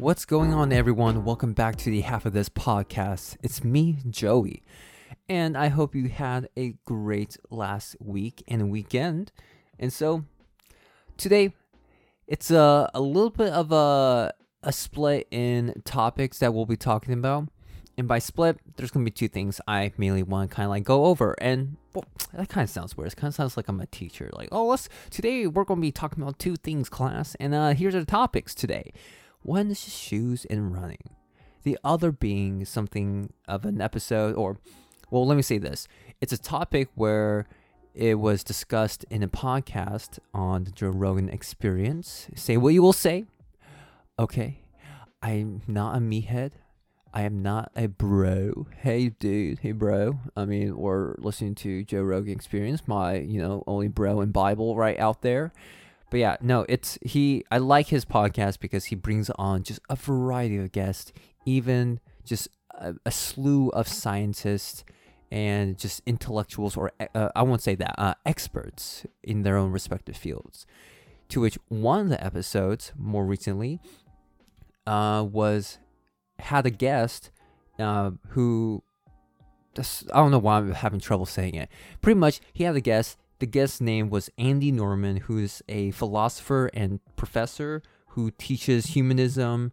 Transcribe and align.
What's 0.00 0.24
going 0.24 0.54
on, 0.54 0.72
everyone? 0.72 1.26
Welcome 1.26 1.52
back 1.52 1.76
to 1.76 1.90
the 1.90 2.00
half 2.00 2.24
of 2.24 2.32
this 2.32 2.48
podcast. 2.48 3.36
It's 3.42 3.62
me, 3.62 3.98
Joey, 4.08 4.62
and 5.28 5.58
I 5.58 5.68
hope 5.68 5.94
you 5.94 6.08
had 6.08 6.48
a 6.56 6.72
great 6.86 7.36
last 7.50 7.96
week 8.00 8.42
and 8.48 8.70
weekend. 8.70 9.30
And 9.78 9.92
so, 9.92 10.24
today, 11.18 11.52
it's 12.26 12.50
a, 12.50 12.88
a 12.94 13.00
little 13.02 13.28
bit 13.28 13.52
of 13.52 13.72
a, 13.72 14.32
a 14.62 14.72
split 14.72 15.28
in 15.30 15.82
topics 15.84 16.38
that 16.38 16.54
we'll 16.54 16.64
be 16.64 16.78
talking 16.78 17.12
about. 17.12 17.48
And 17.98 18.08
by 18.08 18.20
split, 18.20 18.58
there's 18.76 18.90
going 18.90 19.04
to 19.04 19.10
be 19.10 19.14
two 19.14 19.28
things 19.28 19.60
I 19.68 19.92
mainly 19.98 20.22
want 20.22 20.48
to 20.48 20.56
kind 20.56 20.64
of 20.64 20.70
like 20.70 20.84
go 20.84 21.04
over. 21.04 21.36
And 21.42 21.76
well, 21.92 22.06
that 22.32 22.48
kind 22.48 22.64
of 22.64 22.70
sounds 22.70 22.96
weird. 22.96 23.12
It 23.12 23.16
kind 23.16 23.28
of 23.28 23.34
sounds 23.34 23.58
like 23.58 23.68
I'm 23.68 23.78
a 23.80 23.86
teacher. 23.86 24.30
Like, 24.32 24.48
oh, 24.50 24.64
let's 24.64 24.88
today 25.10 25.46
we're 25.46 25.64
going 25.64 25.80
to 25.80 25.86
be 25.86 25.92
talking 25.92 26.22
about 26.22 26.38
two 26.38 26.56
things, 26.56 26.88
class. 26.88 27.34
And 27.38 27.54
uh, 27.54 27.74
here's 27.74 27.92
the 27.92 28.06
topics 28.06 28.54
today. 28.54 28.94
One 29.42 29.70
is 29.70 29.88
shoes 29.88 30.44
and 30.50 30.74
running. 30.74 31.10
The 31.62 31.78
other 31.84 32.12
being 32.12 32.64
something 32.64 33.32
of 33.48 33.64
an 33.64 33.80
episode, 33.80 34.34
or, 34.34 34.58
well, 35.10 35.26
let 35.26 35.36
me 35.36 35.42
say 35.42 35.58
this. 35.58 35.88
It's 36.20 36.32
a 36.32 36.38
topic 36.38 36.88
where 36.94 37.46
it 37.94 38.16
was 38.16 38.44
discussed 38.44 39.04
in 39.10 39.22
a 39.22 39.28
podcast 39.28 40.18
on 40.32 40.64
the 40.64 40.70
Joe 40.70 40.90
Rogan 40.90 41.28
Experience. 41.28 42.28
Say 42.34 42.56
what 42.56 42.74
you 42.74 42.82
will 42.82 42.92
say. 42.92 43.24
Okay, 44.18 44.60
I'm 45.22 45.62
not 45.66 45.96
a 45.96 46.00
meathead. 46.00 46.52
I 47.12 47.22
am 47.22 47.42
not 47.42 47.72
a 47.74 47.88
bro. 47.88 48.68
Hey, 48.78 49.08
dude. 49.08 49.58
Hey, 49.58 49.72
bro. 49.72 50.20
I 50.36 50.44
mean, 50.44 50.76
we're 50.76 51.16
listening 51.18 51.56
to 51.56 51.82
Joe 51.82 52.02
Rogan 52.02 52.32
Experience, 52.32 52.86
my, 52.86 53.16
you 53.16 53.42
know, 53.42 53.64
only 53.66 53.88
bro 53.88 54.20
in 54.20 54.30
Bible 54.30 54.76
right 54.76 54.98
out 54.98 55.22
there. 55.22 55.52
But 56.10 56.20
yeah, 56.20 56.36
no, 56.40 56.66
it's 56.68 56.98
he. 57.02 57.44
I 57.50 57.58
like 57.58 57.86
his 57.86 58.04
podcast 58.04 58.58
because 58.58 58.86
he 58.86 58.96
brings 58.96 59.30
on 59.30 59.62
just 59.62 59.80
a 59.88 59.96
variety 59.96 60.56
of 60.56 60.72
guests, 60.72 61.12
even 61.46 62.00
just 62.24 62.48
a, 62.72 62.94
a 63.06 63.10
slew 63.10 63.68
of 63.70 63.86
scientists 63.86 64.84
and 65.30 65.78
just 65.78 66.02
intellectuals, 66.06 66.76
or 66.76 66.90
uh, 67.14 67.28
I 67.36 67.42
won't 67.42 67.62
say 67.62 67.76
that, 67.76 67.94
uh, 67.96 68.14
experts 68.26 69.06
in 69.22 69.42
their 69.42 69.56
own 69.56 69.70
respective 69.70 70.16
fields. 70.16 70.66
To 71.28 71.40
which 71.40 71.56
one 71.68 72.00
of 72.00 72.08
the 72.08 72.22
episodes 72.24 72.92
more 72.96 73.24
recently 73.24 73.78
uh, 74.86 75.24
was 75.30 75.78
had 76.40 76.66
a 76.66 76.70
guest 76.70 77.30
uh, 77.78 78.10
who 78.30 78.82
I 79.78 80.16
don't 80.16 80.32
know 80.32 80.38
why 80.38 80.58
I'm 80.58 80.72
having 80.72 80.98
trouble 81.00 81.26
saying 81.26 81.54
it. 81.54 81.68
Pretty 82.00 82.18
much, 82.18 82.40
he 82.52 82.64
had 82.64 82.74
a 82.74 82.80
guest. 82.80 83.16
The 83.40 83.46
guest's 83.46 83.80
name 83.80 84.10
was 84.10 84.30
Andy 84.36 84.70
Norman, 84.70 85.16
who's 85.16 85.62
a 85.66 85.92
philosopher 85.92 86.70
and 86.74 87.00
professor 87.16 87.82
who 88.08 88.30
teaches 88.32 88.88
humanism 88.88 89.72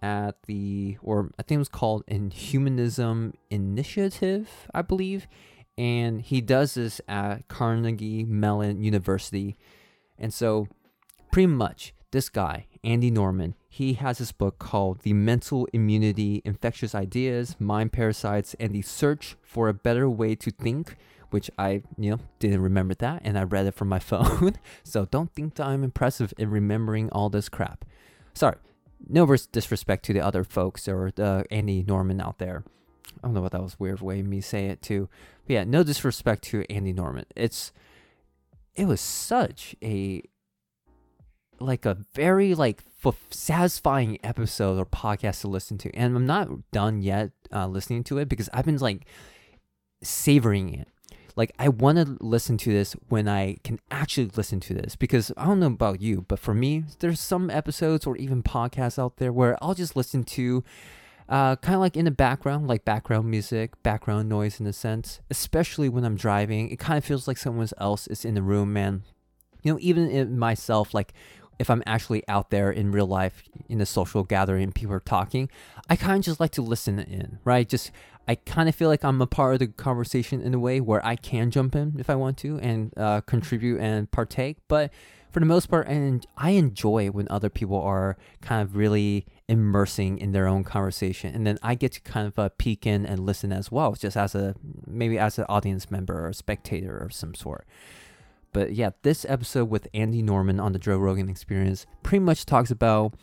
at 0.00 0.40
the, 0.46 0.98
or 1.02 1.32
I 1.36 1.42
think 1.42 1.56
it 1.56 1.58
was 1.58 1.68
called 1.68 2.04
an 2.06 2.30
Humanism 2.30 3.34
Initiative, 3.50 4.48
I 4.72 4.82
believe. 4.82 5.26
And 5.76 6.22
he 6.22 6.40
does 6.40 6.74
this 6.74 7.00
at 7.08 7.48
Carnegie 7.48 8.24
Mellon 8.24 8.82
University. 8.82 9.56
And 10.16 10.32
so, 10.32 10.68
pretty 11.32 11.48
much, 11.48 11.94
this 12.12 12.28
guy, 12.28 12.66
Andy 12.84 13.10
Norman, 13.10 13.56
he 13.68 13.94
has 13.94 14.18
this 14.18 14.30
book 14.30 14.60
called 14.60 15.00
The 15.00 15.12
Mental 15.12 15.66
Immunity 15.72 16.40
Infectious 16.44 16.94
Ideas, 16.94 17.56
Mind 17.58 17.92
Parasites, 17.92 18.54
and 18.60 18.72
the 18.72 18.82
Search 18.82 19.36
for 19.42 19.68
a 19.68 19.74
Better 19.74 20.08
Way 20.08 20.36
to 20.36 20.52
Think, 20.52 20.96
which 21.30 21.50
I, 21.58 21.82
you 21.96 22.10
know, 22.10 22.18
didn't 22.38 22.62
remember 22.62 22.94
that 22.94 23.22
and 23.24 23.38
I 23.38 23.42
read 23.42 23.66
it 23.66 23.74
from 23.74 23.88
my 23.88 23.98
phone. 24.10 24.54
so 24.84 25.06
don't 25.06 25.32
think 25.32 25.54
that 25.56 25.66
I'm 25.66 25.84
impressive 25.84 26.32
in 26.38 26.50
remembering 26.50 27.10
all 27.10 27.30
this 27.30 27.48
crap. 27.48 27.84
Sorry, 28.34 28.56
no 29.08 29.26
disrespect 29.52 30.04
to 30.06 30.12
the 30.12 30.20
other 30.20 30.44
folks 30.44 30.88
or 30.88 31.12
the 31.14 31.44
Andy 31.50 31.84
Norman 31.86 32.20
out 32.20 32.38
there. 32.38 32.64
I 33.22 33.26
don't 33.26 33.34
know 33.34 33.40
what 33.40 33.52
that 33.52 33.62
was 33.62 33.80
weird 33.80 34.00
way 34.00 34.22
me 34.22 34.40
say 34.40 34.66
it 34.66 34.82
too. 34.82 35.08
But 35.46 35.54
yeah, 35.54 35.64
no 35.64 35.82
disrespect 35.82 36.42
to 36.44 36.64
Andy 36.70 36.92
Norman. 36.92 37.24
It's 37.34 37.72
it 38.74 38.86
was 38.86 39.00
such 39.00 39.74
a 39.82 40.22
like 41.60 41.84
a 41.84 41.98
very 42.14 42.54
like 42.54 42.84
f- 43.04 43.16
satisfying 43.30 44.18
episode 44.22 44.78
or 44.78 44.86
podcast 44.86 45.40
to 45.40 45.48
listen 45.48 45.76
to 45.78 45.90
and 45.94 46.14
i'm 46.14 46.26
not 46.26 46.70
done 46.70 47.02
yet 47.02 47.32
uh, 47.52 47.66
listening 47.66 48.04
to 48.04 48.18
it 48.18 48.28
because 48.28 48.48
i've 48.52 48.64
been 48.64 48.78
like 48.78 49.06
savoring 50.00 50.72
it 50.72 50.88
like 51.38 51.52
i 51.58 51.68
want 51.68 51.96
to 51.96 52.16
listen 52.20 52.58
to 52.58 52.70
this 52.72 52.94
when 53.08 53.28
i 53.28 53.56
can 53.64 53.78
actually 53.90 54.30
listen 54.36 54.60
to 54.60 54.74
this 54.74 54.96
because 54.96 55.32
i 55.36 55.46
don't 55.46 55.60
know 55.60 55.66
about 55.66 56.02
you 56.02 56.24
but 56.28 56.38
for 56.38 56.52
me 56.52 56.84
there's 56.98 57.20
some 57.20 57.48
episodes 57.48 58.06
or 58.06 58.16
even 58.16 58.42
podcasts 58.42 58.98
out 58.98 59.16
there 59.16 59.32
where 59.32 59.56
i'll 59.62 59.74
just 59.74 59.96
listen 59.96 60.24
to 60.24 60.62
uh, 61.28 61.56
kind 61.56 61.74
of 61.74 61.80
like 61.80 61.94
in 61.94 62.06
the 62.06 62.10
background, 62.10 62.66
like 62.68 62.86
background 62.86 63.30
music, 63.30 63.82
background 63.82 64.30
noise 64.30 64.60
in 64.60 64.66
a 64.66 64.72
sense, 64.72 65.20
especially 65.30 65.88
when 65.88 66.02
I'm 66.04 66.16
driving. 66.16 66.70
It 66.70 66.78
kind 66.78 66.96
of 66.96 67.04
feels 67.04 67.28
like 67.28 67.36
someone 67.36 67.68
else 67.78 68.06
is 68.06 68.24
in 68.24 68.34
the 68.34 68.40
room, 68.40 68.72
man. 68.72 69.02
You 69.62 69.74
know, 69.74 69.78
even 69.82 70.08
in 70.08 70.38
myself, 70.38 70.94
like 70.94 71.12
if 71.58 71.68
I'm 71.68 71.82
actually 71.86 72.26
out 72.28 72.50
there 72.50 72.70
in 72.70 72.92
real 72.92 73.06
life 73.06 73.42
in 73.68 73.80
a 73.80 73.86
social 73.86 74.22
gathering, 74.22 74.72
people 74.72 74.94
are 74.94 75.00
talking, 75.00 75.50
I 75.90 75.96
kind 75.96 76.18
of 76.18 76.24
just 76.24 76.40
like 76.40 76.52
to 76.52 76.62
listen 76.62 76.98
in, 76.98 77.40
right? 77.44 77.68
Just 77.68 77.90
I 78.28 78.34
kind 78.34 78.68
of 78.68 78.74
feel 78.74 78.90
like 78.90 79.04
I'm 79.04 79.22
a 79.22 79.26
part 79.26 79.54
of 79.54 79.58
the 79.60 79.68
conversation 79.68 80.42
in 80.42 80.52
a 80.52 80.58
way 80.58 80.80
where 80.82 81.04
I 81.04 81.16
can 81.16 81.50
jump 81.50 81.74
in 81.74 81.96
if 81.98 82.10
I 82.10 82.14
want 82.14 82.36
to 82.38 82.58
and 82.58 82.92
uh, 82.96 83.22
contribute 83.22 83.80
and 83.80 84.10
partake. 84.10 84.58
But 84.68 84.92
for 85.30 85.40
the 85.40 85.46
most 85.46 85.66
part, 85.66 85.88
and 85.88 86.26
I 86.36 86.50
enjoy 86.50 87.08
when 87.08 87.26
other 87.30 87.48
people 87.48 87.80
are 87.80 88.18
kind 88.42 88.60
of 88.60 88.76
really 88.76 89.26
immersing 89.48 90.18
in 90.18 90.32
their 90.32 90.46
own 90.46 90.62
conversation, 90.62 91.34
and 91.34 91.46
then 91.46 91.58
I 91.62 91.74
get 91.74 91.92
to 91.92 92.00
kind 92.00 92.26
of 92.26 92.38
uh, 92.38 92.50
peek 92.58 92.86
in 92.86 93.06
and 93.06 93.20
listen 93.20 93.50
as 93.50 93.72
well, 93.72 93.94
just 93.94 94.16
as 94.16 94.34
a 94.34 94.54
maybe 94.86 95.18
as 95.18 95.38
an 95.38 95.46
audience 95.48 95.90
member 95.90 96.18
or 96.18 96.28
a 96.28 96.34
spectator 96.34 96.98
of 96.98 97.14
some 97.14 97.34
sort. 97.34 97.66
But 98.52 98.74
yeah, 98.74 98.90
this 99.02 99.24
episode 99.26 99.70
with 99.70 99.88
Andy 99.94 100.20
Norman 100.20 100.60
on 100.60 100.72
the 100.72 100.78
Joe 100.78 100.98
Rogan 100.98 101.30
Experience 101.30 101.86
pretty 102.02 102.24
much 102.24 102.44
talks 102.44 102.70
about 102.70 103.14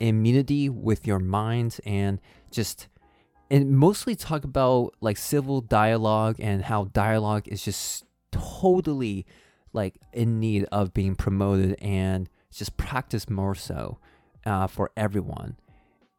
immunity 0.00 0.68
with 0.68 1.06
your 1.06 1.18
mind 1.18 1.78
and 1.84 2.20
just 2.50 2.88
and 3.50 3.76
mostly 3.76 4.14
talk 4.14 4.44
about 4.44 4.94
like 5.00 5.16
civil 5.16 5.60
dialogue 5.60 6.36
and 6.38 6.64
how 6.64 6.84
dialogue 6.84 7.48
is 7.48 7.64
just 7.64 8.04
totally 8.30 9.26
like 9.72 9.96
in 10.12 10.38
need 10.38 10.64
of 10.70 10.94
being 10.94 11.14
promoted 11.14 11.76
and 11.80 12.28
just 12.52 12.76
practice 12.76 13.28
more 13.28 13.54
so 13.54 13.98
uh, 14.46 14.66
for 14.66 14.90
everyone. 14.96 15.56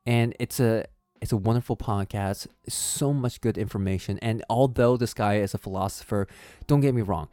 And 0.06 0.36
it's 0.40 0.60
a 0.60 0.86
it's 1.22 1.32
a 1.32 1.38
wonderful 1.38 1.78
podcast. 1.78 2.48
So 2.68 3.14
much 3.14 3.42
good 3.42 3.58
information. 3.58 4.18
And 4.22 4.44
although 4.50 4.98
this 4.98 5.14
guy 5.14 5.36
is 5.36 5.54
a 5.54 5.60
philosopher, 5.60 6.28
don't 6.68 6.82
get 6.82 6.96
me 6.96 7.04
wrong 7.04 7.30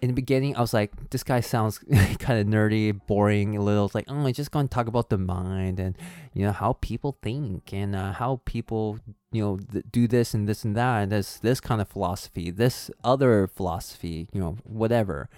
in 0.00 0.08
the 0.08 0.14
beginning, 0.14 0.56
I 0.56 0.60
was 0.60 0.72
like, 0.72 1.10
this 1.10 1.24
guy 1.24 1.40
sounds 1.40 1.78
kind 2.18 2.40
of 2.40 2.46
nerdy, 2.46 2.98
boring, 3.06 3.56
a 3.56 3.62
little. 3.62 3.86
It's 3.86 3.94
like, 3.94 4.04
oh, 4.08 4.14
I'm 4.14 4.32
just 4.32 4.52
going 4.52 4.68
to 4.68 4.74
talk 4.74 4.86
about 4.86 5.10
the 5.10 5.18
mind 5.18 5.80
and, 5.80 5.96
you 6.32 6.44
know, 6.44 6.52
how 6.52 6.74
people 6.74 7.18
think 7.20 7.72
and 7.72 7.96
uh, 7.96 8.12
how 8.12 8.40
people, 8.44 9.00
you 9.32 9.42
know, 9.42 9.56
th- 9.56 9.84
do 9.90 10.06
this 10.06 10.34
and 10.34 10.48
this 10.48 10.64
and 10.64 10.76
that. 10.76 11.02
And 11.02 11.12
this, 11.12 11.38
this 11.38 11.60
kind 11.60 11.80
of 11.80 11.88
philosophy, 11.88 12.50
this 12.50 12.90
other 13.02 13.48
philosophy, 13.48 14.28
you 14.32 14.40
know, 14.40 14.56
whatever. 14.62 15.28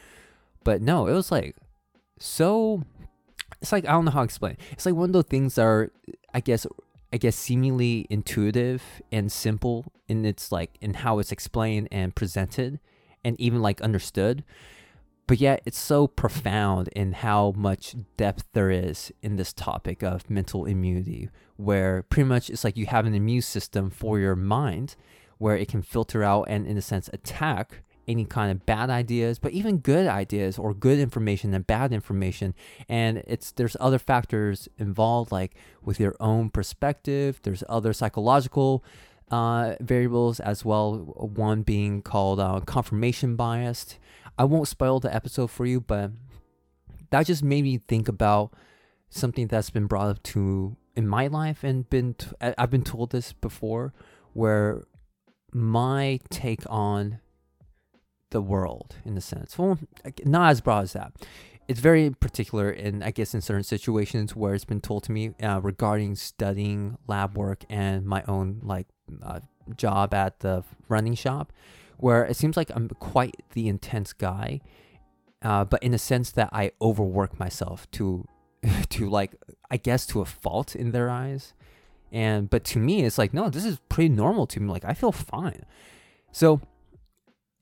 But 0.62 0.82
no, 0.82 1.06
it 1.06 1.14
was 1.14 1.32
like 1.32 1.56
so, 2.18 2.82
it's 3.62 3.72
like, 3.72 3.86
I 3.86 3.92
don't 3.92 4.04
know 4.04 4.10
how 4.10 4.20
to 4.20 4.24
explain. 4.24 4.58
It's 4.72 4.84
like 4.84 4.94
one 4.94 5.08
of 5.08 5.14
those 5.14 5.24
things 5.24 5.54
that 5.54 5.62
are, 5.62 5.90
I 6.34 6.40
guess, 6.40 6.66
I 7.12 7.16
guess 7.16 7.34
seemingly 7.34 8.06
intuitive 8.10 8.82
and 9.10 9.32
simple 9.32 9.86
in 10.06 10.24
its 10.24 10.52
like 10.52 10.76
in 10.80 10.94
how 10.94 11.18
it's 11.18 11.32
explained 11.32 11.88
and 11.90 12.14
presented 12.14 12.78
and 13.24 13.40
even 13.40 13.62
like 13.62 13.80
understood. 13.80 14.44
But 15.26 15.38
yet 15.38 15.62
it's 15.64 15.78
so 15.78 16.08
profound 16.08 16.88
in 16.88 17.12
how 17.12 17.52
much 17.56 17.94
depth 18.16 18.44
there 18.52 18.70
is 18.70 19.12
in 19.22 19.36
this 19.36 19.52
topic 19.52 20.02
of 20.02 20.28
mental 20.28 20.64
immunity, 20.64 21.30
where 21.56 22.02
pretty 22.02 22.28
much 22.28 22.50
it's 22.50 22.64
like 22.64 22.76
you 22.76 22.86
have 22.86 23.06
an 23.06 23.14
immune 23.14 23.42
system 23.42 23.90
for 23.90 24.18
your 24.18 24.34
mind 24.34 24.96
where 25.38 25.56
it 25.56 25.68
can 25.68 25.82
filter 25.82 26.24
out 26.24 26.46
and, 26.48 26.66
in 26.66 26.76
a 26.76 26.82
sense, 26.82 27.08
attack 27.12 27.82
any 28.08 28.24
kind 28.24 28.50
of 28.50 28.66
bad 28.66 28.90
ideas, 28.90 29.38
but 29.38 29.52
even 29.52 29.78
good 29.78 30.08
ideas 30.08 30.58
or 30.58 30.74
good 30.74 30.98
information 30.98 31.54
and 31.54 31.66
bad 31.66 31.92
information. 31.92 32.52
And 32.88 33.18
it's 33.26 33.52
there's 33.52 33.76
other 33.78 34.00
factors 34.00 34.68
involved, 34.78 35.30
like 35.30 35.54
with 35.80 36.00
your 36.00 36.16
own 36.18 36.50
perspective. 36.50 37.40
There's 37.42 37.62
other 37.68 37.92
psychological 37.92 38.84
uh, 39.30 39.74
variables 39.80 40.40
as 40.40 40.64
well. 40.64 40.96
One 41.34 41.62
being 41.62 42.02
called 42.02 42.40
uh, 42.40 42.60
confirmation 42.60 43.36
bias. 43.36 43.98
I 44.38 44.44
won't 44.44 44.68
spoil 44.68 45.00
the 45.00 45.14
episode 45.14 45.50
for 45.50 45.66
you, 45.66 45.80
but 45.80 46.12
that 47.10 47.26
just 47.26 47.42
made 47.42 47.64
me 47.64 47.78
think 47.78 48.08
about 48.08 48.52
something 49.08 49.46
that's 49.48 49.70
been 49.70 49.86
brought 49.86 50.08
up 50.08 50.22
to 50.22 50.76
in 50.96 51.06
my 51.06 51.26
life 51.26 51.64
and 51.64 51.88
been 51.90 52.14
t- 52.14 52.28
I've 52.40 52.70
been 52.70 52.84
told 52.84 53.10
this 53.10 53.32
before, 53.32 53.92
where 54.32 54.84
my 55.52 56.20
take 56.30 56.62
on 56.68 57.20
the 58.30 58.40
world, 58.40 58.96
in 59.04 59.16
a 59.16 59.20
sense, 59.20 59.58
well, 59.58 59.78
not 60.24 60.50
as 60.50 60.60
broad 60.60 60.84
as 60.84 60.92
that. 60.92 61.12
it's 61.70 61.78
very 61.78 62.10
particular 62.10 62.68
in 62.68 63.00
I 63.00 63.12
guess 63.12 63.32
in 63.32 63.40
certain 63.40 63.62
situations 63.62 64.34
where 64.34 64.54
it's 64.54 64.64
been 64.64 64.80
told 64.80 65.04
to 65.04 65.12
me 65.12 65.34
uh, 65.40 65.60
regarding 65.62 66.16
studying 66.16 66.98
lab 67.06 67.36
work 67.36 67.64
and 67.70 68.04
my 68.04 68.24
own 68.26 68.58
like 68.64 68.88
uh, 69.22 69.40
job 69.76 70.14
at 70.14 70.40
the 70.40 70.64
running 70.88 71.14
shop, 71.14 71.52
where 71.96 72.24
it 72.24 72.36
seems 72.36 72.56
like 72.56 72.70
I'm 72.74 72.88
quite 72.88 73.36
the 73.52 73.68
intense 73.68 74.12
guy, 74.12 74.60
uh, 75.42 75.64
but 75.64 75.82
in 75.82 75.94
a 75.94 75.98
sense 75.98 76.30
that 76.32 76.50
I 76.52 76.72
overwork 76.80 77.38
myself 77.38 77.90
to 77.92 78.26
to 78.90 79.08
like 79.08 79.34
I 79.70 79.76
guess 79.76 80.06
to 80.08 80.20
a 80.20 80.24
fault 80.24 80.74
in 80.76 80.92
their 80.92 81.10
eyes. 81.10 81.54
And 82.12 82.50
but 82.50 82.64
to 82.64 82.78
me 82.78 83.04
it's 83.04 83.18
like 83.18 83.32
no, 83.32 83.50
this 83.50 83.64
is 83.64 83.78
pretty 83.88 84.08
normal 84.08 84.46
to 84.48 84.60
me. 84.60 84.68
Like 84.68 84.84
I 84.84 84.94
feel 84.94 85.12
fine. 85.12 85.64
So 86.32 86.60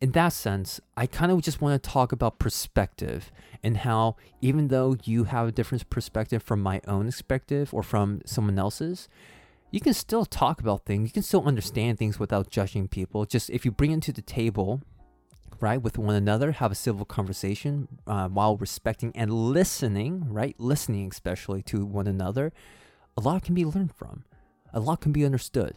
in 0.01 0.13
that 0.13 0.33
sense, 0.33 0.81
I 0.97 1.07
kind 1.07 1.33
of 1.33 1.43
just 1.43 1.61
want 1.61 1.83
to 1.83 1.91
talk 1.91 2.13
about 2.13 2.39
perspective 2.39 3.33
and 3.65 3.79
how 3.79 4.17
even 4.41 4.69
though 4.69 4.97
you 5.05 5.25
have 5.25 5.49
a 5.49 5.53
different 5.53 5.91
perspective 5.91 6.43
from 6.43 6.61
my 6.61 6.81
own 6.87 7.07
perspective 7.07 7.75
or 7.75 7.83
from 7.83 8.21
someone 8.25 8.59
else's, 8.59 9.09
you 9.71 9.81
can 9.81 9.95
still 9.95 10.25
talk 10.25 10.61
about 10.61 10.85
things. 10.85 11.09
You 11.09 11.13
can 11.13 11.23
still 11.23 11.45
understand 11.45 11.99
things 11.99 12.19
without 12.19 12.51
judging 12.51 12.89
people. 12.89 13.25
Just 13.25 13.51
if 13.51 13.65
you 13.65 13.71
bring 13.71 13.93
it 13.93 14.03
to 14.03 14.13
the 14.13 14.23
table, 14.23 14.81
right, 15.61 15.81
with 15.81 15.99
one 15.99 16.15
another, 16.15 16.53
have 16.53 16.73
a 16.73 16.77
civil 16.77 17.05
conversation 17.05 17.89
uh, 18.07 18.29
while 18.29 18.57
respecting 18.57 19.13
and 19.15 19.33
listening, 19.33 20.25
right, 20.29 20.57
listening 20.59 21.09
especially 21.11 21.63
to 21.63 21.85
one 21.85 22.07
another, 22.07 22.53
a 23.17 23.21
lot 23.21 23.43
can 23.43 23.55
be 23.55 23.65
learned 23.65 23.95
from. 23.95 24.25
A 24.73 24.81
lot 24.81 25.01
can 25.01 25.13
be 25.13 25.25
understood 25.25 25.77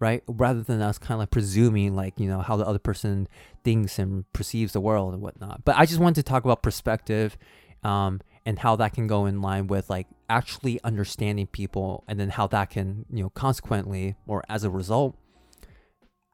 right? 0.00 0.22
Rather 0.26 0.62
than 0.62 0.80
us 0.80 0.98
kind 0.98 1.14
of 1.14 1.20
like 1.20 1.30
presuming 1.30 1.94
like, 1.94 2.18
you 2.20 2.28
know, 2.28 2.40
how 2.40 2.56
the 2.56 2.66
other 2.66 2.78
person 2.78 3.28
thinks 3.64 3.98
and 3.98 4.30
perceives 4.32 4.72
the 4.72 4.80
world 4.80 5.12
and 5.12 5.22
whatnot. 5.22 5.64
But 5.64 5.76
I 5.76 5.86
just 5.86 5.98
wanted 5.98 6.16
to 6.16 6.22
talk 6.22 6.44
about 6.44 6.62
perspective 6.62 7.36
um, 7.82 8.20
and 8.48 8.60
how 8.60 8.74
that 8.76 8.94
can 8.94 9.06
go 9.06 9.26
in 9.26 9.42
line 9.42 9.66
with 9.66 9.90
like 9.90 10.06
actually 10.30 10.80
understanding 10.82 11.46
people 11.46 12.02
and 12.08 12.18
then 12.18 12.30
how 12.30 12.46
that 12.46 12.70
can, 12.70 13.04
you 13.12 13.22
know, 13.22 13.28
consequently 13.28 14.16
or 14.26 14.42
as 14.48 14.64
a 14.64 14.70
result, 14.70 15.18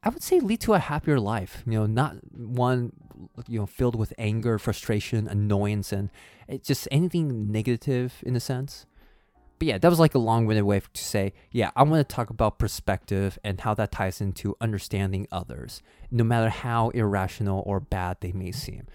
I 0.05 0.11
would 0.11 0.23
say 0.23 0.39
lead 0.39 0.61
to 0.61 0.75
a 0.75 0.79
happier 0.79 1.19
life, 1.19 1.65
you 1.67 1.73
know, 1.73 1.87
not 1.87 2.19
one, 2.33 2.93
you 3.49 3.59
know, 3.59 3.67
filled 3.67 3.97
with 3.97 4.15
anger, 4.17 4.61
frustration, 4.61 5.27
annoyance, 5.27 5.93
and 5.93 6.09
it's 6.47 6.69
just 6.69 6.87
anything 6.93 7.51
negative 7.51 8.23
in 8.23 8.37
a 8.37 8.41
sense 8.41 8.87
but 9.59 9.69
yeah, 9.69 9.79
that 9.79 9.89
was 9.89 10.01
like 10.01 10.15
a 10.15 10.19
long-winded 10.19 10.65
way 10.65 10.81
to 10.93 11.05
say, 11.05 11.33
yeah, 11.53 11.71
I 11.77 11.85
want 11.85 12.07
to 12.07 12.15
talk 12.15 12.29
about 12.31 12.59
perspective 12.59 13.39
and 13.45 13.61
how 13.61 13.73
that 13.75 13.93
ties 13.93 14.21
into 14.21 14.57
understanding 14.61 15.29
others, 15.31 15.81
no 16.11 16.25
matter 16.25 16.49
how 16.49 16.91
irrational 16.91 17.63
or 17.65 17.79
bad 17.81 18.19
they 18.21 18.33
may 18.33 18.51
seem. 18.51 18.87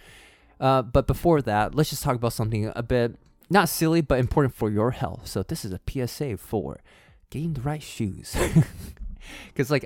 Uh, 0.60 0.82
but 0.82 1.08
before 1.08 1.42
that, 1.42 1.74
let's 1.74 1.90
just 1.90 2.04
talk 2.04 2.16
about 2.16 2.34
something 2.34 2.72
a 2.76 2.84
bit 2.84 3.16
not 3.50 3.68
silly 3.70 4.02
but 4.02 4.20
important 4.20 4.54
for 4.54 4.70
your 4.70 4.92
health. 4.92 5.28
So 5.28 5.44
this 5.44 5.66
is 5.66 5.74
a 5.74 5.80
PSA 5.90 6.38
for 6.38 6.80
getting 7.30 7.54
the 7.54 7.62
right 7.62 7.82
shoes, 7.82 8.36
because 9.48 9.72
like 9.72 9.86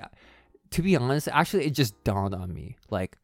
to 0.72 0.82
be 0.82 0.96
honest, 0.96 1.28
actually 1.32 1.66
it 1.66 1.72
just 1.72 2.04
dawned 2.04 2.36
on 2.36 2.54
me. 2.54 2.78
Like, 2.90 3.18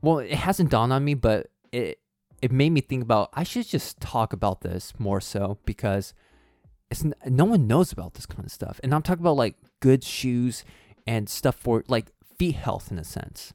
well, 0.00 0.18
it 0.18 0.32
hasn't 0.32 0.70
dawned 0.70 0.92
on 0.92 1.04
me, 1.04 1.14
but 1.14 1.48
it 1.70 1.98
it 2.42 2.50
made 2.50 2.70
me 2.70 2.80
think 2.80 3.04
about 3.04 3.30
I 3.32 3.44
should 3.44 3.66
just 3.66 4.00
talk 4.00 4.32
about 4.32 4.62
this 4.62 4.92
more 4.98 5.20
so 5.20 5.58
because 5.64 6.12
it's 6.90 7.04
no 7.24 7.44
one 7.44 7.66
knows 7.66 7.92
about 7.92 8.14
this 8.14 8.26
kind 8.26 8.44
of 8.44 8.52
stuff. 8.52 8.80
And 8.82 8.94
I'm 8.94 9.02
talking 9.02 9.22
about 9.22 9.36
like 9.36 9.56
good 9.80 10.04
shoes 10.04 10.64
and 11.06 11.28
stuff 11.28 11.56
for 11.56 11.84
like 11.88 12.12
feet 12.38 12.56
health 12.56 12.90
in 12.90 12.98
a 12.98 13.04
sense. 13.04 13.54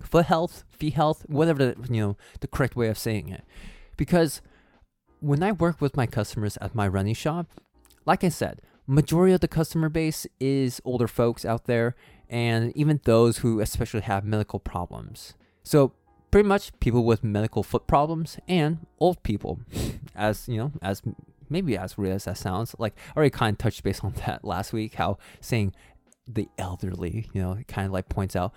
Foot 0.00 0.26
health, 0.26 0.64
feet 0.70 0.94
health, 0.94 1.24
whatever 1.28 1.58
the 1.64 1.88
you 1.90 2.00
know 2.00 2.16
the 2.40 2.46
correct 2.46 2.76
way 2.76 2.88
of 2.88 2.98
saying 2.98 3.28
it. 3.28 3.44
Because 3.96 4.40
when 5.20 5.42
I 5.42 5.52
work 5.52 5.80
with 5.80 5.96
my 5.96 6.06
customers 6.06 6.56
at 6.60 6.74
my 6.74 6.86
running 6.86 7.14
shop, 7.14 7.48
like 8.06 8.22
I 8.22 8.28
said, 8.28 8.60
majority 8.86 9.34
of 9.34 9.40
the 9.40 9.48
customer 9.48 9.88
base 9.88 10.26
is 10.40 10.80
older 10.84 11.08
folks 11.08 11.44
out 11.44 11.64
there 11.64 11.96
and 12.30 12.76
even 12.76 13.00
those 13.04 13.38
who 13.38 13.60
especially 13.60 14.00
have 14.00 14.24
medical 14.24 14.60
problems. 14.60 15.34
So 15.62 15.92
pretty 16.30 16.48
much 16.48 16.78
people 16.80 17.04
with 17.04 17.24
medical 17.24 17.62
foot 17.62 17.86
problems 17.86 18.38
and 18.46 18.86
old 19.00 19.22
people 19.22 19.60
as 20.14 20.48
you 20.48 20.58
know 20.58 20.72
as 20.82 21.02
maybe 21.50 21.76
as 21.76 21.96
weird 21.96 22.12
as 22.12 22.24
that 22.24 22.38
sounds, 22.38 22.74
like 22.78 22.94
I 23.14 23.18
already 23.18 23.30
kind 23.30 23.54
of 23.54 23.58
touched 23.58 23.82
base 23.82 24.00
on 24.00 24.12
that 24.26 24.44
last 24.44 24.72
week, 24.72 24.94
how 24.94 25.18
saying 25.40 25.74
the 26.26 26.48
elderly, 26.58 27.28
you 27.32 27.40
know, 27.42 27.52
it 27.52 27.68
kind 27.68 27.86
of 27.86 27.92
like 27.92 28.08
points 28.08 28.36
out 28.36 28.52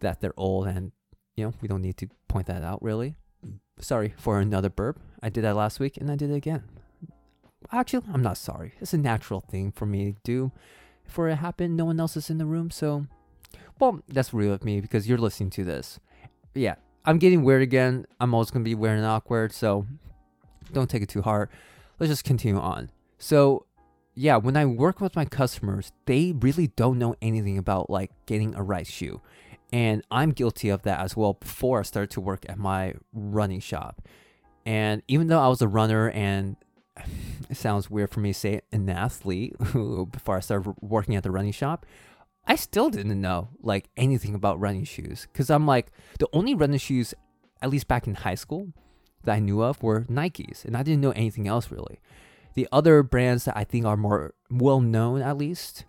that 0.00 0.20
they're 0.20 0.34
old 0.36 0.66
and, 0.66 0.92
you 1.36 1.44
know, 1.44 1.54
we 1.60 1.68
don't 1.68 1.82
need 1.82 1.96
to 1.98 2.08
point 2.28 2.46
that 2.46 2.62
out 2.62 2.82
really. 2.82 3.16
Mm. 3.46 3.58
Sorry 3.80 4.14
for 4.18 4.40
another 4.40 4.70
burp. 4.70 5.00
I 5.22 5.28
did 5.28 5.44
that 5.44 5.56
last 5.56 5.80
week 5.80 5.96
and 5.96 6.10
I 6.10 6.16
did 6.16 6.30
it 6.30 6.34
again. 6.34 6.64
Actually, 7.72 8.04
I'm 8.12 8.22
not 8.22 8.36
sorry. 8.36 8.74
It's 8.80 8.94
a 8.94 8.98
natural 8.98 9.40
thing 9.40 9.72
for 9.72 9.86
me 9.86 10.12
to 10.12 10.18
do. 10.24 10.52
For 11.06 11.28
it 11.28 11.36
happened, 11.36 11.76
no 11.76 11.86
one 11.86 11.98
else 11.98 12.16
is 12.16 12.30
in 12.30 12.38
the 12.38 12.46
room, 12.46 12.70
so 12.70 13.06
well, 13.80 14.00
that's 14.08 14.34
real 14.34 14.50
with 14.50 14.64
me 14.64 14.80
because 14.80 15.08
you're 15.08 15.18
listening 15.18 15.50
to 15.50 15.64
this. 15.64 15.98
Yeah, 16.54 16.74
I'm 17.04 17.18
getting 17.18 17.42
weird 17.42 17.62
again. 17.62 18.06
I'm 18.20 18.34
always 18.34 18.50
gonna 18.50 18.64
be 18.64 18.74
weird 18.74 18.98
and 18.98 19.06
awkward, 19.06 19.52
so 19.52 19.86
don't 20.72 20.90
take 20.90 21.02
it 21.02 21.08
too 21.08 21.22
hard 21.22 21.48
let's 21.98 22.10
just 22.10 22.24
continue 22.24 22.60
on. 22.60 22.90
So, 23.18 23.66
yeah, 24.14 24.36
when 24.36 24.56
I 24.56 24.64
work 24.64 25.00
with 25.00 25.16
my 25.16 25.24
customers, 25.24 25.92
they 26.06 26.32
really 26.32 26.68
don't 26.68 26.98
know 26.98 27.14
anything 27.20 27.58
about 27.58 27.90
like 27.90 28.10
getting 28.26 28.54
a 28.54 28.62
right 28.62 28.86
shoe. 28.86 29.20
And 29.72 30.02
I'm 30.10 30.30
guilty 30.30 30.70
of 30.70 30.82
that 30.82 31.00
as 31.00 31.16
well 31.16 31.34
before 31.34 31.80
I 31.80 31.82
started 31.82 32.10
to 32.12 32.20
work 32.20 32.46
at 32.48 32.58
my 32.58 32.94
running 33.12 33.60
shop. 33.60 34.02
And 34.64 35.02
even 35.08 35.26
though 35.28 35.40
I 35.40 35.48
was 35.48 35.62
a 35.62 35.68
runner 35.68 36.10
and 36.10 36.56
it 37.50 37.56
sounds 37.56 37.90
weird 37.90 38.10
for 38.10 38.20
me 38.20 38.32
to 38.32 38.38
say 38.38 38.60
an 38.72 38.88
athlete 38.88 39.56
before 40.12 40.36
I 40.36 40.40
started 40.40 40.74
working 40.80 41.16
at 41.16 41.22
the 41.22 41.30
running 41.30 41.52
shop, 41.52 41.86
I 42.46 42.56
still 42.56 42.88
didn't 42.88 43.20
know 43.20 43.50
like 43.62 43.90
anything 43.96 44.34
about 44.34 44.58
running 44.58 44.84
shoes 44.84 45.28
because 45.30 45.50
I'm 45.50 45.66
like 45.66 45.92
the 46.18 46.28
only 46.32 46.54
running 46.54 46.78
shoes, 46.78 47.12
at 47.60 47.70
least 47.70 47.88
back 47.88 48.06
in 48.06 48.14
high 48.14 48.36
school, 48.36 48.68
that 49.24 49.34
I 49.34 49.38
knew 49.38 49.62
of 49.62 49.82
were 49.82 50.02
Nikes, 50.04 50.64
and 50.64 50.76
I 50.76 50.82
didn't 50.82 51.02
know 51.02 51.10
anything 51.10 51.46
else 51.46 51.70
really. 51.70 52.00
The 52.54 52.66
other 52.72 53.02
brands 53.02 53.44
that 53.44 53.56
I 53.56 53.64
think 53.64 53.84
are 53.84 53.96
more 53.96 54.34
well 54.50 54.80
known, 54.80 55.20
at 55.20 55.36
least, 55.36 55.84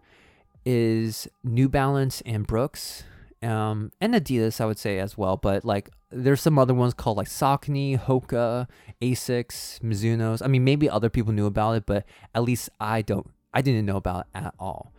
is 0.65 1.27
New 1.43 1.69
Balance 1.69 2.21
and 2.25 2.45
Brooks, 2.45 3.03
um, 3.41 3.91
and 4.01 4.13
Adidas, 4.13 4.59
I 4.59 4.65
would 4.65 4.79
say 4.79 4.99
as 4.99 5.17
well. 5.17 5.37
But 5.37 5.63
like, 5.63 5.89
there's 6.11 6.41
some 6.41 6.59
other 6.59 6.73
ones 6.73 6.93
called 6.93 7.17
like 7.17 7.27
Saucony, 7.27 7.99
Hoka, 7.99 8.67
Asics, 9.01 9.79
Mizuno's. 9.81 10.41
I 10.41 10.47
mean, 10.47 10.63
maybe 10.63 10.89
other 10.89 11.09
people 11.09 11.33
knew 11.33 11.45
about 11.45 11.73
it, 11.73 11.85
but 11.85 12.05
at 12.33 12.43
least 12.43 12.69
I 12.79 13.01
don't. 13.01 13.29
I 13.53 13.61
didn't 13.61 13.85
know 13.85 13.97
about 13.97 14.27
it 14.35 14.37
at 14.37 14.53
all. 14.59 14.93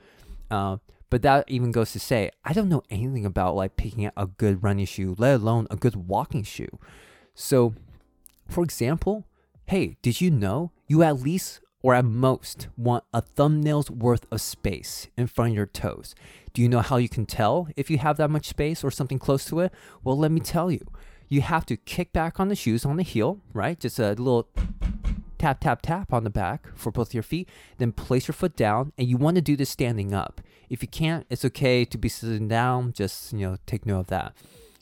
Uh, 0.51 0.79
but 1.11 1.23
that 1.23 1.45
even 1.49 1.73
goes 1.73 1.93
to 1.93 2.01
say, 2.01 2.31
I 2.45 2.53
don't 2.53 2.69
know 2.69 2.83
anything 2.89 3.27
about 3.27 3.57
like 3.57 3.77
picking 3.77 4.07
out 4.07 4.13
a 4.17 4.27
good 4.27 4.63
running 4.63 4.87
shoe, 4.87 5.15
let 5.19 5.41
alone 5.41 5.67
a 5.71 5.77
good 5.77 5.97
walking 5.97 6.45
shoe. 6.45 6.79
So 7.35 7.75
for 8.49 8.65
example, 8.65 9.27
hey, 9.67 9.97
did 10.03 10.21
you 10.21 10.31
know 10.31 10.73
you 10.87 11.03
at 11.03 11.21
least 11.21 11.61
or 11.83 11.95
at 11.95 12.05
most 12.05 12.69
want 12.77 13.05
a 13.13 13.21
thumbnail's 13.21 13.91
worth 13.91 14.27
of 14.31 14.41
space 14.41 15.09
in 15.17 15.27
front 15.27 15.51
of 15.51 15.57
your 15.57 15.67
toes? 15.67 16.15
Do 16.53 16.63
you 16.63 16.69
know 16.69 16.81
how 16.81 16.97
you 16.97 17.09
can 17.09 17.27
tell 17.27 17.69
if 17.77 17.91
you 17.91 17.99
have 17.99 18.17
that 18.17 18.31
much 18.31 18.47
space 18.47 18.83
or 18.83 18.91
something 18.91 19.19
close 19.19 19.45
to 19.47 19.61
it? 19.61 19.73
Well, 20.03 20.19
let 20.19 20.31
me 20.31 20.41
tell 20.41 20.71
you. 20.71 20.87
You 21.29 21.43
have 21.43 21.65
to 21.67 21.77
kick 21.77 22.13
back 22.13 22.41
on 22.41 22.49
the 22.49 22.57
shoes 22.57 22.85
on 22.85 22.97
the 22.97 23.05
heel, 23.05 23.41
right? 23.53 23.79
Just 23.79 24.01
a 24.01 24.11
little 24.11 24.49
tap, 25.39 25.61
tap, 25.61 25.81
tap 25.81 26.13
on 26.13 26.25
the 26.25 26.31
back 26.31 26.67
for 26.75 26.91
both 26.91 27.15
your 27.15 27.23
feet. 27.23 27.49
Then 27.79 27.93
place 27.93 28.27
your 28.27 28.35
foot 28.35 28.57
down, 28.57 28.93
and 28.99 29.07
you 29.07 29.17
want 29.17 29.37
to 29.37 29.41
do 29.41 29.57
this 29.57 29.71
standing 29.71 30.13
up. 30.13 30.41
If 30.69 30.83
you 30.83 30.89
can't, 30.89 31.27
it's 31.31 31.45
okay 31.45 31.85
to 31.85 31.97
be 31.97 32.09
sitting 32.09 32.49
down. 32.49 32.93
Just 32.93 33.33
you 33.33 33.39
know, 33.41 33.57
take 33.67 33.87
note 33.87 34.01
of 34.01 34.07
that. 34.09 34.35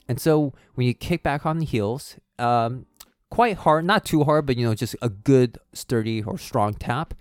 And 0.08 0.18
so 0.18 0.54
when 0.74 0.86
you 0.86 0.94
kick 0.94 1.22
back 1.22 1.44
on 1.44 1.58
the 1.58 1.66
heels, 1.66 2.16
um, 2.38 2.86
quite 3.30 3.58
hard, 3.58 3.84
not 3.84 4.04
too 4.04 4.24
hard, 4.24 4.46
but 4.46 4.56
you 4.56 4.66
know, 4.66 4.74
just 4.74 4.96
a 5.02 5.08
good, 5.08 5.58
sturdy 5.72 6.22
or 6.22 6.38
strong 6.38 6.74
tap. 6.74 7.14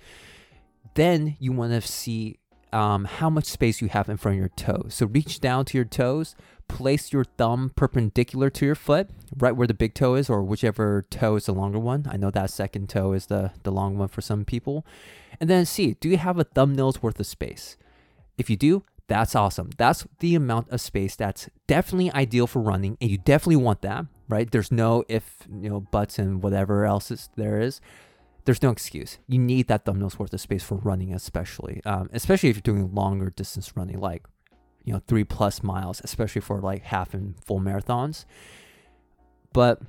Then 0.95 1.37
you 1.39 1.51
want 1.51 1.73
to 1.73 1.81
see 1.81 2.39
um, 2.73 3.05
how 3.05 3.29
much 3.29 3.45
space 3.45 3.81
you 3.81 3.87
have 3.89 4.09
in 4.09 4.17
front 4.17 4.35
of 4.35 4.39
your 4.39 4.49
toes. 4.49 4.93
So 4.95 5.05
reach 5.05 5.39
down 5.39 5.65
to 5.65 5.77
your 5.77 5.85
toes, 5.85 6.35
place 6.67 7.13
your 7.13 7.23
thumb 7.23 7.71
perpendicular 7.75 8.49
to 8.51 8.65
your 8.65 8.75
foot, 8.75 9.09
right 9.37 9.55
where 9.55 9.67
the 9.67 9.73
big 9.73 9.93
toe 9.93 10.15
is, 10.15 10.29
or 10.29 10.43
whichever 10.43 11.05
toe 11.09 11.35
is 11.35 11.45
the 11.45 11.53
longer 11.53 11.79
one. 11.79 12.05
I 12.09 12.17
know 12.17 12.31
that 12.31 12.49
second 12.49 12.89
toe 12.89 13.13
is 13.13 13.27
the, 13.27 13.51
the 13.63 13.71
long 13.71 13.97
one 13.97 14.09
for 14.09 14.21
some 14.21 14.43
people. 14.43 14.85
And 15.39 15.49
then 15.49 15.65
see, 15.65 15.93
do 15.99 16.09
you 16.09 16.17
have 16.17 16.39
a 16.39 16.43
thumbnail's 16.43 17.01
worth 17.01 17.19
of 17.19 17.27
space? 17.27 17.77
If 18.37 18.49
you 18.49 18.57
do, 18.57 18.83
that's 19.07 19.35
awesome. 19.35 19.69
That's 19.77 20.05
the 20.19 20.35
amount 20.35 20.69
of 20.69 20.81
space 20.81 21.15
that's 21.15 21.49
definitely 21.65 22.11
ideal 22.11 22.47
for 22.47 22.61
running, 22.61 22.97
and 22.99 23.09
you 23.09 23.17
definitely 23.17 23.55
want 23.57 23.81
that 23.81 24.05
right? 24.29 24.49
There's 24.49 24.71
no 24.71 25.03
if, 25.07 25.47
you 25.49 25.69
know, 25.69 25.81
buts 25.81 26.19
and 26.19 26.41
whatever 26.43 26.85
else 26.85 27.11
is, 27.11 27.29
there 27.35 27.59
is. 27.59 27.81
There's 28.45 28.63
no 28.63 28.69
excuse. 28.69 29.19
You 29.27 29.39
need 29.39 29.67
that 29.67 29.83
thumbnail's 29.83 30.17
worth 30.17 30.33
of 30.33 30.39
space 30.39 30.63
for 30.63 30.75
running, 30.75 31.13
especially, 31.13 31.81
um, 31.85 32.09
especially 32.13 32.49
if 32.49 32.55
you're 32.55 32.61
doing 32.61 32.95
longer 32.95 33.29
distance 33.29 33.75
running, 33.75 33.99
like, 33.99 34.25
you 34.85 34.93
know, 34.93 35.01
three 35.05 35.25
plus 35.25 35.63
miles, 35.63 35.99
especially 36.03 36.39
for 36.41 36.61
like 36.61 36.83
half 36.83 37.13
and 37.13 37.35
full 37.43 37.59
marathons. 37.59 38.23
But 39.51 39.81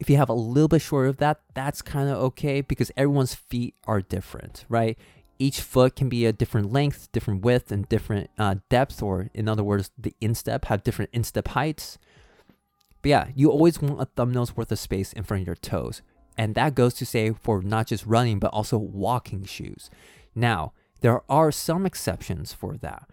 If 0.00 0.08
you 0.08 0.16
have 0.16 0.28
a 0.28 0.34
little 0.34 0.68
bit 0.68 0.80
short 0.80 1.08
of 1.08 1.16
that, 1.18 1.40
that's 1.54 1.82
kind 1.82 2.08
of 2.08 2.18
okay 2.18 2.60
because 2.60 2.92
everyone's 2.96 3.34
feet 3.34 3.74
are 3.84 4.00
different, 4.00 4.64
right? 4.68 4.96
Each 5.38 5.60
foot 5.60 5.96
can 5.96 6.08
be 6.08 6.24
a 6.24 6.32
different 6.32 6.72
length, 6.72 7.10
different 7.12 7.42
width, 7.42 7.72
and 7.72 7.88
different 7.88 8.30
uh, 8.38 8.56
depth, 8.68 9.02
or 9.02 9.30
in 9.34 9.48
other 9.48 9.64
words, 9.64 9.90
the 9.98 10.14
instep 10.20 10.66
have 10.66 10.84
different 10.84 11.10
instep 11.12 11.48
heights. 11.48 11.98
But 13.02 13.08
yeah, 13.08 13.28
you 13.34 13.50
always 13.50 13.80
want 13.80 14.00
a 14.00 14.06
thumbnail's 14.06 14.56
worth 14.56 14.72
of 14.72 14.78
space 14.78 15.12
in 15.12 15.24
front 15.24 15.42
of 15.42 15.46
your 15.46 15.56
toes. 15.56 16.02
And 16.36 16.54
that 16.54 16.74
goes 16.74 16.94
to 16.94 17.06
say 17.06 17.32
for 17.32 17.62
not 17.62 17.88
just 17.88 18.06
running, 18.06 18.38
but 18.38 18.52
also 18.52 18.78
walking 18.78 19.44
shoes. 19.44 19.90
Now, 20.34 20.72
there 21.00 21.22
are 21.28 21.50
some 21.50 21.86
exceptions 21.86 22.52
for 22.52 22.76
that. 22.78 23.08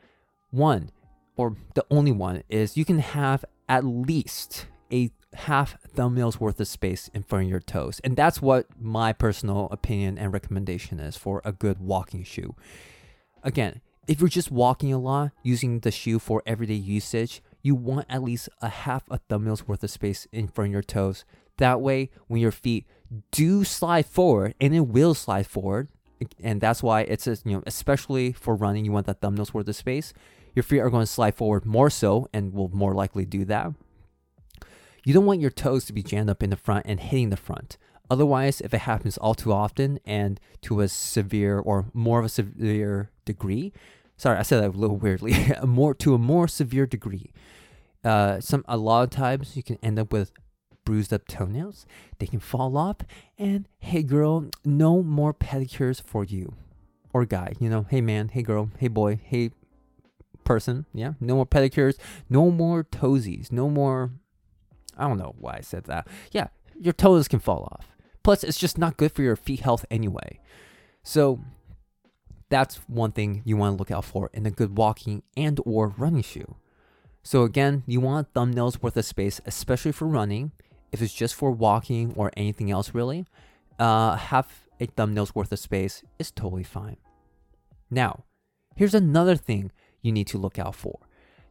One, 0.52 0.92
or 1.36 1.56
the 1.74 1.86
only 1.90 2.12
one, 2.12 2.44
is 2.50 2.78
you 2.78 2.86
can 2.86 3.00
have 3.00 3.44
at 3.68 3.84
least 3.84 4.68
a 4.92 5.12
half 5.34 5.78
thumbnail's 5.82 6.40
worth 6.40 6.60
of 6.60 6.68
space 6.68 7.10
in 7.14 7.24
front 7.24 7.46
of 7.46 7.50
your 7.50 7.60
toes. 7.60 8.00
And 8.04 8.16
that's 8.16 8.42
what 8.42 8.68
my 8.80 9.12
personal 9.14 9.68
opinion 9.72 10.18
and 10.18 10.32
recommendation 10.32 11.00
is 11.00 11.18
for 11.18 11.42
a 11.44 11.52
good 11.52 11.80
walking 11.80 12.24
shoe. 12.24 12.56
Again, 13.44 13.82
if 14.08 14.20
you're 14.20 14.30
just 14.30 14.52
walking 14.52 14.94
a 14.94 15.00
lot, 15.00 15.32
using 15.44 15.80
the 15.80 15.92
shoe 15.92 16.20
for 16.20 16.44
everyday 16.46 16.76
usage, 16.76 17.42
you 17.66 17.74
want 17.74 18.06
at 18.10 18.22
least 18.22 18.48
a 18.62 18.70
half 18.70 19.10
a 19.10 19.18
thumbnail's 19.18 19.68
worth 19.68 19.84
of 19.84 19.90
space 19.90 20.28
in 20.32 20.48
front 20.48 20.68
of 20.68 20.74
your 20.74 20.84
toes. 20.84 21.26
That 21.58 21.82
way, 21.82 22.12
when 22.28 22.40
your 22.40 22.52
feet 22.52 22.86
do 23.32 23.64
slide 23.64 24.06
forward, 24.06 24.54
and 24.62 24.76
it 24.76 24.82
will 24.82 25.16
slide 25.16 25.48
forward, 25.48 25.88
and 26.44 26.62
that's 26.62 26.84
why 26.84 27.02
it's 27.02 27.26
you 27.26 27.40
know 27.46 27.64
especially 27.66 28.34
for 28.34 28.56
running, 28.56 28.86
you 28.86 28.92
want 28.92 29.08
that 29.08 29.20
thumbnail's 29.20 29.52
worth 29.52 29.68
of 29.68 29.76
space. 29.76 30.14
Your 30.54 30.62
feet 30.62 30.80
are 30.80 30.92
going 30.92 31.02
to 31.02 31.12
slide 31.12 31.34
forward 31.34 31.66
more 31.66 31.90
so, 31.90 32.30
and 32.32 32.54
will 32.54 32.70
more 32.70 32.94
likely 32.94 33.26
do 33.26 33.44
that. 33.46 33.72
You 35.04 35.16
don't 35.16 35.26
want 35.26 35.42
your 35.42 35.50
toes 35.50 35.86
to 35.86 35.94
be 35.94 36.04
jammed 36.04 36.30
up 36.30 36.44
in 36.44 36.52
the 36.52 36.58
front 36.58 36.86
and 36.88 37.00
hitting 37.00 37.32
the 37.32 37.38
front. 37.38 37.78
Otherwise, 38.12 38.62
if 38.62 38.76
it 38.76 38.82
happens 38.82 39.18
all 39.18 39.34
too 39.34 39.52
often 39.52 40.00
and 40.06 40.40
to 40.62 40.82
a 40.82 40.88
severe 40.88 41.58
or 41.58 41.86
more 41.96 42.20
of 42.20 42.26
a 42.26 42.30
severe 42.30 43.10
degree, 43.26 43.74
sorry, 44.18 44.38
I 44.38 44.44
said 44.44 44.62
that 44.62 44.76
a 44.76 44.78
little 44.78 44.98
weirdly, 44.98 45.34
more 45.66 45.96
to 45.96 46.14
a 46.14 46.20
more 46.20 46.48
severe 46.48 46.86
degree, 46.86 47.32
uh, 48.06 48.40
some 48.40 48.64
a 48.68 48.78
lot 48.78 49.04
of 49.04 49.10
times 49.10 49.58
you 49.58 49.64
can 49.64 49.78
end 49.82 50.00
up 50.00 50.14
with 50.14 50.32
bruised 50.86 51.12
up 51.12 51.28
toenails. 51.28 51.86
They 52.20 52.28
can 52.28 52.40
fall 52.40 52.78
off, 52.78 52.98
and 53.38 53.68
hey 53.80 54.04
girl, 54.04 54.46
no 54.64 55.02
more 55.02 55.34
pedicures 55.34 56.02
for 56.02 56.24
you, 56.24 56.54
or 57.12 57.26
guy. 57.26 57.54
You 57.60 57.70
know, 57.70 57.86
hey 57.90 58.02
man, 58.02 58.30
hey 58.30 58.44
girl, 58.44 58.70
hey 58.78 58.88
boy, 58.88 59.20
hey 59.24 59.52
person. 60.44 60.86
Yeah, 60.94 61.14
no 61.20 61.36
more 61.36 61.46
pedicures, 61.46 61.98
no 62.30 62.52
more 62.52 62.84
toesies, 62.84 63.52
no 63.52 63.70
more. 63.70 64.12
I 64.98 65.08
don't 65.08 65.18
know 65.18 65.36
why 65.38 65.56
I 65.58 65.62
said 65.62 65.86
that. 65.86 66.08
Yeah, 66.32 66.48
your 66.80 66.94
toes 66.94 67.28
can 67.28 67.40
fall 67.40 67.68
off. 67.72 67.88
Plus, 68.24 68.44
it's 68.44 68.58
just 68.58 68.78
not 68.78 68.98
good 68.98 69.12
for 69.12 69.24
your 69.24 69.36
feet 69.36 69.60
health 69.62 69.86
anyway. 69.92 70.40
So 71.04 71.42
that's 72.50 72.78
one 72.88 73.12
thing 73.12 73.42
you 73.46 73.58
want 73.58 73.74
to 73.74 73.78
look 73.78 73.92
out 73.92 74.06
for 74.06 74.30
in 74.34 74.46
a 74.46 74.52
good 74.52 74.78
walking 74.78 75.24
and 75.36 75.60
or 75.66 75.90
running 75.90 76.24
shoe. 76.24 76.56
So 77.26 77.42
again, 77.42 77.82
you 77.88 78.00
want 78.00 78.32
thumbnails 78.36 78.84
worth 78.84 78.96
of 78.96 79.04
space, 79.04 79.42
especially 79.48 79.92
for 79.92 80.08
running. 80.08 80.52
If 80.92 81.02
it's 81.02 81.12
just 81.12 81.34
for 81.34 81.50
walking 81.50 82.14
or 82.16 82.32
anything 82.38 82.70
else 82.70 82.94
really, 82.94 83.26
uh, 83.80 84.16
half 84.16 84.70
a 84.80 84.86
thumbnail's 84.86 85.34
worth 85.34 85.52
of 85.52 85.58
space 85.58 86.04
is 86.20 86.30
totally 86.30 86.64
fine. 86.64 86.98
Now, 87.90 88.26
here's 88.76 88.94
another 88.94 89.36
thing 89.36 89.72
you 90.04 90.12
need 90.12 90.28
to 90.28 90.38
look 90.38 90.60
out 90.60 90.76
for. 90.76 91.00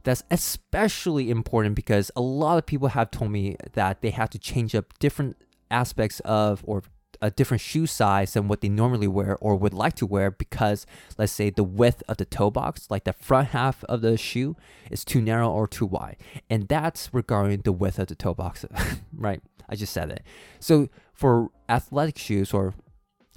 That's 0.05 0.23
especially 0.31 1.29
important 1.29 1.75
because 1.75 2.13
a 2.15 2.21
lot 2.21 2.57
of 2.57 2.67
people 2.67 2.89
have 2.89 3.11
told 3.11 3.33
me 3.33 3.57
that 3.73 4.01
they 4.01 4.11
have 4.11 4.31
to 4.31 4.39
change 4.39 4.77
up 4.77 4.97
different 5.01 5.37
aspects 5.73 6.21
of 6.21 6.63
or 6.65 6.85
a 7.21 7.31
different 7.31 7.61
shoe 7.61 7.87
size 7.87 8.35
than 8.35 8.49
what 8.49 8.61
they 8.61 8.69
normally 8.69 9.09
wear 9.09 9.37
or 9.41 9.57
would 9.57 9.75
like 9.75 9.95
to 9.95 10.07
wear 10.07 10.31
because 10.31 10.87
let's 11.19 11.33
say 11.33 11.51
the 11.51 11.65
width 11.65 12.03
of 12.09 12.17
the 12.17 12.25
toe 12.25 12.51
box 12.51 12.87
like 12.91 13.05
the 13.05 13.13
front 13.13 13.49
half 13.49 13.85
of 13.85 14.01
the 14.01 14.17
shoe 14.17 14.57
is 14.91 15.05
too 15.05 15.21
narrow 15.21 15.51
or 15.51 15.67
too 15.67 15.87
wide. 15.87 16.17
And 16.49 16.69
that's 16.69 17.13
regarding 17.13 17.63
the 17.63 17.73
width 17.73 17.99
of 17.99 18.09
the 18.09 18.15
toe 18.15 18.35
box 18.35 18.65
right? 19.17 19.41
I 19.69 19.77
just 19.77 19.93
said 19.93 20.11
it. 20.11 20.23
So 20.61 20.89
for 21.13 21.49
athletic 21.69 22.19
shoes 22.19 22.53
or 22.53 22.75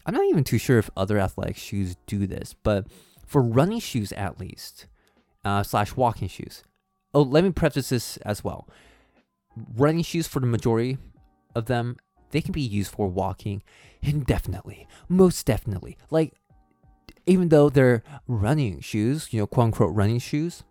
i'm 0.06 0.14
not 0.14 0.26
even 0.26 0.44
too 0.44 0.58
sure 0.58 0.80
if 0.80 0.90
other 0.98 1.20
athletic 1.20 1.56
shoes 1.56 1.96
do 2.08 2.26
this 2.26 2.56
but 2.64 2.88
for 3.26 3.42
running 3.42 3.80
shoes 3.80 4.12
at 4.14 4.40
least 4.40 4.88
uh, 5.46 5.64
slash 5.64 5.96
walking 5.96 6.28
shoes. 6.28 6.64
Oh 7.14 7.22
let 7.22 7.44
me 7.44 7.52
preface 7.52 7.90
this 7.90 8.18
as 8.18 8.44
well. 8.44 8.68
Running 9.76 10.04
shoes 10.04 10.28
for 10.28 10.40
the 10.40 10.46
majority 10.46 10.98
of 11.56 11.66
them 11.66 11.98
they 12.32 12.42
can 12.42 12.52
be 12.52 12.62
used 12.62 12.92
for 12.92 13.08
walking 13.08 13.64
indefinitely, 14.02 14.88
most 15.08 15.46
definitely. 15.46 15.98
Like, 16.10 16.34
even 17.26 17.50
though 17.50 17.70
they're 17.70 18.04
running 18.28 18.80
shoes, 18.80 19.32
you 19.32 19.40
know, 19.40 19.48
quote 19.48 19.66
unquote 19.66 19.96
running 19.96 20.20
shoes, 20.20 20.64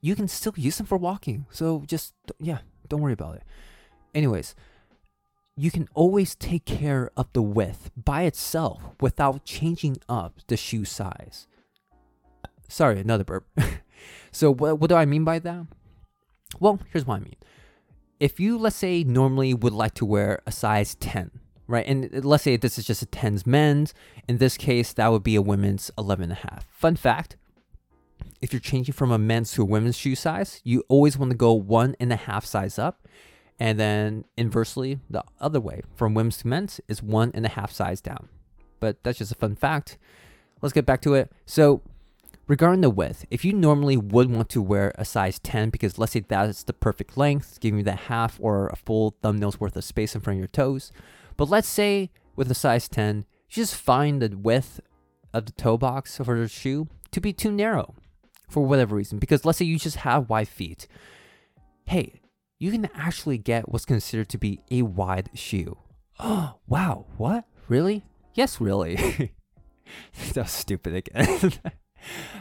you 0.00 0.14
can 0.14 0.28
still 0.28 0.54
use 0.56 0.76
them 0.76 0.86
for 0.86 0.96
walking. 0.96 1.46
So 1.50 1.82
just, 1.86 2.14
yeah, 2.38 2.58
don't 2.88 3.00
worry 3.00 3.12
about 3.12 3.36
it. 3.36 3.42
Anyways, 4.14 4.54
you 5.56 5.70
can 5.70 5.88
always 5.92 6.34
take 6.34 6.64
care 6.64 7.10
of 7.16 7.32
the 7.32 7.42
width 7.42 7.90
by 7.96 8.22
itself 8.22 8.82
without 9.00 9.44
changing 9.44 9.98
up 10.08 10.38
the 10.46 10.56
shoe 10.56 10.84
size. 10.84 11.46
Sorry, 12.68 13.00
another 13.00 13.24
burp. 13.24 13.46
so, 14.32 14.52
what, 14.52 14.78
what 14.78 14.88
do 14.88 14.94
I 14.94 15.04
mean 15.04 15.24
by 15.24 15.38
that? 15.40 15.66
Well, 16.60 16.78
here's 16.92 17.06
what 17.06 17.16
I 17.16 17.20
mean 17.20 17.36
if 18.20 18.40
you 18.40 18.58
let's 18.58 18.76
say 18.76 19.04
normally 19.04 19.54
would 19.54 19.72
like 19.72 19.94
to 19.94 20.04
wear 20.04 20.40
a 20.46 20.52
size 20.52 20.94
10 20.96 21.30
right? 21.66 21.86
And 21.86 22.06
uh, 22.06 22.20
let's 22.22 22.44
say 22.44 22.56
this 22.56 22.78
is 22.78 22.86
just 22.86 23.02
a 23.02 23.06
10's 23.06 23.46
men's 23.46 23.94
in 24.26 24.38
this 24.38 24.56
case 24.56 24.92
that 24.94 25.08
would 25.08 25.22
be 25.22 25.36
a 25.36 25.42
women's 25.42 25.90
11 25.98 26.24
and 26.24 26.32
a 26.32 26.36
half. 26.36 26.66
Fun 26.70 26.96
fact 26.96 27.36
if 28.40 28.52
you're 28.52 28.60
changing 28.60 28.92
from 28.92 29.10
a 29.10 29.18
men's 29.18 29.52
to 29.52 29.62
a 29.62 29.64
women's 29.64 29.96
shoe 29.96 30.14
size 30.14 30.60
you 30.64 30.82
always 30.88 31.18
want 31.18 31.30
to 31.30 31.36
go 31.36 31.52
one 31.52 31.94
and 32.00 32.12
a 32.12 32.16
half 32.16 32.44
size 32.44 32.78
up 32.78 33.06
and 33.60 33.78
then 33.78 34.24
inversely 34.36 34.98
the 35.10 35.22
other 35.40 35.60
way 35.60 35.82
from 35.94 36.14
women's 36.14 36.38
to 36.38 36.48
men's 36.48 36.80
is 36.88 37.02
one 37.02 37.30
and 37.34 37.44
a 37.44 37.50
half 37.50 37.72
size 37.72 38.00
down. 38.00 38.28
But 38.80 39.02
that's 39.02 39.18
just 39.18 39.32
a 39.32 39.34
fun 39.34 39.56
fact. 39.56 39.98
Let's 40.62 40.72
get 40.72 40.86
back 40.86 41.00
to 41.02 41.14
it. 41.14 41.32
So 41.46 41.82
Regarding 42.48 42.80
the 42.80 42.88
width, 42.88 43.26
if 43.30 43.44
you 43.44 43.52
normally 43.52 43.98
would 43.98 44.30
want 44.30 44.48
to 44.48 44.62
wear 44.62 44.94
a 44.96 45.04
size 45.04 45.38
10 45.38 45.68
because 45.68 45.98
let's 45.98 46.12
say 46.12 46.20
that's 46.20 46.62
the 46.62 46.72
perfect 46.72 47.18
length, 47.18 47.60
giving 47.60 47.80
you 47.80 47.84
that 47.84 47.98
half 47.98 48.38
or 48.40 48.68
a 48.68 48.76
full 48.76 49.14
thumbnail's 49.20 49.60
worth 49.60 49.76
of 49.76 49.84
space 49.84 50.14
in 50.14 50.22
front 50.22 50.38
of 50.38 50.40
your 50.40 50.48
toes. 50.48 50.90
But 51.36 51.50
let's 51.50 51.68
say 51.68 52.10
with 52.36 52.50
a 52.50 52.54
size 52.54 52.88
10, 52.88 53.26
you 53.50 53.54
just 53.54 53.74
find 53.74 54.22
the 54.22 54.34
width 54.34 54.80
of 55.34 55.44
the 55.44 55.52
toe 55.52 55.76
box 55.76 56.16
for 56.16 56.40
the 56.40 56.48
shoe 56.48 56.88
to 57.10 57.20
be 57.20 57.34
too 57.34 57.52
narrow 57.52 57.94
for 58.48 58.64
whatever 58.64 58.96
reason. 58.96 59.18
Because 59.18 59.44
let's 59.44 59.58
say 59.58 59.66
you 59.66 59.78
just 59.78 59.96
have 59.96 60.30
wide 60.30 60.48
feet. 60.48 60.88
Hey, 61.84 62.22
you 62.58 62.70
can 62.70 62.88
actually 62.94 63.36
get 63.36 63.68
what's 63.68 63.84
considered 63.84 64.30
to 64.30 64.38
be 64.38 64.62
a 64.70 64.82
wide 64.82 65.28
shoe. 65.34 65.76
Oh, 66.18 66.54
wow, 66.66 67.04
what? 67.18 67.44
Really? 67.68 68.06
Yes, 68.32 68.58
really. 68.58 68.96
that 70.32 70.44
was 70.44 70.50
stupid 70.50 70.94
again. 70.94 71.52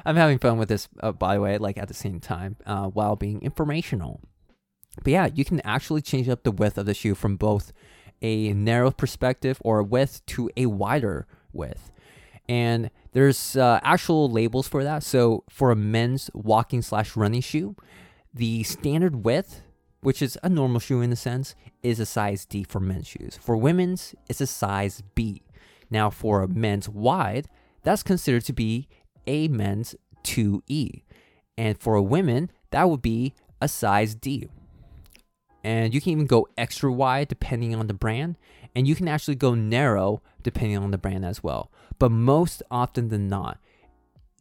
I'm 0.05 0.15
having 0.15 0.39
fun 0.39 0.57
with 0.57 0.69
this, 0.69 0.87
uh, 1.01 1.11
by 1.11 1.35
the 1.35 1.41
way, 1.41 1.57
like 1.57 1.77
at 1.77 1.87
the 1.87 1.93
same 1.93 2.19
time, 2.19 2.57
uh, 2.65 2.87
while 2.87 3.15
being 3.15 3.41
informational. 3.41 4.21
But 5.03 5.11
yeah, 5.11 5.29
you 5.33 5.45
can 5.45 5.61
actually 5.61 6.01
change 6.01 6.27
up 6.29 6.43
the 6.43 6.51
width 6.51 6.77
of 6.77 6.85
the 6.85 6.93
shoe 6.93 7.15
from 7.15 7.37
both 7.37 7.71
a 8.21 8.53
narrow 8.53 8.91
perspective 8.91 9.59
or 9.63 9.83
width 9.83 10.25
to 10.27 10.49
a 10.57 10.65
wider 10.65 11.27
width. 11.53 11.91
And 12.49 12.89
there's 13.11 13.55
uh, 13.55 13.79
actual 13.83 14.31
labels 14.31 14.67
for 14.67 14.83
that. 14.83 15.03
So 15.03 15.43
for 15.49 15.71
a 15.71 15.75
men's 15.75 16.29
walking 16.33 16.81
slash 16.81 17.15
running 17.15 17.41
shoe, 17.41 17.75
the 18.33 18.63
standard 18.63 19.25
width, 19.25 19.61
which 20.01 20.21
is 20.21 20.37
a 20.43 20.49
normal 20.49 20.79
shoe 20.79 21.01
in 21.01 21.11
a 21.11 21.15
sense, 21.15 21.55
is 21.83 21.99
a 21.99 22.05
size 22.05 22.45
D 22.45 22.63
for 22.63 22.79
men's 22.79 23.07
shoes. 23.07 23.37
For 23.41 23.57
women's, 23.57 24.15
it's 24.29 24.41
a 24.41 24.47
size 24.47 25.03
B. 25.13 25.43
Now 25.89 26.09
for 26.09 26.41
a 26.41 26.47
men's 26.47 26.87
wide, 26.89 27.47
that's 27.83 28.03
considered 28.03 28.45
to 28.45 28.53
be 28.53 28.87
a 29.27 29.47
men's 29.47 29.95
2E. 30.23 31.03
And 31.57 31.79
for 31.79 32.01
women, 32.01 32.51
that 32.71 32.89
would 32.89 33.01
be 33.01 33.33
a 33.61 33.67
size 33.67 34.15
D. 34.15 34.47
And 35.63 35.93
you 35.93 35.99
can 35.99 36.13
even 36.13 36.27
go 36.27 36.47
extra 36.57 36.91
wide 36.91 37.27
depending 37.27 37.75
on 37.75 37.87
the 37.87 37.93
brand. 37.93 38.37
And 38.75 38.87
you 38.87 38.95
can 38.95 39.07
actually 39.07 39.35
go 39.35 39.53
narrow 39.53 40.21
depending 40.43 40.77
on 40.77 40.91
the 40.91 40.97
brand 40.97 41.25
as 41.25 41.43
well. 41.43 41.71
But 41.99 42.11
most 42.11 42.63
often 42.69 43.09
than 43.09 43.27
not, 43.27 43.59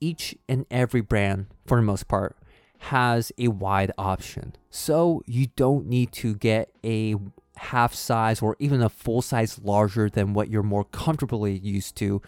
each 0.01 0.37
and 0.49 0.67
every 0.71 1.01
brand, 1.01 1.47
for 1.67 1.79
the 1.79 1.83
most 1.83 2.07
part, 2.07 2.37
has 2.79 3.33
a 3.39 3.49
wide 3.49 3.93
option. 3.97 4.55
So 4.71 5.23
you 5.27 5.49
don't 5.57 5.87
need 5.87 6.13
to 6.13 6.35
get 6.35 6.71
a 6.85 7.17
half 7.57 7.95
size 7.95 8.43
or 8.43 8.57
even 8.59 8.83
a 8.83 8.89
full 8.91 9.23
size 9.23 9.59
larger 9.59 10.11
than 10.11 10.35
what 10.35 10.51
you're 10.51 10.63
more 10.63 10.85
comfortably 10.85 11.57
used 11.57 11.97
to 11.97 12.21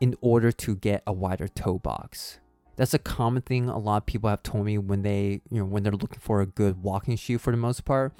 in 0.00 0.16
order 0.20 0.50
to 0.50 0.74
get 0.74 1.02
a 1.06 1.12
wider 1.12 1.46
toe 1.46 1.78
box. 1.78 2.38
That's 2.76 2.94
a 2.94 2.98
common 2.98 3.42
thing 3.42 3.68
a 3.68 3.78
lot 3.78 3.98
of 3.98 4.06
people 4.06 4.30
have 4.30 4.42
told 4.42 4.64
me 4.64 4.78
when 4.78 5.02
they, 5.02 5.42
you 5.50 5.58
know, 5.58 5.64
when 5.66 5.82
they're 5.82 5.92
looking 5.92 6.20
for 6.20 6.40
a 6.40 6.46
good 6.46 6.82
walking 6.82 7.16
shoe 7.16 7.36
for 7.38 7.50
the 7.50 7.58
most 7.58 7.84
part. 7.84 8.14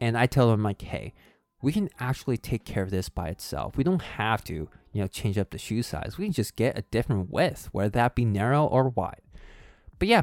And 0.00 0.16
I 0.16 0.26
tell 0.26 0.50
them 0.50 0.62
like, 0.62 0.80
hey, 0.80 1.12
we 1.60 1.72
can 1.72 1.90
actually 2.00 2.38
take 2.38 2.64
care 2.64 2.82
of 2.82 2.90
this 2.90 3.08
by 3.08 3.28
itself. 3.28 3.76
We 3.76 3.84
don't 3.84 4.00
have 4.00 4.42
to, 4.44 4.54
you 4.54 5.02
know, 5.02 5.08
change 5.08 5.36
up 5.36 5.50
the 5.50 5.58
shoe 5.58 5.82
size. 5.82 6.16
We 6.16 6.26
can 6.26 6.32
just 6.32 6.56
get 6.56 6.78
a 6.78 6.82
different 6.82 7.30
width, 7.30 7.68
whether 7.72 7.90
that 7.90 8.14
be 8.14 8.24
narrow 8.24 8.64
or 8.64 8.88
wide. 8.88 9.20
But 9.98 10.08
yeah, 10.08 10.22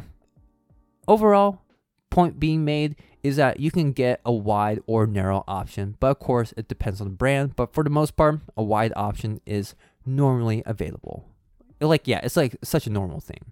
overall, 1.08 1.62
point 2.10 2.40
being 2.40 2.64
made 2.64 2.96
is 3.22 3.36
that 3.36 3.60
you 3.60 3.70
can 3.70 3.92
get 3.92 4.22
a 4.26 4.32
wide 4.32 4.80
or 4.88 5.06
narrow 5.06 5.44
option, 5.48 5.98
but 6.00 6.12
of 6.12 6.20
course 6.20 6.54
it 6.56 6.68
depends 6.68 7.02
on 7.02 7.08
the 7.08 7.14
brand. 7.14 7.56
But 7.56 7.74
for 7.74 7.84
the 7.84 7.90
most 7.90 8.16
part, 8.16 8.40
a 8.56 8.64
wide 8.64 8.94
option 8.96 9.42
is 9.46 9.76
normally 10.06 10.64
available. 10.66 11.26
Like, 11.82 12.08
yeah, 12.08 12.22
it's 12.24 12.38
like 12.38 12.58
such 12.64 12.88
a 12.88 12.90
normal 12.90 13.20
thing. 13.20 13.44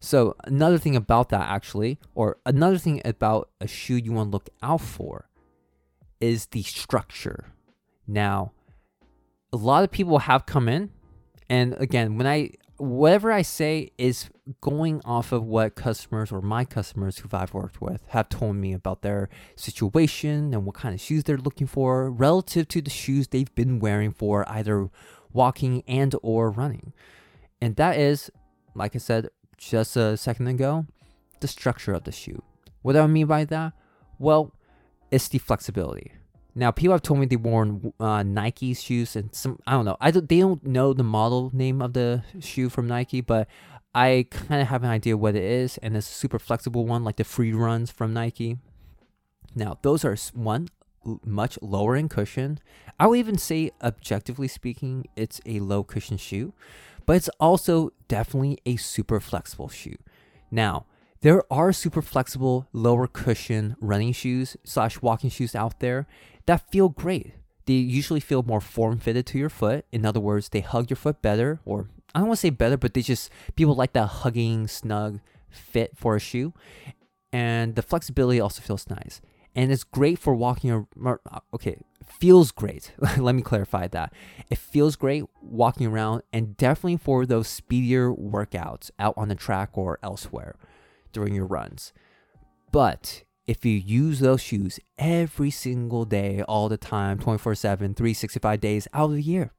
So, 0.00 0.34
another 0.44 0.78
thing 0.78 0.96
about 0.96 1.28
that 1.28 1.48
actually, 1.48 1.98
or 2.14 2.38
another 2.46 2.78
thing 2.78 3.02
about 3.04 3.50
a 3.60 3.66
shoe 3.66 3.96
you 3.96 4.12
want 4.12 4.28
to 4.28 4.32
look 4.32 4.48
out 4.62 4.80
for 4.80 5.28
is 6.20 6.46
the 6.46 6.62
structure. 6.62 7.46
Now, 8.06 8.52
a 9.52 9.56
lot 9.56 9.84
of 9.84 9.90
people 9.90 10.18
have 10.20 10.46
come 10.46 10.68
in, 10.68 10.90
and 11.50 11.74
again, 11.78 12.16
when 12.16 12.26
I 12.26 12.52
whatever 12.80 13.30
I 13.30 13.42
say 13.42 13.90
is 13.98 14.30
going 14.60 15.02
off 15.04 15.32
of 15.32 15.44
what 15.44 15.74
customers 15.74 16.32
or 16.32 16.40
my 16.40 16.64
customers 16.64 17.18
who 17.18 17.28
I've 17.32 17.52
worked 17.52 17.80
with 17.80 18.02
have 18.08 18.28
told 18.28 18.56
me 18.56 18.72
about 18.72 19.02
their 19.02 19.28
situation 19.54 20.54
and 20.54 20.64
what 20.64 20.74
kind 20.74 20.94
of 20.94 21.00
shoes 21.00 21.24
they're 21.24 21.36
looking 21.36 21.66
for 21.66 22.10
relative 22.10 22.68
to 22.68 22.80
the 22.80 22.90
shoes 22.90 23.28
they've 23.28 23.54
been 23.54 23.78
wearing 23.80 24.12
for 24.12 24.48
either 24.48 24.88
walking 25.32 25.82
and 25.86 26.14
or 26.22 26.50
running. 26.50 26.92
And 27.60 27.76
that 27.76 27.98
is, 27.98 28.30
like 28.74 28.96
I 28.96 28.98
said 28.98 29.28
just 29.58 29.96
a 29.96 30.16
second 30.16 30.46
ago, 30.46 30.86
the 31.40 31.48
structure 31.48 31.92
of 31.92 32.04
the 32.04 32.12
shoe. 32.12 32.42
What 32.82 32.94
do 32.94 33.00
I 33.00 33.06
mean 33.06 33.26
by 33.26 33.44
that? 33.44 33.74
Well, 34.18 34.54
it's 35.10 35.28
the 35.28 35.38
flexibility. 35.38 36.12
Now, 36.60 36.70
people 36.70 36.92
have 36.92 37.00
told 37.00 37.18
me 37.18 37.24
they've 37.24 37.40
worn 37.40 37.94
uh, 37.98 38.22
Nike 38.22 38.74
shoes 38.74 39.16
and 39.16 39.34
some, 39.34 39.58
I 39.66 39.72
don't 39.72 39.86
know, 39.86 39.96
I 39.98 40.10
don't, 40.10 40.28
they 40.28 40.40
don't 40.40 40.62
know 40.62 40.92
the 40.92 41.02
model 41.02 41.50
name 41.54 41.80
of 41.80 41.94
the 41.94 42.22
shoe 42.38 42.68
from 42.68 42.86
Nike, 42.86 43.22
but 43.22 43.48
I 43.94 44.26
kind 44.28 44.60
of 44.60 44.68
have 44.68 44.84
an 44.84 44.90
idea 44.90 45.16
what 45.16 45.34
it 45.34 45.42
is, 45.42 45.78
and 45.78 45.96
it's 45.96 46.10
a 46.10 46.12
super 46.12 46.38
flexible 46.38 46.84
one, 46.84 47.02
like 47.02 47.16
the 47.16 47.24
free 47.24 47.54
runs 47.54 47.90
from 47.90 48.12
Nike. 48.12 48.58
Now, 49.54 49.78
those 49.80 50.04
are 50.04 50.14
one 50.34 50.68
much 51.24 51.58
lower 51.62 51.96
in 51.96 52.10
cushion. 52.10 52.58
I 52.98 53.06
would 53.06 53.18
even 53.18 53.38
say, 53.38 53.70
objectively 53.82 54.46
speaking, 54.46 55.06
it's 55.16 55.40
a 55.46 55.60
low 55.60 55.82
cushion 55.82 56.18
shoe, 56.18 56.52
but 57.06 57.16
it's 57.16 57.30
also 57.40 57.94
definitely 58.06 58.58
a 58.66 58.76
super 58.76 59.18
flexible 59.18 59.70
shoe. 59.70 59.96
Now, 60.50 60.84
there 61.22 61.42
are 61.52 61.72
super 61.72 62.02
flexible, 62.02 62.66
lower 62.72 63.06
cushion 63.06 63.76
running 63.80 64.12
shoes 64.12 64.56
slash 64.64 65.02
walking 65.02 65.30
shoes 65.30 65.54
out 65.54 65.80
there 65.80 66.06
that 66.46 66.70
feel 66.70 66.88
great. 66.88 67.34
They 67.66 67.74
usually 67.74 68.20
feel 68.20 68.42
more 68.42 68.60
form 68.60 68.98
fitted 68.98 69.26
to 69.26 69.38
your 69.38 69.50
foot. 69.50 69.84
In 69.92 70.06
other 70.06 70.20
words, 70.20 70.48
they 70.48 70.60
hug 70.60 70.88
your 70.88 70.96
foot 70.96 71.20
better, 71.20 71.60
or 71.64 71.88
I 72.14 72.20
don't 72.20 72.28
want 72.28 72.38
to 72.38 72.40
say 72.40 72.50
better, 72.50 72.76
but 72.76 72.94
they 72.94 73.02
just, 73.02 73.30
people 73.54 73.74
like 73.74 73.92
that 73.92 74.06
hugging, 74.06 74.66
snug 74.66 75.20
fit 75.50 75.96
for 75.96 76.16
a 76.16 76.20
shoe. 76.20 76.54
And 77.32 77.76
the 77.76 77.82
flexibility 77.82 78.40
also 78.40 78.62
feels 78.62 78.88
nice. 78.88 79.20
And 79.54 79.70
it's 79.70 79.84
great 79.84 80.18
for 80.18 80.34
walking, 80.34 80.70
or, 80.70 81.20
uh, 81.30 81.40
okay, 81.52 81.76
feels 82.02 82.50
great. 82.50 82.92
Let 83.18 83.34
me 83.34 83.42
clarify 83.42 83.88
that. 83.88 84.12
It 84.48 84.58
feels 84.58 84.96
great 84.96 85.24
walking 85.42 85.86
around 85.86 86.22
and 86.32 86.56
definitely 86.56 86.96
for 86.96 87.26
those 87.26 87.46
speedier 87.46 88.10
workouts 88.10 88.90
out 88.98 89.14
on 89.16 89.28
the 89.28 89.34
track 89.34 89.70
or 89.74 89.98
elsewhere 90.02 90.56
during 91.12 91.34
your 91.34 91.46
runs. 91.46 91.92
But 92.72 93.24
if 93.46 93.64
you 93.64 93.72
use 93.72 94.20
those 94.20 94.40
shoes 94.40 94.78
every 94.96 95.50
single 95.50 96.04
day, 96.04 96.42
all 96.42 96.68
the 96.68 96.76
time, 96.76 97.18
24 97.18 97.54
7, 97.54 97.94
365 97.94 98.60
days 98.60 98.86
out 98.94 99.10
of 99.10 99.16
the 99.16 99.22
year, 99.22 99.52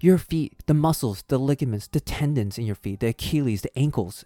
your 0.00 0.18
feet, 0.18 0.54
the 0.66 0.74
muscles, 0.74 1.24
the 1.28 1.38
ligaments, 1.38 1.86
the 1.86 2.00
tendons 2.00 2.58
in 2.58 2.66
your 2.66 2.74
feet, 2.74 3.00
the 3.00 3.08
Achilles, 3.08 3.62
the 3.62 3.78
ankles, 3.78 4.24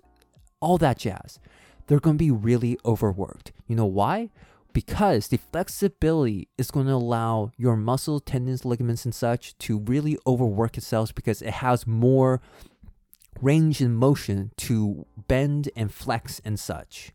all 0.60 0.78
that 0.78 0.98
jazz, 0.98 1.38
they're 1.86 2.00
going 2.00 2.16
to 2.16 2.24
be 2.24 2.30
really 2.30 2.78
overworked. 2.84 3.52
You 3.66 3.76
know 3.76 3.86
why? 3.86 4.30
Because 4.72 5.28
the 5.28 5.38
flexibility 5.38 6.48
is 6.56 6.70
going 6.70 6.86
to 6.86 6.92
allow 6.92 7.50
your 7.56 7.76
muscles, 7.76 8.22
tendons, 8.24 8.64
ligaments, 8.64 9.04
and 9.04 9.14
such 9.14 9.56
to 9.58 9.78
really 9.78 10.18
overwork 10.26 10.76
itself 10.76 11.14
because 11.14 11.42
it 11.42 11.54
has 11.54 11.86
more 11.86 12.40
range 13.40 13.80
and 13.80 13.96
motion 13.96 14.52
to 14.56 15.06
bend 15.28 15.70
and 15.76 15.92
flex 15.92 16.40
and 16.44 16.58
such. 16.58 17.12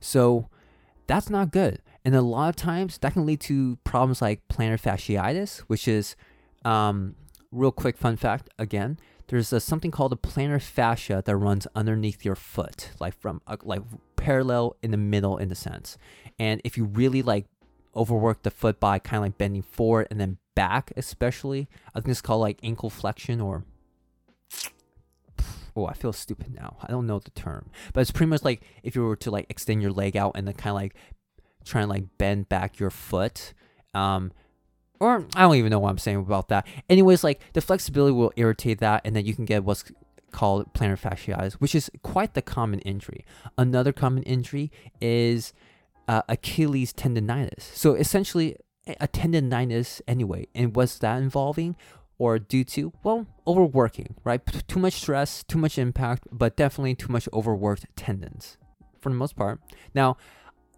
So, 0.00 0.48
that's 1.06 1.30
not 1.30 1.52
good. 1.52 1.80
And 2.04 2.14
a 2.14 2.22
lot 2.22 2.48
of 2.48 2.56
times 2.56 2.98
that 2.98 3.12
can 3.12 3.26
lead 3.26 3.40
to 3.42 3.76
problems 3.84 4.20
like 4.22 4.40
plantar 4.48 4.80
fasciitis, 4.80 5.58
which 5.60 5.86
is, 5.86 6.16
um, 6.64 7.14
real 7.52 7.70
quick 7.70 7.96
fun 7.96 8.16
fact 8.16 8.48
again, 8.58 8.98
there's 9.28 9.52
a, 9.52 9.60
something 9.60 9.90
called 9.90 10.12
a 10.12 10.16
plantar 10.16 10.60
fascia 10.60 11.22
that 11.24 11.36
runs 11.36 11.66
underneath 11.74 12.24
your 12.24 12.34
foot, 12.34 12.90
like 12.98 13.18
from 13.18 13.40
uh, 13.46 13.56
like 13.62 13.82
parallel 14.16 14.76
in 14.82 14.90
the 14.90 14.96
middle 14.96 15.36
in 15.36 15.48
the 15.48 15.54
sense. 15.54 15.96
And 16.38 16.60
if 16.64 16.76
you 16.76 16.84
really 16.84 17.22
like 17.22 17.46
overwork 17.94 18.42
the 18.42 18.50
foot 18.50 18.80
by 18.80 18.98
kind 18.98 19.18
of 19.18 19.22
like 19.22 19.38
bending 19.38 19.62
forward 19.62 20.08
and 20.10 20.20
then 20.20 20.38
back, 20.54 20.92
especially, 20.96 21.68
I 21.94 22.00
think 22.00 22.08
it's 22.08 22.20
called 22.20 22.40
like 22.40 22.58
ankle 22.62 22.90
flexion 22.90 23.40
or 23.40 23.64
oh, 25.76 25.86
I 25.86 25.94
feel 25.94 26.12
stupid 26.12 26.54
now. 26.54 26.76
I 26.82 26.90
don't 26.90 27.06
know 27.06 27.18
the 27.18 27.30
term, 27.30 27.70
but 27.92 28.00
it's 28.00 28.10
pretty 28.10 28.30
much 28.30 28.42
like 28.42 28.62
if 28.82 28.94
you 28.94 29.02
were 29.02 29.16
to 29.16 29.30
like 29.30 29.46
extend 29.48 29.82
your 29.82 29.92
leg 29.92 30.16
out 30.16 30.32
and 30.34 30.46
then 30.46 30.54
kind 30.54 30.70
of 30.70 30.82
like 30.82 30.94
try 31.64 31.82
and 31.82 31.90
like 31.90 32.04
bend 32.18 32.48
back 32.48 32.78
your 32.78 32.90
foot. 32.90 33.54
Um, 33.94 34.32
or 35.00 35.26
I 35.34 35.42
don't 35.42 35.56
even 35.56 35.70
know 35.70 35.80
what 35.80 35.90
I'm 35.90 35.98
saying 35.98 36.18
about 36.18 36.48
that. 36.48 36.66
Anyways, 36.88 37.24
like 37.24 37.40
the 37.54 37.60
flexibility 37.60 38.12
will 38.12 38.32
irritate 38.36 38.78
that, 38.78 39.02
and 39.04 39.16
then 39.16 39.24
you 39.24 39.34
can 39.34 39.44
get 39.44 39.64
what's 39.64 39.84
called 40.30 40.72
plantar 40.74 40.98
fasciitis, 40.98 41.54
which 41.54 41.74
is 41.74 41.90
quite 42.02 42.34
the 42.34 42.42
common 42.42 42.80
injury. 42.80 43.24
Another 43.58 43.92
common 43.92 44.22
injury 44.22 44.70
is 45.00 45.52
uh, 46.08 46.22
Achilles 46.28 46.92
tendonitis. 46.92 47.62
So 47.62 47.94
essentially, 47.94 48.56
a 48.86 49.08
tendonitis 49.08 50.00
anyway. 50.08 50.48
And 50.54 50.74
what's 50.74 50.98
that 50.98 51.22
involving? 51.22 51.76
Or 52.18 52.38
due 52.38 52.64
to, 52.64 52.92
well, 53.02 53.26
overworking, 53.46 54.14
right? 54.24 54.40
Too 54.68 54.78
much 54.78 54.94
stress, 54.94 55.42
too 55.42 55.58
much 55.58 55.78
impact, 55.78 56.28
but 56.30 56.56
definitely 56.56 56.94
too 56.94 57.10
much 57.10 57.28
overworked 57.32 57.86
tendons 57.96 58.58
for 59.00 59.08
the 59.08 59.16
most 59.16 59.36
part. 59.36 59.60
Now, 59.94 60.16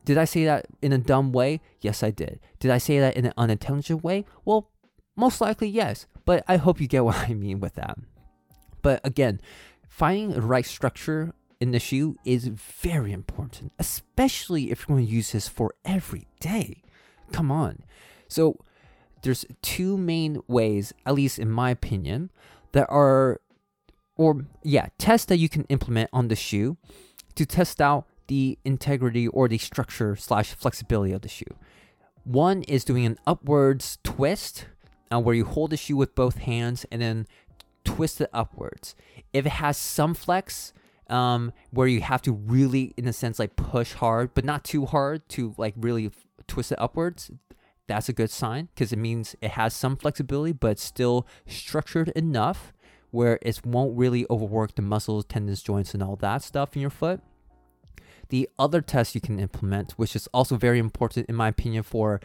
did 0.04 0.18
I 0.18 0.24
say 0.24 0.44
that 0.44 0.66
in 0.82 0.92
a 0.92 0.98
dumb 0.98 1.32
way? 1.32 1.60
Yes, 1.80 2.02
I 2.02 2.10
did. 2.10 2.40
Did 2.58 2.70
I 2.70 2.78
say 2.78 2.98
that 3.00 3.16
in 3.16 3.26
an 3.26 3.32
unintelligent 3.36 4.04
way? 4.04 4.24
Well, 4.44 4.70
most 5.16 5.40
likely 5.40 5.68
yes, 5.68 6.06
but 6.24 6.44
I 6.48 6.56
hope 6.56 6.80
you 6.80 6.86
get 6.88 7.04
what 7.04 7.16
I 7.16 7.34
mean 7.34 7.60
with 7.60 7.74
that. 7.74 7.98
But 8.82 9.00
again, 9.04 9.40
finding 9.88 10.30
the 10.30 10.42
right 10.42 10.66
structure 10.66 11.34
in 11.60 11.70
the 11.70 11.78
shoe 11.78 12.18
is 12.24 12.48
very 12.48 13.12
important, 13.12 13.72
especially 13.78 14.70
if 14.70 14.80
you're 14.80 14.96
going 14.96 15.06
to 15.06 15.12
use 15.12 15.32
this 15.32 15.48
for 15.48 15.74
every 15.84 16.26
day. 16.40 16.82
Come 17.32 17.50
on. 17.50 17.84
So, 18.28 18.58
there's 19.24 19.44
two 19.62 19.96
main 19.96 20.40
ways, 20.46 20.92
at 21.04 21.14
least 21.14 21.38
in 21.38 21.50
my 21.50 21.70
opinion, 21.70 22.30
that 22.72 22.86
are, 22.88 23.40
or 24.16 24.46
yeah, 24.62 24.86
tests 24.98 25.26
that 25.26 25.38
you 25.38 25.48
can 25.48 25.64
implement 25.64 26.10
on 26.12 26.28
the 26.28 26.36
shoe 26.36 26.76
to 27.34 27.44
test 27.44 27.80
out 27.80 28.06
the 28.28 28.58
integrity 28.64 29.26
or 29.26 29.48
the 29.48 29.58
structure 29.58 30.14
slash 30.14 30.54
flexibility 30.54 31.12
of 31.12 31.22
the 31.22 31.28
shoe. 31.28 31.56
One 32.24 32.62
is 32.62 32.84
doing 32.84 33.04
an 33.04 33.18
upwards 33.26 33.98
twist, 34.04 34.66
uh, 35.12 35.20
where 35.20 35.34
you 35.34 35.44
hold 35.44 35.70
the 35.70 35.76
shoe 35.76 35.96
with 35.96 36.14
both 36.14 36.38
hands 36.38 36.86
and 36.92 37.02
then 37.02 37.26
twist 37.84 38.20
it 38.20 38.30
upwards. 38.32 38.94
If 39.32 39.46
it 39.46 39.52
has 39.52 39.76
some 39.76 40.14
flex, 40.14 40.72
um, 41.08 41.52
where 41.70 41.86
you 41.86 42.00
have 42.00 42.22
to 42.22 42.32
really, 42.32 42.94
in 42.96 43.06
a 43.06 43.12
sense, 43.12 43.38
like 43.38 43.56
push 43.56 43.92
hard, 43.92 44.32
but 44.34 44.44
not 44.44 44.64
too 44.64 44.86
hard 44.86 45.28
to 45.30 45.54
like 45.58 45.74
really 45.76 46.10
twist 46.46 46.72
it 46.72 46.80
upwards, 46.80 47.30
that's 47.86 48.08
a 48.08 48.12
good 48.12 48.30
sign 48.30 48.68
because 48.74 48.92
it 48.92 48.98
means 48.98 49.36
it 49.40 49.52
has 49.52 49.74
some 49.74 49.96
flexibility, 49.96 50.52
but 50.52 50.72
it's 50.72 50.84
still 50.84 51.26
structured 51.46 52.08
enough 52.10 52.72
where 53.10 53.38
it 53.42 53.60
won't 53.64 53.96
really 53.96 54.26
overwork 54.28 54.74
the 54.74 54.82
muscles, 54.82 55.24
tendons, 55.24 55.62
joints, 55.62 55.94
and 55.94 56.02
all 56.02 56.16
that 56.16 56.42
stuff 56.42 56.74
in 56.74 56.80
your 56.80 56.90
foot. 56.90 57.20
The 58.30 58.48
other 58.58 58.80
test 58.80 59.14
you 59.14 59.20
can 59.20 59.38
implement, 59.38 59.92
which 59.92 60.16
is 60.16 60.26
also 60.34 60.56
very 60.56 60.78
important 60.78 61.26
in 61.28 61.34
my 61.36 61.48
opinion 61.48 61.82
for 61.82 62.20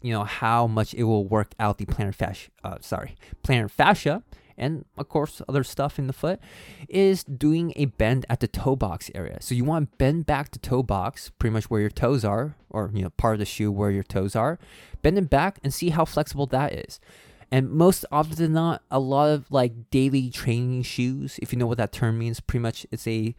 you 0.00 0.12
know 0.12 0.24
how 0.24 0.66
much 0.66 0.94
it 0.94 1.04
will 1.04 1.26
work 1.26 1.52
out 1.58 1.78
the 1.78 1.86
plantar 1.86 2.14
fascia, 2.14 2.50
uh, 2.62 2.76
sorry, 2.80 3.16
plantar 3.42 3.70
fascia, 3.70 4.22
and 4.56 4.84
of 4.96 5.08
course 5.08 5.42
other 5.48 5.64
stuff 5.64 5.98
in 5.98 6.06
the 6.06 6.12
foot 6.12 6.40
is 6.88 7.24
doing 7.24 7.72
a 7.76 7.86
bend 7.86 8.26
at 8.28 8.40
the 8.40 8.48
toe 8.48 8.76
box 8.76 9.10
area. 9.14 9.38
So 9.40 9.54
you 9.54 9.64
want 9.64 9.90
to 9.90 9.96
bend 9.96 10.26
back 10.26 10.50
the 10.50 10.58
toe 10.58 10.82
box, 10.82 11.30
pretty 11.38 11.52
much 11.52 11.70
where 11.70 11.80
your 11.80 11.90
toes 11.90 12.24
are, 12.24 12.56
or 12.70 12.90
you 12.92 13.02
know 13.02 13.10
part 13.10 13.34
of 13.34 13.38
the 13.38 13.44
shoe 13.44 13.70
where 13.70 13.90
your 13.90 14.02
toes 14.02 14.36
are. 14.36 14.58
Bend 15.02 15.18
it 15.18 15.30
back 15.30 15.58
and 15.62 15.72
see 15.72 15.90
how 15.90 16.04
flexible 16.04 16.46
that 16.46 16.72
is. 16.72 17.00
And 17.50 17.70
most 17.70 18.04
often 18.10 18.36
than 18.36 18.52
not, 18.52 18.82
a 18.90 18.98
lot 18.98 19.30
of 19.30 19.50
like 19.50 19.90
daily 19.90 20.30
training 20.30 20.82
shoes, 20.82 21.38
if 21.40 21.52
you 21.52 21.58
know 21.58 21.66
what 21.66 21.78
that 21.78 21.92
term 21.92 22.18
means, 22.18 22.40
pretty 22.40 22.62
much 22.62 22.86
it's 22.90 23.06
a 23.06 23.34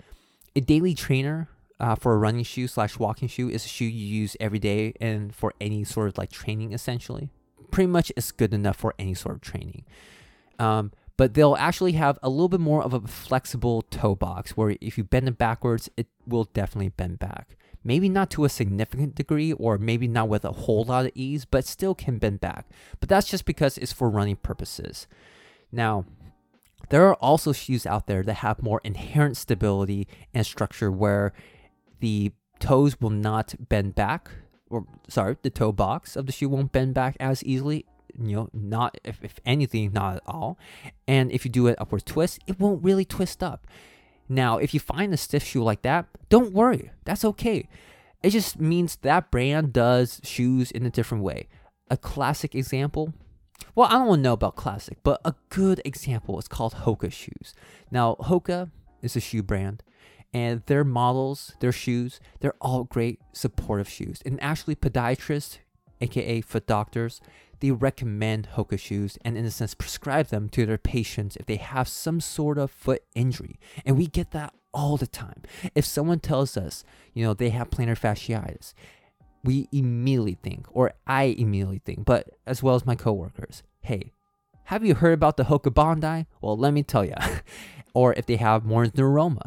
a 0.56 0.62
daily 0.62 0.94
trainer 0.94 1.50
uh, 1.80 1.96
for 1.96 2.14
a 2.14 2.18
running 2.18 2.44
shoe 2.44 2.68
slash 2.68 2.98
walking 2.98 3.28
shoe 3.28 3.50
is 3.50 3.66
a 3.66 3.68
shoe 3.68 3.86
you 3.86 4.06
use 4.22 4.38
every 4.40 4.60
day 4.60 4.94
and 5.02 5.36
for 5.36 5.54
any 5.60 5.84
sort 5.84 6.08
of 6.08 6.18
like 6.18 6.32
training 6.32 6.72
essentially. 6.72 7.30
Pretty 7.72 7.88
much 7.88 8.12
it's 8.16 8.32
good 8.32 8.54
enough 8.54 8.78
for 8.78 8.94
any 8.98 9.14
sort 9.14 9.36
of 9.36 9.42
training. 9.42 9.84
Um, 10.60 10.92
but 11.18 11.34
they'll 11.34 11.56
actually 11.56 11.94
have 11.94 12.20
a 12.22 12.30
little 12.30 12.50
bit 12.50 12.60
more 12.60 12.84
of 12.84 12.94
a 12.94 13.02
flexible 13.02 13.82
toe 13.84 14.16
box 14.16 14.58
where 14.58 14.76
if 14.82 14.98
you 14.98 15.04
bend 15.04 15.28
it 15.28 15.38
backwards, 15.38 15.90
it 15.96 16.08
will 16.28 16.46
definitely 16.46 16.90
bend 16.90 17.20
back. 17.20 17.58
Maybe 17.84 18.10
not 18.10 18.30
to 18.32 18.46
a 18.46 18.50
significant 18.50 19.16
degree 19.16 19.54
or 19.54 19.78
maybe 19.78 20.08
not 20.08 20.28
with 20.28 20.44
a 20.44 20.52
whole 20.52 20.84
lot 20.84 21.06
of 21.06 21.12
ease, 21.14 21.46
but 21.46 21.66
still 21.66 21.96
can 21.96 22.18
bend 22.18 22.42
back. 22.42 22.68
But 23.00 23.10
that's 23.10 23.28
just 23.28 23.46
because 23.46 23.78
it's 23.78 23.94
for 23.94 24.10
running 24.10 24.38
purposes. 24.38 25.08
Now, 25.72 26.06
there 26.90 27.08
are 27.08 27.16
also 27.16 27.54
shoes 27.54 27.86
out 27.86 28.08
there 28.08 28.24
that 28.24 28.36
have 28.36 28.62
more 28.62 28.82
inherent 28.84 29.38
stability 29.38 30.08
and 30.34 30.46
structure 30.46 30.92
where 30.92 31.34
the 32.00 32.32
toes 32.60 33.00
will 33.00 33.10
not 33.10 33.56
bend 33.70 33.96
back 33.96 34.32
or 34.70 34.86
sorry, 35.08 35.38
the 35.42 35.50
toe 35.50 35.72
box 35.72 36.16
of 36.16 36.26
the 36.26 36.32
shoe 36.32 36.50
won't 36.50 36.72
bend 36.72 36.94
back 36.94 37.16
as 37.20 37.44
easily 37.44 37.86
you 38.20 38.36
know, 38.36 38.50
not 38.54 38.98
if, 39.04 39.20
if 39.24 39.40
anything, 39.46 39.92
not 39.94 40.18
at 40.18 40.24
all. 40.26 40.58
And 41.08 41.32
if 41.32 41.46
you 41.46 41.52
do 41.52 41.68
an 41.68 41.76
upward 41.78 42.06
twist, 42.06 42.40
it 42.48 42.60
won't 42.60 42.84
really 42.84 43.06
twist 43.06 43.44
up. 43.44 43.68
Now, 44.28 44.58
if 44.58 44.74
you 44.74 44.80
find 44.80 45.14
a 45.14 45.18
stiff 45.18 45.44
shoe 45.44 45.64
like 45.64 45.84
that, 45.84 46.08
don't 46.30 46.54
worry. 46.54 46.92
That's 47.04 47.26
okay. 47.26 47.68
It 48.24 48.32
just 48.32 48.60
means 48.60 48.96
that 48.98 49.30
brand 49.30 49.72
does 49.72 50.20
shoes 50.24 50.72
in 50.72 50.86
a 50.86 50.90
different 50.90 51.24
way. 51.24 51.48
A 51.92 51.98
classic 51.98 52.56
example, 52.56 53.14
well, 53.76 53.88
I 53.88 54.04
don't 54.04 54.22
know 54.22 54.34
about 54.34 54.56
classic, 54.56 54.98
but 55.04 55.22
a 55.24 55.36
good 55.50 55.82
example 55.86 56.40
is 56.40 56.48
called 56.48 56.74
Hoka 56.74 57.12
shoes. 57.12 57.54
Now, 57.92 58.16
Hoka 58.20 58.72
is 59.04 59.16
a 59.16 59.20
shoe 59.20 59.44
brand, 59.44 59.84
and 60.34 60.64
their 60.66 60.84
models, 60.84 61.54
their 61.60 61.72
shoes, 61.72 62.20
they're 62.40 62.56
all 62.60 62.84
great 62.84 63.20
supportive 63.32 63.88
shoes. 63.88 64.22
And 64.26 64.42
actually, 64.42 64.76
podiatrists, 64.76 65.60
aka 66.02 66.42
foot 66.42 66.68
doctors, 66.68 67.22
they 67.60 67.72
recommend 67.72 68.50
Hoka 68.56 68.78
shoes 68.78 69.18
and, 69.24 69.38
in 69.38 69.46
a 69.46 69.52
sense, 69.52 69.74
prescribe 69.74 70.28
them 70.28 70.50
to 70.50 70.66
their 70.66 70.78
patients 70.78 71.36
if 71.38 71.46
they 71.46 71.56
have 71.56 71.88
some 71.88 72.20
sort 72.20 72.58
of 72.58 72.72
foot 72.72 73.04
injury. 73.16 73.60
And 73.86 73.98
we 73.98 74.08
get 74.08 74.32
that 74.32 74.54
all 74.74 74.98
the 74.98 75.08
time. 75.08 75.42
If 75.74 75.86
someone 75.86 76.20
tells 76.20 76.58
us, 76.58 76.84
you 77.14 77.24
know, 77.26 77.34
they 77.34 77.50
have 77.50 77.70
plantar 77.70 77.98
fasciitis, 77.98 78.74
we 79.44 79.70
immediately 79.72 80.38
think, 80.42 80.68
or 80.72 80.94
I 81.08 81.36
immediately 81.38 81.80
think, 81.84 82.06
but 82.06 82.30
as 82.46 82.62
well 82.62 82.76
as 82.76 82.86
my 82.86 82.96
coworkers, 82.96 83.64
hey, 83.82 84.12
have 84.66 84.84
you 84.84 84.96
heard 84.96 85.14
about 85.14 85.38
the 85.38 85.46
Hoka 85.46 85.74
Bondi? 85.74 86.26
Well, 86.42 86.58
let 86.58 86.74
me 86.74 86.84
tell 86.84 87.06
you. 87.06 87.14
or 87.94 88.14
if 88.14 88.26
they 88.26 88.36
have 88.38 88.66
Morton's 88.66 88.96
neuroma, 88.96 89.46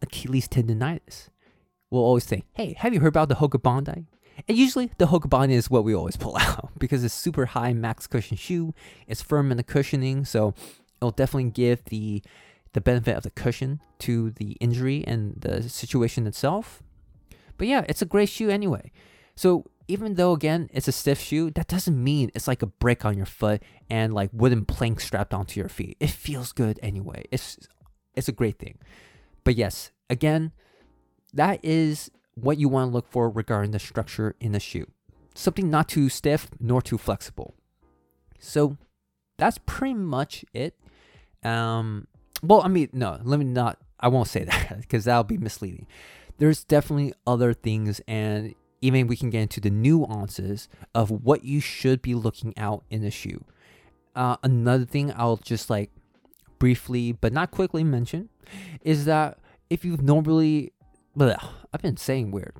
Achilles 0.00 0.48
tendonitis, 0.48 1.28
we'll 1.90 2.02
always 2.02 2.24
say, 2.24 2.44
hey, 2.54 2.74
have 2.78 2.94
you 2.94 3.00
heard 3.00 3.08
about 3.08 3.28
the 3.28 3.36
Hoka 3.36 3.62
Bondi? 3.62 4.06
And 4.48 4.58
usually 4.58 4.90
the 4.98 5.06
Hoka 5.06 5.28
Bondi 5.28 5.54
is 5.54 5.70
what 5.70 5.84
we 5.84 5.94
always 5.94 6.16
pull 6.16 6.36
out 6.40 6.70
because 6.78 7.04
it's 7.04 7.14
super 7.14 7.46
high 7.46 7.72
max 7.72 8.06
cushion 8.06 8.36
shoe. 8.36 8.74
It's 9.06 9.22
firm 9.22 9.50
in 9.50 9.56
the 9.56 9.62
cushioning, 9.62 10.24
so 10.24 10.54
it'll 11.00 11.10
definitely 11.10 11.50
give 11.50 11.84
the 11.86 12.22
the 12.72 12.80
benefit 12.80 13.16
of 13.16 13.22
the 13.22 13.30
cushion 13.30 13.80
to 14.00 14.30
the 14.32 14.52
injury 14.60 15.04
and 15.06 15.34
the 15.38 15.68
situation 15.68 16.26
itself. 16.26 16.82
But 17.56 17.68
yeah, 17.68 17.84
it's 17.88 18.02
a 18.02 18.06
great 18.06 18.28
shoe 18.28 18.50
anyway. 18.50 18.90
So 19.36 19.64
even 19.86 20.14
though 20.14 20.32
again 20.32 20.68
it's 20.72 20.88
a 20.88 20.92
stiff 20.92 21.20
shoe, 21.20 21.50
that 21.52 21.68
doesn't 21.68 22.02
mean 22.02 22.30
it's 22.34 22.48
like 22.48 22.62
a 22.62 22.66
brick 22.66 23.04
on 23.04 23.16
your 23.16 23.26
foot 23.26 23.62
and 23.88 24.12
like 24.12 24.30
wooden 24.32 24.64
plank 24.64 25.00
strapped 25.00 25.32
onto 25.32 25.60
your 25.60 25.68
feet. 25.68 25.96
It 26.00 26.10
feels 26.10 26.52
good 26.52 26.78
anyway. 26.82 27.24
It's 27.30 27.58
it's 28.14 28.28
a 28.28 28.32
great 28.32 28.58
thing. 28.58 28.78
But 29.44 29.56
yes, 29.56 29.92
again, 30.10 30.52
that 31.32 31.60
is 31.62 32.10
what 32.34 32.58
you 32.58 32.68
want 32.68 32.90
to 32.90 32.94
look 32.94 33.08
for 33.10 33.28
regarding 33.28 33.70
the 33.70 33.78
structure 33.78 34.34
in 34.40 34.52
the 34.52 34.60
shoe. 34.60 34.86
Something 35.34 35.70
not 35.70 35.88
too 35.88 36.08
stiff 36.08 36.48
nor 36.60 36.80
too 36.80 36.98
flexible. 36.98 37.54
So 38.38 38.76
that's 39.36 39.58
pretty 39.66 39.94
much 39.94 40.44
it. 40.52 40.78
Um, 41.42 42.06
well, 42.42 42.62
I 42.62 42.68
mean, 42.68 42.90
no, 42.92 43.18
let 43.22 43.38
me 43.38 43.44
not, 43.44 43.78
I 43.98 44.08
won't 44.08 44.28
say 44.28 44.44
that 44.44 44.80
because 44.80 45.04
that'll 45.04 45.24
be 45.24 45.38
misleading. 45.38 45.86
There's 46.38 46.64
definitely 46.64 47.14
other 47.26 47.54
things, 47.54 48.00
and 48.08 48.54
even 48.80 49.06
we 49.06 49.16
can 49.16 49.30
get 49.30 49.42
into 49.42 49.60
the 49.60 49.70
nuances 49.70 50.68
of 50.94 51.10
what 51.10 51.44
you 51.44 51.60
should 51.60 52.02
be 52.02 52.14
looking 52.14 52.52
out 52.58 52.84
in 52.90 53.04
a 53.04 53.10
shoe. 53.10 53.44
Uh, 54.16 54.36
another 54.42 54.84
thing 54.84 55.12
I'll 55.16 55.36
just 55.36 55.70
like 55.70 55.90
briefly, 56.58 57.12
but 57.12 57.32
not 57.32 57.50
quickly 57.50 57.84
mention 57.84 58.28
is 58.82 59.04
that 59.04 59.38
if 59.70 59.84
you've 59.84 60.02
normally 60.02 60.72
but 61.16 61.42
uh, 61.42 61.46
I've 61.72 61.82
been 61.82 61.96
saying 61.96 62.30
weird. 62.30 62.56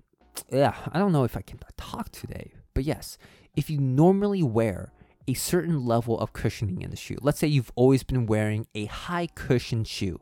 Yeah, 0.51 0.75
I 0.93 0.99
don't 0.99 1.12
know 1.12 1.25
if 1.25 1.37
I 1.37 1.43
can 1.43 1.59
talk 1.77 2.11
today, 2.11 2.53
but 2.75 2.85
yes, 2.85 3.19
if 3.57 3.71
you 3.71 3.81
normally 3.81 4.43
wear 4.43 4.93
a 5.27 5.35
certain 5.35 5.85
level 5.85 6.19
of 6.19 6.33
cushioning 6.33 6.83
in 6.83 6.90
the 6.90 6.97
shoe, 6.97 7.17
let's 7.23 7.38
say 7.38 7.47
you've 7.47 7.73
always 7.77 8.03
been 8.03 8.27
wearing 8.27 8.67
a 8.75 8.87
high 8.87 9.29
cushion 9.35 9.85
shoe, 9.85 10.21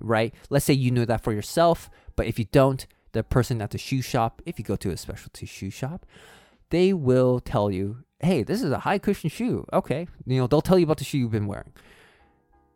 right? 0.00 0.34
Let's 0.50 0.64
say 0.64 0.74
you 0.74 0.90
know 0.90 1.04
that 1.04 1.22
for 1.22 1.32
yourself, 1.32 1.90
but 2.14 2.26
if 2.26 2.38
you 2.38 2.44
don't, 2.46 2.86
the 3.12 3.22
person 3.22 3.60
at 3.60 3.70
the 3.70 3.78
shoe 3.78 4.02
shop, 4.02 4.42
if 4.46 4.58
you 4.58 4.64
go 4.64 4.76
to 4.76 4.90
a 4.90 4.96
specialty 4.96 5.46
shoe 5.46 5.70
shop, 5.70 6.06
they 6.70 6.92
will 6.92 7.40
tell 7.40 7.70
you, 7.70 8.04
hey, 8.20 8.42
this 8.42 8.62
is 8.62 8.70
a 8.70 8.80
high 8.80 8.98
cushion 8.98 9.28
shoe. 9.28 9.66
Okay. 9.72 10.06
You 10.26 10.38
know, 10.38 10.46
they'll 10.46 10.62
tell 10.62 10.78
you 10.78 10.84
about 10.84 10.98
the 10.98 11.04
shoe 11.04 11.18
you've 11.18 11.30
been 11.30 11.46
wearing. 11.46 11.72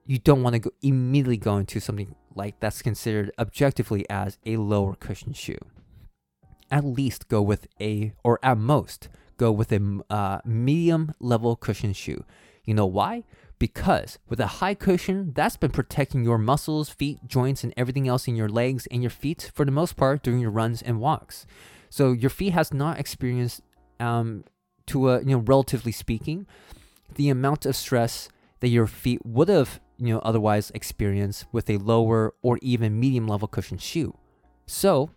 You 0.04 0.18
don't 0.18 0.42
want 0.42 0.54
to 0.54 0.58
go 0.58 0.70
immediately 0.82 1.38
go 1.38 1.56
into 1.56 1.80
something 1.80 2.14
like 2.36 2.60
that's 2.60 2.82
considered 2.82 3.32
objectively 3.38 4.08
as 4.10 4.38
a 4.44 4.56
lower 4.56 4.94
cushion 4.94 5.32
shoe. 5.32 5.58
At 6.70 6.84
least 6.84 7.28
go 7.28 7.42
with 7.42 7.68
a, 7.80 8.12
or 8.24 8.38
at 8.42 8.58
most, 8.58 9.08
go 9.36 9.52
with 9.52 9.72
a 9.72 10.00
uh, 10.10 10.38
medium 10.44 11.14
level 11.20 11.56
cushion 11.56 11.92
shoe. 11.92 12.24
You 12.64 12.74
know 12.74 12.86
why? 12.86 13.24
Because 13.58 14.18
with 14.28 14.40
a 14.40 14.46
high 14.46 14.74
cushion, 14.74 15.32
that's 15.34 15.56
been 15.56 15.70
protecting 15.70 16.24
your 16.24 16.38
muscles, 16.38 16.90
feet, 16.90 17.20
joints, 17.26 17.64
and 17.64 17.72
everything 17.76 18.06
else 18.06 18.28
in 18.28 18.36
your 18.36 18.48
legs 18.48 18.86
and 18.90 19.02
your 19.02 19.10
feet 19.10 19.50
for 19.54 19.64
the 19.64 19.70
most 19.70 19.96
part 19.96 20.22
during 20.22 20.40
your 20.40 20.50
runs 20.50 20.82
and 20.82 21.00
walks. 21.00 21.46
So 21.88 22.12
your 22.12 22.30
feet 22.30 22.52
has 22.52 22.74
not 22.74 22.98
experienced, 22.98 23.62
um, 23.98 24.44
to 24.88 25.08
a 25.08 25.20
you 25.20 25.30
know 25.30 25.38
relatively 25.38 25.92
speaking, 25.92 26.46
the 27.14 27.30
amount 27.30 27.64
of 27.64 27.74
stress 27.76 28.28
that 28.60 28.68
your 28.68 28.86
feet 28.86 29.24
would 29.24 29.48
have 29.48 29.80
you 29.98 30.12
know 30.12 30.20
otherwise 30.20 30.70
experience 30.74 31.44
with 31.52 31.70
a 31.70 31.78
lower 31.78 32.34
or 32.42 32.58
even 32.62 32.98
medium 32.98 33.26
level 33.26 33.48
cushion 33.48 33.78
shoe. 33.78 34.16
So 34.66 35.10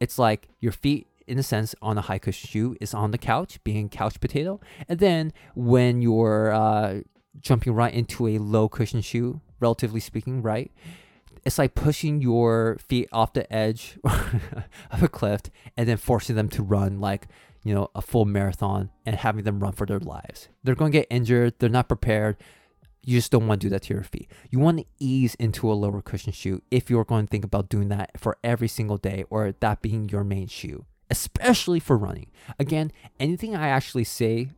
it's 0.00 0.18
like 0.18 0.48
your 0.60 0.72
feet 0.72 1.06
in 1.26 1.38
a 1.38 1.42
sense 1.42 1.74
on 1.80 1.98
a 1.98 2.02
high 2.02 2.18
cushion 2.18 2.48
shoe 2.48 2.76
is 2.80 2.94
on 2.94 3.10
the 3.10 3.18
couch 3.18 3.62
being 3.64 3.88
couch 3.88 4.20
potato. 4.20 4.60
And 4.88 4.98
then 4.98 5.32
when 5.54 6.02
you're 6.02 6.52
uh, 6.52 7.00
jumping 7.40 7.74
right 7.74 7.92
into 7.92 8.26
a 8.26 8.38
low 8.38 8.68
cushion 8.68 9.00
shoe 9.00 9.40
relatively 9.60 10.00
speaking 10.00 10.42
right 10.42 10.72
it's 11.44 11.58
like 11.58 11.74
pushing 11.74 12.20
your 12.20 12.78
feet 12.86 13.08
off 13.12 13.32
the 13.32 13.50
edge 13.52 13.98
of 14.90 15.02
a 15.02 15.08
cliff 15.08 15.42
and 15.76 15.88
then 15.88 15.96
forcing 15.96 16.36
them 16.36 16.48
to 16.48 16.62
run 16.62 17.00
like 17.00 17.26
you 17.64 17.74
know 17.74 17.90
a 17.94 18.02
full 18.02 18.24
marathon 18.24 18.90
and 19.04 19.16
having 19.16 19.44
them 19.44 19.60
run 19.60 19.72
for 19.72 19.86
their 19.86 20.00
lives. 20.00 20.48
They're 20.62 20.74
going 20.74 20.92
to 20.92 20.98
get 20.98 21.06
injured. 21.10 21.54
They're 21.58 21.68
not 21.68 21.88
prepared 21.88 22.36
you 23.04 23.18
just 23.18 23.32
don't 23.32 23.46
want 23.46 23.60
to 23.60 23.66
do 23.66 23.70
that 23.70 23.82
to 23.82 23.94
your 23.94 24.02
feet. 24.02 24.30
You 24.50 24.58
want 24.58 24.78
to 24.78 24.84
ease 24.98 25.34
into 25.36 25.70
a 25.70 25.74
lower 25.74 26.02
cushion 26.02 26.32
shoe 26.32 26.62
if 26.70 26.88
you're 26.88 27.04
going 27.04 27.26
to 27.26 27.30
think 27.30 27.44
about 27.44 27.68
doing 27.68 27.88
that 27.88 28.12
for 28.18 28.38
every 28.44 28.68
single 28.68 28.96
day 28.96 29.24
or 29.28 29.54
that 29.60 29.82
being 29.82 30.08
your 30.08 30.24
main 30.24 30.46
shoe, 30.46 30.86
especially 31.10 31.80
for 31.80 31.96
running. 31.96 32.30
Again, 32.58 32.92
anything 33.18 33.56
I 33.56 33.68
actually 33.68 34.04
say 34.04 34.48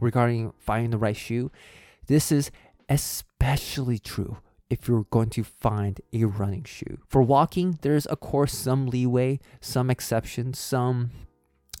regarding 0.00 0.52
finding 0.58 0.90
the 0.90 0.98
right 0.98 1.16
shoe, 1.16 1.50
this 2.06 2.32
is 2.32 2.50
especially 2.88 3.98
true 3.98 4.38
if 4.70 4.88
you're 4.88 5.06
going 5.10 5.30
to 5.30 5.44
find 5.44 6.00
a 6.12 6.24
running 6.24 6.64
shoe. 6.64 6.98
For 7.08 7.22
walking, 7.22 7.78
there's 7.82 8.06
of 8.06 8.20
course 8.20 8.54
some 8.54 8.86
leeway, 8.86 9.40
some 9.60 9.90
exceptions, 9.90 10.58
some 10.58 11.10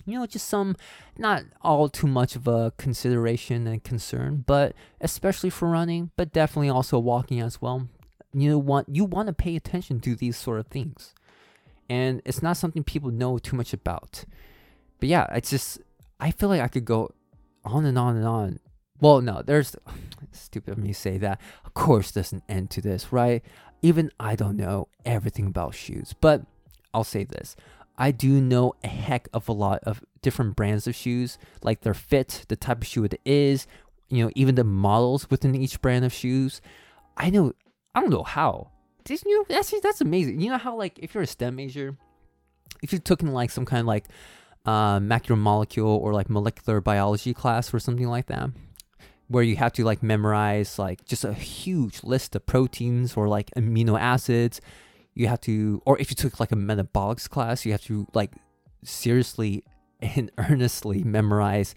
you 0.06 0.18
know, 0.18 0.26
just 0.26 0.48
some 0.48 0.76
not 1.18 1.44
all 1.62 1.88
too 1.88 2.06
much 2.06 2.36
of 2.36 2.46
a 2.46 2.72
consideration 2.76 3.66
and 3.66 3.82
concern, 3.82 4.44
but 4.46 4.74
especially 5.00 5.50
for 5.50 5.68
running, 5.68 6.10
but 6.16 6.32
definitely 6.32 6.70
also 6.70 6.98
walking 6.98 7.40
as 7.40 7.60
well. 7.60 7.88
You 8.32 8.58
want 8.58 8.88
you 8.88 9.04
want 9.04 9.26
to 9.26 9.32
pay 9.32 9.56
attention 9.56 10.00
to 10.00 10.14
these 10.14 10.36
sort 10.36 10.60
of 10.60 10.66
things. 10.66 11.14
And 11.88 12.22
it's 12.24 12.42
not 12.42 12.56
something 12.56 12.84
people 12.84 13.10
know 13.10 13.38
too 13.38 13.56
much 13.56 13.72
about. 13.72 14.24
But 15.00 15.08
yeah, 15.08 15.26
it's 15.34 15.50
just 15.50 15.80
I 16.20 16.30
feel 16.30 16.48
like 16.48 16.60
I 16.60 16.68
could 16.68 16.84
go 16.84 17.10
on 17.64 17.84
and 17.84 17.98
on 17.98 18.16
and 18.16 18.26
on. 18.26 18.60
Well, 19.00 19.20
no, 19.20 19.42
there's 19.42 19.74
stupid 20.32 20.72
of 20.72 20.78
me 20.78 20.88
to 20.88 20.94
say 20.94 21.18
that. 21.18 21.40
Of 21.64 21.74
course 21.74 22.10
there's 22.10 22.32
an 22.32 22.42
end 22.48 22.70
to 22.70 22.80
this, 22.80 23.12
right? 23.12 23.42
Even 23.82 24.10
I 24.20 24.36
don't 24.36 24.56
know 24.56 24.88
everything 25.04 25.46
about 25.46 25.74
shoes, 25.74 26.14
but 26.20 26.42
I'll 26.92 27.04
say 27.04 27.24
this. 27.24 27.56
I 28.00 28.12
do 28.12 28.40
know 28.40 28.74
a 28.82 28.88
heck 28.88 29.28
of 29.34 29.46
a 29.46 29.52
lot 29.52 29.80
of 29.84 30.02
different 30.22 30.56
brands 30.56 30.86
of 30.86 30.94
shoes, 30.94 31.36
like 31.62 31.82
their 31.82 31.92
fit, 31.92 32.46
the 32.48 32.56
type 32.56 32.78
of 32.78 32.86
shoe 32.86 33.04
it 33.04 33.20
is, 33.26 33.66
you 34.08 34.24
know, 34.24 34.30
even 34.34 34.54
the 34.54 34.64
models 34.64 35.28
within 35.28 35.54
each 35.54 35.82
brand 35.82 36.06
of 36.06 36.12
shoes. 36.12 36.62
I 37.18 37.28
know, 37.28 37.52
I 37.94 38.00
don't 38.00 38.08
know 38.08 38.22
how. 38.22 38.70
Did 39.04 39.22
you? 39.26 39.44
That's 39.50 39.74
that's 39.82 40.00
amazing. 40.00 40.40
You 40.40 40.50
know 40.50 40.58
how 40.58 40.76
like 40.76 40.98
if 40.98 41.14
you're 41.14 41.24
a 41.24 41.26
STEM 41.26 41.56
major, 41.56 41.96
if 42.82 42.92
you 42.92 42.98
took 42.98 43.20
in 43.20 43.32
like 43.32 43.50
some 43.50 43.66
kind 43.66 43.80
of 43.80 43.86
like 43.86 44.06
uh, 44.64 44.98
macromolecule 44.98 45.84
or 46.00 46.14
like 46.14 46.30
molecular 46.30 46.80
biology 46.80 47.34
class 47.34 47.72
or 47.74 47.78
something 47.78 48.08
like 48.08 48.26
that, 48.26 48.50
where 49.28 49.42
you 49.42 49.56
have 49.56 49.72
to 49.74 49.84
like 49.84 50.02
memorize 50.02 50.78
like 50.78 51.04
just 51.04 51.24
a 51.24 51.34
huge 51.34 52.02
list 52.02 52.34
of 52.34 52.46
proteins 52.46 53.14
or 53.14 53.28
like 53.28 53.50
amino 53.56 53.98
acids. 54.00 54.60
You 55.20 55.28
have 55.28 55.40
to, 55.42 55.82
or 55.84 55.98
if 55.98 56.10
you 56.10 56.14
took 56.14 56.40
like 56.40 56.50
a 56.50 56.56
metabolics 56.56 57.28
class, 57.28 57.66
you 57.66 57.72
have 57.72 57.82
to 57.82 58.06
like 58.14 58.32
seriously 58.82 59.64
and 60.00 60.30
earnestly 60.38 61.04
memorize 61.04 61.74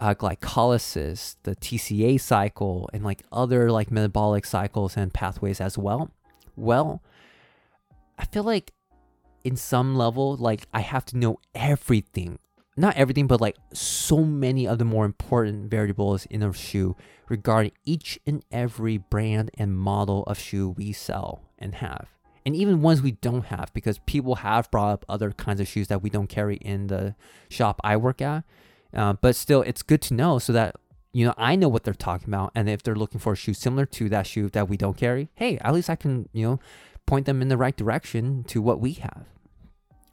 uh, 0.00 0.14
glycolysis, 0.14 1.34
the 1.42 1.56
TCA 1.56 2.20
cycle, 2.20 2.88
and 2.92 3.04
like 3.04 3.24
other 3.32 3.72
like 3.72 3.90
metabolic 3.90 4.46
cycles 4.46 4.96
and 4.96 5.12
pathways 5.12 5.60
as 5.60 5.76
well. 5.76 6.12
Well, 6.54 7.02
I 8.16 8.24
feel 8.26 8.44
like 8.44 8.72
in 9.42 9.56
some 9.56 9.96
level, 9.96 10.36
like 10.36 10.68
I 10.72 10.80
have 10.80 11.04
to 11.06 11.16
know 11.16 11.40
everything. 11.54 12.38
Not 12.76 12.96
everything, 12.96 13.26
but 13.26 13.40
like 13.40 13.56
so 13.72 14.18
many 14.18 14.68
of 14.68 14.78
the 14.78 14.84
more 14.84 15.04
important 15.04 15.68
variables 15.68 16.26
in 16.26 16.44
a 16.44 16.52
shoe 16.52 16.94
regarding 17.28 17.72
each 17.84 18.20
and 18.24 18.44
every 18.52 18.98
brand 18.98 19.50
and 19.58 19.76
model 19.76 20.22
of 20.24 20.38
shoe 20.38 20.70
we 20.70 20.92
sell 20.92 21.42
and 21.58 21.74
have. 21.76 22.06
And 22.44 22.54
even 22.56 22.82
ones 22.82 23.02
we 23.02 23.12
don't 23.12 23.46
have, 23.46 23.72
because 23.74 23.98
people 24.06 24.36
have 24.36 24.70
brought 24.70 24.92
up 24.92 25.04
other 25.08 25.32
kinds 25.32 25.60
of 25.60 25.68
shoes 25.68 25.88
that 25.88 26.02
we 26.02 26.10
don't 26.10 26.28
carry 26.28 26.56
in 26.56 26.86
the 26.86 27.14
shop 27.48 27.80
I 27.84 27.96
work 27.96 28.22
at. 28.22 28.44
Uh, 28.94 29.14
but 29.14 29.36
still, 29.36 29.62
it's 29.62 29.82
good 29.82 30.00
to 30.02 30.14
know 30.14 30.38
so 30.38 30.52
that 30.52 30.76
you 31.12 31.26
know 31.26 31.34
I 31.36 31.56
know 31.56 31.68
what 31.68 31.84
they're 31.84 31.94
talking 31.94 32.28
about, 32.28 32.52
and 32.54 32.68
if 32.68 32.82
they're 32.82 32.94
looking 32.94 33.20
for 33.20 33.34
a 33.34 33.36
shoe 33.36 33.54
similar 33.54 33.84
to 33.86 34.08
that 34.08 34.26
shoe 34.26 34.48
that 34.50 34.68
we 34.68 34.76
don't 34.76 34.96
carry, 34.96 35.28
hey, 35.34 35.58
at 35.58 35.74
least 35.74 35.90
I 35.90 35.96
can 35.96 36.28
you 36.32 36.46
know 36.46 36.60
point 37.06 37.26
them 37.26 37.42
in 37.42 37.48
the 37.48 37.56
right 37.56 37.76
direction 37.76 38.44
to 38.44 38.62
what 38.62 38.80
we 38.80 38.92
have. 38.94 39.24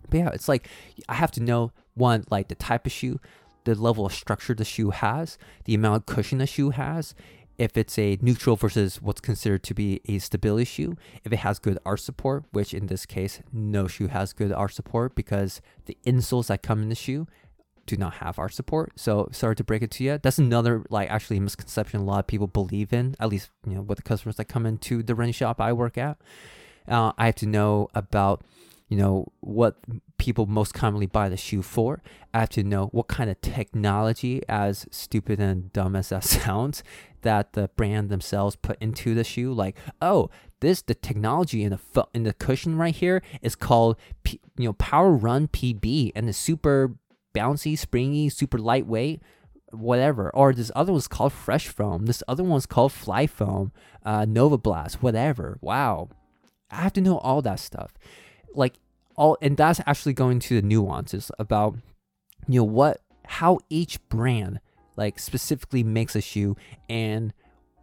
But 0.09 0.17
yeah, 0.17 0.29
it's 0.33 0.49
like 0.49 0.67
I 1.07 1.15
have 1.15 1.31
to 1.31 1.41
know 1.41 1.71
one, 1.93 2.25
like 2.29 2.49
the 2.49 2.55
type 2.55 2.85
of 2.85 2.91
shoe, 2.91 3.19
the 3.63 3.75
level 3.75 4.05
of 4.05 4.13
structure 4.13 4.53
the 4.53 4.65
shoe 4.65 4.91
has, 4.91 5.38
the 5.65 5.73
amount 5.73 5.97
of 5.97 6.05
cushion 6.05 6.39
the 6.39 6.47
shoe 6.47 6.71
has, 6.71 7.15
if 7.57 7.77
it's 7.77 7.97
a 7.97 8.17
neutral 8.21 8.55
versus 8.55 9.01
what's 9.01 9.21
considered 9.21 9.63
to 9.63 9.73
be 9.73 10.01
a 10.05 10.19
stability 10.19 10.65
shoe, 10.65 10.97
if 11.23 11.31
it 11.31 11.37
has 11.37 11.59
good 11.59 11.77
arch 11.85 12.01
support, 12.01 12.43
which 12.51 12.73
in 12.73 12.87
this 12.87 13.05
case, 13.05 13.41
no 13.51 13.87
shoe 13.87 14.07
has 14.07 14.33
good 14.33 14.51
arch 14.51 14.73
support 14.73 15.15
because 15.15 15.61
the 15.85 15.97
insoles 16.05 16.47
that 16.47 16.63
come 16.63 16.81
in 16.81 16.89
the 16.89 16.95
shoe 16.95 17.27
do 17.85 17.95
not 17.97 18.15
have 18.15 18.39
arch 18.39 18.53
support. 18.53 18.93
So 18.95 19.29
sorry 19.31 19.55
to 19.55 19.63
break 19.63 19.81
it 19.83 19.91
to 19.91 20.03
you. 20.03 20.19
That's 20.21 20.39
another 20.39 20.83
like 20.89 21.09
actually 21.09 21.39
misconception 21.39 22.01
a 22.01 22.03
lot 22.03 22.19
of 22.19 22.27
people 22.27 22.47
believe 22.47 22.91
in, 22.93 23.15
at 23.19 23.29
least 23.29 23.51
you 23.67 23.75
know 23.75 23.81
with 23.81 23.97
the 23.97 24.03
customers 24.03 24.35
that 24.37 24.45
come 24.45 24.65
into 24.65 25.03
the 25.03 25.15
running 25.15 25.33
shop 25.33 25.61
I 25.61 25.73
work 25.73 25.97
at. 25.97 26.17
Uh, 26.87 27.13
I 27.17 27.27
have 27.27 27.35
to 27.35 27.47
know 27.47 27.89
about 27.95 28.43
you 28.88 28.98
know 28.98 29.32
what 29.39 29.78
people 30.17 30.45
most 30.45 30.74
commonly 30.74 31.08
buy 31.08 31.30
the 31.30 31.38
shoe 31.38 31.62
for. 31.62 32.02
I 32.34 32.39
have 32.41 32.50
to 32.50 32.63
know 32.63 32.88
what 32.88 33.08
kind 33.08 33.30
of 33.30 33.41
technology, 33.41 34.41
as 34.48 34.88
stupid 34.91 35.39
and 35.39 35.71
dumb 35.74 35.95
as 35.95 36.10
that 36.10 36.24
sounds, 36.24 36.84
that 37.21 37.54
the 37.54 37.69
brand 37.76 38.10
themselves 38.10 38.56
put 38.56 38.78
into 38.80 39.15
the 39.15 39.24
shoe. 39.24 39.54
Like, 39.54 39.78
oh, 40.02 40.30
this 40.60 40.82
the 40.82 40.95
technology 40.95 41.63
in 41.63 41.71
the 41.71 42.08
in 42.13 42.24
the 42.24 42.34
cushion 42.34 42.78
right 42.78 42.95
here 42.95 43.21
is 43.41 43.56
called 43.56 43.98
P, 44.24 44.39
you 44.58 44.65
know 44.65 44.74
Power 44.74 45.12
Run 45.12 45.48
PB, 45.48 46.12
and 46.15 46.30
it's 46.30 46.38
super 46.38 46.95
bouncy, 47.36 47.78
springy, 47.78 48.30
super 48.30 48.58
lightweight 48.58 49.21
whatever. 49.71 50.34
Or 50.34 50.54
this 50.54 50.71
other 50.76 50.91
one's 50.91 51.08
called 51.08 51.34
Fresh 51.34 51.67
Foam. 51.67 52.06
This 52.06 52.24
other 52.28 52.43
one's 52.43 52.65
called 52.65 52.91
FlyteFoam, 52.93 53.71
uh, 54.06 54.26
Nova 54.26 54.58
Blast, 54.58 55.04
whatever. 55.04 55.58
Wow. 55.62 56.10
I 56.71 56.78
have 56.78 56.93
to 56.93 57.02
know 57.02 57.17
all 57.17 57.41
that 57.41 57.60
stuff. 57.60 57.93
Like 58.57 58.79
all 59.15 59.37
and 59.41 59.57
that's 59.57 59.79
actually 59.85 60.13
going 60.13 60.39
to 60.39 60.61
the 60.61 60.67
nuances 60.67 61.31
about 61.39 61.75
you 62.47 62.59
know 62.59 62.65
what 62.65 63.01
how 63.25 63.59
each 63.69 63.99
brand 64.09 64.59
like 64.97 65.19
specifically 65.19 65.83
makes 65.83 66.15
a 66.15 66.21
shoe 66.21 66.55
and 66.89 67.33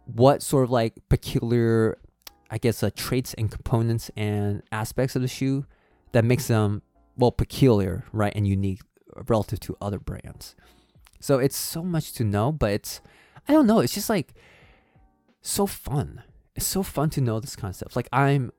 what 0.05 0.41
sort 0.41 0.63
of 0.63 0.71
like 0.71 0.93
peculiar 1.09 1.97
I 2.49 2.59
guess 2.59 2.83
uh, 2.83 2.91
traits 2.95 3.33
and 3.33 3.49
components 3.49 4.11
and 4.15 4.61
aspects 4.71 5.15
of 5.15 5.23
the 5.23 5.27
shoe 5.27 5.65
that 6.11 6.23
makes 6.23 6.47
them 6.47 6.83
well 7.17 7.31
peculiar, 7.31 8.05
right, 8.11 8.31
and 8.35 8.47
unique 8.47 8.81
relative 9.27 9.59
to 9.61 9.77
other 9.81 9.99
brands. 9.99 10.55
So 11.19 11.39
it's 11.39 11.57
so 11.57 11.83
much 11.83 12.13
to 12.13 12.23
know, 12.23 12.51
but 12.51 12.71
it's 12.71 13.01
I 13.47 13.53
don't 13.53 13.65
know, 13.67 13.79
it's 13.79 13.93
just 13.93 14.09
like 14.09 14.33
so 15.41 15.65
fun. 15.65 16.23
It's 16.55 16.67
so 16.67 16.83
fun 16.83 17.09
to 17.11 17.21
know 17.21 17.39
this 17.39 17.55
kind 17.55 17.71
of 17.71 17.75
stuff. 17.75 17.95
Like 17.95 18.09
I'm 18.11 18.51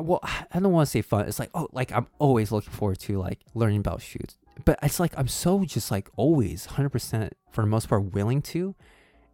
well, 0.00 0.20
I 0.52 0.60
don't 0.60 0.72
want 0.72 0.86
to 0.86 0.90
say 0.90 1.02
fun. 1.02 1.26
It's 1.26 1.38
like 1.38 1.50
oh, 1.54 1.68
like 1.72 1.92
I'm 1.92 2.06
always 2.18 2.52
looking 2.52 2.72
forward 2.72 2.98
to 3.00 3.18
like 3.18 3.40
learning 3.54 3.80
about 3.80 4.02
shoots. 4.02 4.36
But 4.64 4.78
it's 4.82 4.98
like 4.98 5.12
I'm 5.16 5.28
so 5.28 5.64
just 5.64 5.90
like 5.90 6.10
always 6.16 6.66
100% 6.66 7.30
for 7.52 7.62
the 7.62 7.68
most 7.68 7.88
part 7.88 8.12
willing 8.12 8.42
to 8.42 8.74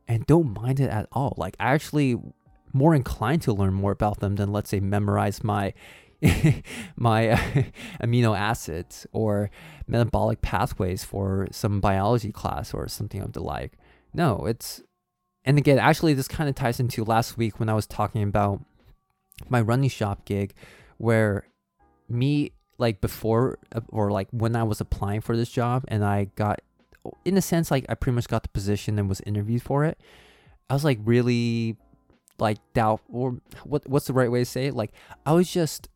and 0.07 0.27
don't 0.27 0.53
mind 0.55 0.81
it 0.81 0.91
at 0.91 1.09
all. 1.13 1.35
Like 1.37 1.57
I 1.59 1.73
actually 1.73 2.19
more 2.73 2.95
inclined 2.95 3.43
to 3.43 3.53
learn 3.53 3.73
more 3.73 3.93
about 3.93 4.21
them 4.21 4.37
than 4.37 4.53
let's 4.53 4.71
say 4.71 4.81
memorize 4.81 5.43
my 5.43 5.73
my 6.97 7.29
uh, 7.31 7.37
amino 8.03 8.37
acids 8.37 9.07
or 9.13 9.51
metabolic 9.87 10.43
pathways 10.43 11.05
for 11.05 11.47
some 11.51 11.81
biology 11.81 12.33
class 12.33 12.75
or 12.75 12.89
something 12.89 13.23
of 13.23 13.33
the 13.33 13.43
like. 13.43 13.79
No, 14.13 14.47
it's 14.47 14.83
and 15.45 15.59
again, 15.59 15.79
actually 15.79 16.15
this 16.15 16.29
kind 16.29 16.49
of 16.49 16.55
ties 16.55 16.81
into 16.81 17.05
last 17.05 17.37
week 17.37 17.61
when 17.61 17.69
I 17.69 17.75
was 17.75 17.87
talking 17.87 18.23
about 18.23 18.65
my 19.49 19.61
running 19.61 19.91
shop 19.91 20.25
gig 20.25 20.55
where 20.99 21.47
me 22.09 22.53
like 22.79 23.01
before 23.01 23.59
uh, 23.75 23.81
or 23.89 24.11
like 24.11 24.29
when 24.31 24.57
I 24.57 24.63
was 24.63 24.81
applying 24.81 25.21
for 25.21 25.37
this 25.37 25.51
job 25.51 25.85
and 25.89 26.05
I 26.05 26.27
got 26.37 26.61
in 27.25 27.37
a 27.37 27.43
sense 27.43 27.71
like 27.71 27.85
I 27.89 27.95
pretty 27.95 28.15
much 28.15 28.29
got 28.29 28.43
the 28.43 28.49
position 28.49 28.99
and 28.99 29.09
was 29.09 29.21
interviewed 29.23 29.63
for 29.63 29.85
it. 29.85 29.99
I 30.69 30.75
was 30.75 30.85
like 30.85 30.99
really 31.05 31.77
like 32.39 32.59
doubt 32.73 33.01
or 33.13 33.39
what 33.65 33.89
what's 33.89 34.07
the 34.07 34.13
right 34.13 34.31
way 34.31 34.41
to 34.41 34.45
say 34.45 34.67
it? 34.67 34.75
Like 34.75 34.93
I 35.27 35.33
was 35.33 35.51
just 35.51 35.89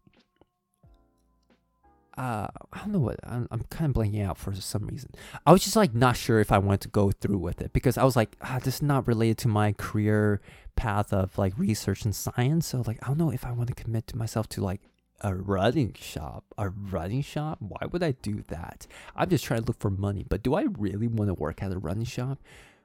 uh, 2.19 2.49
I 2.73 2.79
don't 2.79 2.91
know 2.91 2.99
what 2.99 3.21
I'm, 3.23 3.47
I'm 3.53 3.63
kind 3.71 3.91
of 3.91 4.03
blanking 4.03 4.27
out 4.27 4.39
for 4.39 4.53
some 4.53 4.87
reason. 4.87 5.11
I 5.47 5.53
was 5.53 5.63
just 5.63 5.77
like 5.77 5.95
not 5.95 6.17
sure 6.17 6.41
if 6.41 6.51
I 6.51 6.59
wanted 6.59 6.81
to 6.81 6.89
go 6.89 7.13
through 7.13 7.39
with 7.39 7.61
it 7.61 7.73
because 7.73 7.97
I 7.97 8.03
was 8.03 8.17
like, 8.17 8.37
ah, 8.43 8.59
this 8.61 8.77
is 8.77 8.83
not 8.83 9.07
related 9.07 9.39
to 9.39 9.49
my 9.49 9.73
career 9.73 10.41
path 10.79 11.13
of 11.13 11.37
like 11.37 11.53
research 11.59 12.05
and 12.05 12.15
science. 12.15 12.69
So 12.69 12.83
like, 12.87 12.99
I 13.03 13.09
don't 13.09 13.19
know 13.19 13.31
if 13.31 13.45
I 13.45 13.53
want 13.53 13.69
to 13.69 13.75
commit 13.75 14.07
to 14.09 14.17
myself 14.17 14.49
to 14.51 14.63
like 14.63 14.81
a 15.21 15.35
running 15.35 15.95
shop. 15.95 16.45
A 16.57 16.69
running 16.69 17.23
shop? 17.23 17.59
Why 17.61 17.87
would 17.91 18.03
I 18.03 18.13
do 18.13 18.45
that? 18.49 18.87
I'm 19.17 19.29
just 19.29 19.45
trying 19.45 19.61
to 19.61 19.67
look 19.67 19.81
for 19.81 19.91
money. 19.91 20.25
But 20.27 20.43
do 20.43 20.55
I 20.55 20.63
really 20.79 21.09
want 21.09 21.29
to 21.29 21.35
work 21.35 21.63
at 21.63 21.73
a 21.73 21.79
running 21.79 22.05
shop? 22.05 22.39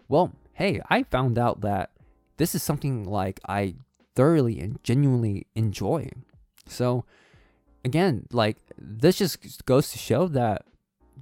Well, 0.10 0.34
hey, 0.53 0.82
I 0.89 1.03
found 1.03 1.38
out 1.38 1.62
that 1.62 1.91
this 2.38 2.56
is 2.56 2.63
something 2.63 3.06
like 3.06 3.39
I 3.47 3.75
thoroughly 4.15 4.60
and 4.60 4.84
genuinely 4.84 5.45
enjoy. 5.56 6.10
So 6.67 7.06
again, 7.86 8.25
like 8.32 8.58
this 8.77 9.17
just 9.17 9.65
goes 9.65 9.91
to 9.91 9.97
show 9.99 10.27
that 10.29 10.65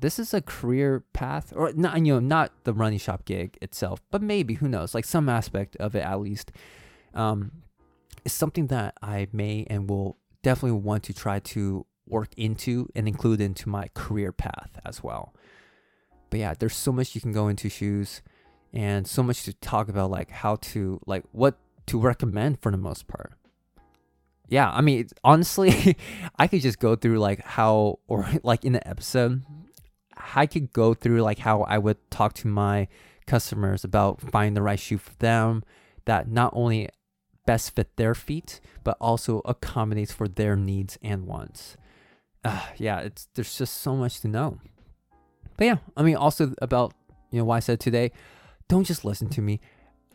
this 0.01 0.19
is 0.19 0.33
a 0.33 0.41
career 0.41 1.03
path, 1.13 1.53
or 1.55 1.71
not, 1.73 1.97
you 2.05 2.13
know, 2.13 2.19
not 2.19 2.51
the 2.63 2.73
running 2.73 2.99
shop 2.99 3.25
gig 3.25 3.57
itself, 3.61 4.01
but 4.11 4.21
maybe 4.21 4.55
who 4.55 4.67
knows, 4.67 4.93
like 4.93 5.05
some 5.05 5.29
aspect 5.29 5.75
of 5.77 5.95
it 5.95 6.03
at 6.03 6.19
least, 6.19 6.51
um, 7.13 7.51
is 8.25 8.33
something 8.33 8.67
that 8.67 8.95
I 9.01 9.27
may 9.31 9.65
and 9.69 9.89
will 9.89 10.17
definitely 10.43 10.79
want 10.79 11.03
to 11.03 11.13
try 11.13 11.39
to 11.39 11.85
work 12.07 12.29
into 12.35 12.89
and 12.95 13.07
include 13.07 13.39
into 13.39 13.69
my 13.69 13.87
career 13.93 14.31
path 14.31 14.71
as 14.83 15.01
well. 15.03 15.33
But 16.29 16.39
yeah, 16.39 16.53
there's 16.57 16.75
so 16.75 16.91
much 16.91 17.15
you 17.15 17.21
can 17.21 17.31
go 17.31 17.47
into 17.47 17.69
shoes, 17.69 18.21
and 18.73 19.07
so 19.07 19.21
much 19.21 19.43
to 19.43 19.53
talk 19.53 19.87
about, 19.89 20.11
like 20.11 20.31
how 20.31 20.57
to, 20.57 20.99
like 21.05 21.23
what 21.31 21.57
to 21.87 21.99
recommend 21.99 22.61
for 22.61 22.71
the 22.71 22.77
most 22.77 23.07
part 23.07 23.33
yeah, 24.51 24.69
I 24.69 24.81
mean, 24.81 25.07
honestly, 25.23 25.95
I 26.37 26.47
could 26.47 26.59
just 26.59 26.77
go 26.77 26.97
through 26.97 27.19
like 27.19 27.41
how, 27.41 27.99
or 28.07 28.27
like 28.43 28.65
in 28.65 28.73
the 28.73 28.85
episode, 28.85 29.43
I 30.35 30.45
could 30.45 30.73
go 30.73 30.93
through 30.93 31.21
like 31.21 31.39
how 31.39 31.61
I 31.63 31.77
would 31.77 31.97
talk 32.11 32.33
to 32.35 32.47
my 32.47 32.87
customers 33.27 33.83
about 33.83 34.21
finding 34.21 34.53
the 34.53 34.61
right 34.61 34.79
shoe 34.79 34.97
for 34.97 35.13
them 35.19 35.63
that 36.05 36.29
not 36.29 36.51
only 36.55 36.89
best 37.45 37.75
fit 37.75 37.95
their 37.95 38.15
feet, 38.15 38.59
but 38.83 38.97
also 38.99 39.41
accommodates 39.45 40.11
for 40.11 40.27
their 40.27 40.55
needs 40.55 40.97
and 41.01 41.25
wants. 41.25 41.77
Uh, 42.43 42.65
yeah, 42.77 42.99
it's 42.99 43.27
there's 43.35 43.57
just 43.57 43.81
so 43.81 43.95
much 43.95 44.19
to 44.21 44.27
know. 44.27 44.59
But 45.57 45.65
yeah, 45.65 45.77
I 45.95 46.03
mean, 46.03 46.15
also 46.15 46.53
about 46.61 46.93
you 47.31 47.39
know 47.39 47.45
why 47.45 47.57
I 47.57 47.59
said 47.59 47.79
today, 47.79 48.11
don't 48.67 48.83
just 48.83 49.05
listen 49.05 49.29
to 49.29 49.41
me. 49.41 49.59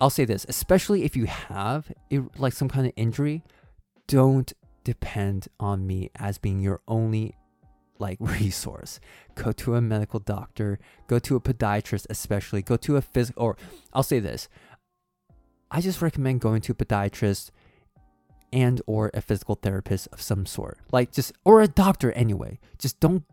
I'll 0.01 0.11
say 0.11 0.25
this, 0.25 0.45
especially 0.49 1.05
if 1.05 1.17
you 1.17 1.27
have 1.27 1.91
like 2.37 2.53
some 2.53 2.69
kind 2.69 2.87
of 2.87 2.93
injury, 2.97 3.43
don't 4.07 4.53
depend 4.85 5.49
on 5.59 5.87
me 5.87 6.11
as 6.17 6.39
being 6.39 6.61
your 6.61 6.81
only 6.87 7.35
like 8.01 8.19
resource. 8.21 9.01
Go 9.35 9.53
to 9.53 9.75
a 9.75 9.81
medical 9.81 10.21
doctor, 10.21 10.79
go 11.07 11.19
to 11.19 11.37
a 11.37 11.41
podiatrist, 11.41 12.07
especially 12.11 12.63
go 12.63 12.77
to 12.77 12.97
a 12.97 13.03
physical, 13.03 13.43
or 13.43 13.57
I'll 13.93 14.03
say 14.03 14.21
this. 14.21 14.49
I 15.71 15.81
just 15.81 16.01
recommend 16.01 16.41
going 16.41 16.61
to 16.63 16.73
a 16.73 16.75
podiatrist 16.75 17.51
and 18.53 18.81
or 18.87 19.11
a 19.13 19.21
physical 19.21 19.57
therapist 19.57 20.09
of 20.13 20.21
some 20.21 20.47
sort. 20.47 20.79
Like 20.93 21.13
just 21.13 21.33
or 21.45 21.61
a 21.61 21.69
doctor 21.69 22.13
anyway. 22.13 22.59
Just 22.79 23.01
don't 23.01 23.25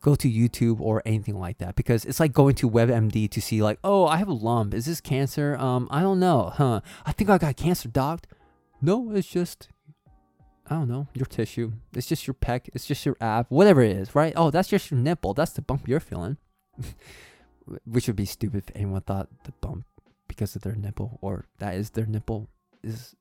go 0.00 0.14
to 0.14 0.30
YouTube 0.30 0.80
or 0.80 1.02
anything 1.04 1.38
like 1.38 1.58
that 1.58 1.74
because 1.74 2.04
it's 2.04 2.20
like 2.20 2.32
going 2.32 2.54
to 2.54 2.70
WebMD 2.70 3.30
to 3.30 3.40
see 3.40 3.62
like, 3.62 3.78
oh, 3.82 4.06
I 4.06 4.18
have 4.18 4.28
a 4.28 4.32
lump. 4.32 4.72
Is 4.72 4.86
this 4.86 5.00
cancer? 5.00 5.56
Um, 5.56 5.88
I 5.90 6.00
don't 6.00 6.20
know, 6.20 6.52
huh? 6.54 6.80
I 7.04 7.12
think 7.12 7.28
I 7.28 7.38
got 7.38 7.56
cancer, 7.56 7.88
doc. 7.88 8.26
No, 8.80 9.10
it's 9.12 9.26
just 9.26 9.68
I 10.68 10.74
don't 10.74 10.88
know, 10.88 11.06
your 11.14 11.26
tissue. 11.26 11.72
It's 11.94 12.06
just 12.08 12.26
your 12.26 12.34
pec. 12.34 12.68
It's 12.74 12.86
just 12.86 13.06
your 13.06 13.16
ab, 13.20 13.46
whatever 13.48 13.82
it 13.82 13.96
is, 13.96 14.14
right? 14.14 14.32
Oh, 14.36 14.50
that's 14.50 14.68
just 14.68 14.90
your 14.90 14.98
nipple. 14.98 15.32
That's 15.32 15.52
the 15.52 15.62
bump 15.62 15.86
you're 15.86 16.00
feeling. 16.00 16.38
Which 17.84 18.06
would 18.06 18.16
be 18.16 18.24
stupid 18.24 18.64
if 18.66 18.76
anyone 18.76 19.00
thought 19.00 19.28
the 19.44 19.52
bump 19.60 19.86
because 20.28 20.56
of 20.56 20.62
their 20.62 20.74
nipple 20.74 21.18
or 21.22 21.46
that 21.58 21.74
is 21.74 21.90
their 21.90 22.06
nipple 22.06 22.48
is 22.82 23.14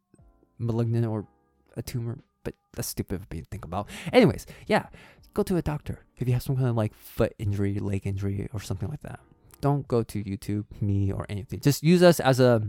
malignant 0.58 1.06
or 1.06 1.28
a 1.76 1.82
tumor. 1.82 2.20
But 2.44 2.54
that's 2.74 2.88
stupid 2.88 3.22
of 3.22 3.32
me 3.32 3.42
to 3.42 3.46
think 3.46 3.66
about. 3.66 3.90
Anyways, 4.14 4.46
yeah, 4.68 4.88
go 5.34 5.44
to 5.44 5.58
a 5.58 5.62
doctor 5.62 6.06
if 6.18 6.28
you 6.28 6.34
have 6.34 6.44
some 6.44 6.56
kind 6.56 6.70
of 6.70 6.76
like 6.76 6.94
foot 6.94 7.34
injury, 7.38 7.80
leg 7.80 8.06
injury, 8.06 8.50
or 8.54 8.60
something 8.60 8.90
like 8.90 9.02
that. 9.02 9.20
Don't 9.62 9.88
go 9.88 10.04
to 10.04 10.24
YouTube, 10.24 10.66
me, 10.82 11.12
or 11.12 11.26
anything. 11.30 11.60
Just 11.60 11.84
use 11.84 12.04
us 12.04 12.20
as 12.20 12.40
a 12.40 12.62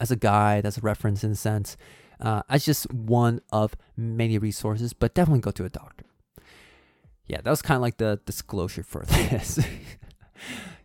as 0.00 0.10
a 0.10 0.16
guide, 0.16 0.64
as 0.64 0.78
a 0.78 0.80
reference 0.80 1.24
in 1.24 1.32
a 1.32 1.36
sense, 1.36 1.76
uh, 2.20 2.42
as 2.48 2.64
just 2.64 2.92
one 2.92 3.40
of 3.52 3.76
many 3.96 4.38
resources. 4.38 4.92
But 4.92 5.14
definitely 5.14 5.40
go 5.40 5.50
to 5.52 5.64
a 5.64 5.68
doctor. 5.68 6.04
Yeah, 7.26 7.40
that 7.42 7.50
was 7.50 7.62
kind 7.62 7.76
of 7.76 7.82
like 7.82 7.98
the 7.98 8.20
disclosure 8.24 8.82
for 8.82 9.04
this. 9.06 9.58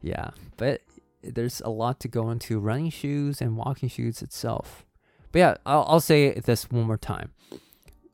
yeah, 0.01 0.31
but 0.57 0.81
there's 1.23 1.61
a 1.61 1.69
lot 1.69 1.99
to 2.01 2.07
go 2.07 2.29
into 2.29 2.59
running 2.59 2.89
shoes 2.89 3.41
and 3.41 3.57
walking 3.57 3.89
shoes 3.89 4.21
itself. 4.21 4.85
But 5.31 5.39
yeah, 5.39 5.55
I'll, 5.65 5.85
I'll 5.87 5.99
say 5.99 6.33
this 6.33 6.69
one 6.69 6.83
more 6.83 6.97
time. 6.97 7.31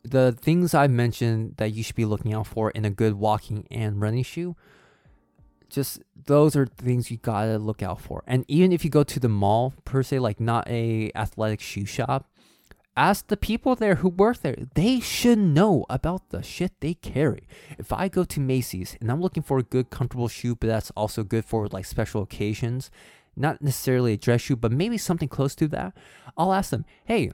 The 0.03 0.32
things 0.32 0.73
I 0.73 0.88
mentioned 0.88 1.55
that 1.58 1.71
you 1.71 1.84
should 1.84 1.95
be 1.95 2.05
looking 2.05 2.34
out 2.34 2.47
for 2.47 2.71
in 2.71 2.86
a 2.86 2.89
good 2.89 3.15
walking 3.15 3.67
and 3.69 3.99
running 3.99 4.23
shoe, 4.23 4.55
just 5.69 6.01
those 6.25 6.55
are 6.55 6.65
things 6.65 7.12
you 7.12 7.17
gotta 7.17 7.58
look 7.58 7.84
out 7.84 7.99
for. 7.99 8.23
And 8.25 8.45
even 8.47 8.71
if 8.71 8.86
you 8.86 8.89
go 8.89 9.03
to 9.03 9.19
the 9.19 9.29
mall 9.29 9.73
per 9.86 10.03
se, 10.03 10.19
like 10.19 10.39
not 10.39 10.67
a 10.67 11.12
athletic 11.15 11.60
shoe 11.60 11.86
shop, 11.86 12.32
ask 12.99 13.27
the 13.27 13.38
people 13.38 13.75
there 13.75 13.95
who 13.95 14.09
work 14.09 14.41
there. 14.41 14.57
They 14.75 14.99
should 14.99 15.39
know 15.39 15.85
about 15.89 16.29
the 16.29 16.43
shit 16.43 16.73
they 16.81 16.95
carry. 16.95 17.47
If 17.77 17.93
I 17.93 18.09
go 18.09 18.25
to 18.25 18.39
Macy's 18.41 18.97
and 18.99 19.09
I'm 19.09 19.21
looking 19.21 19.41
for 19.41 19.57
a 19.57 19.63
good, 19.63 19.89
comfortable 19.89 20.27
shoe, 20.27 20.55
but 20.55 20.67
that's 20.67 20.91
also 20.91 21.23
good 21.23 21.45
for 21.45 21.67
like 21.67 21.85
special 21.85 22.21
occasions, 22.21 22.91
not 23.38 23.62
necessarily 23.62 24.13
a 24.13 24.17
dress 24.17 24.41
shoe, 24.41 24.57
but 24.57 24.73
maybe 24.73 24.97
something 24.97 25.29
close 25.29 25.55
to 25.55 25.67
that, 25.69 25.95
I'll 26.38 26.53
ask 26.53 26.71
them, 26.71 26.83
hey, 27.05 27.31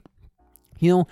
you 0.78 0.90
know, 0.90 1.08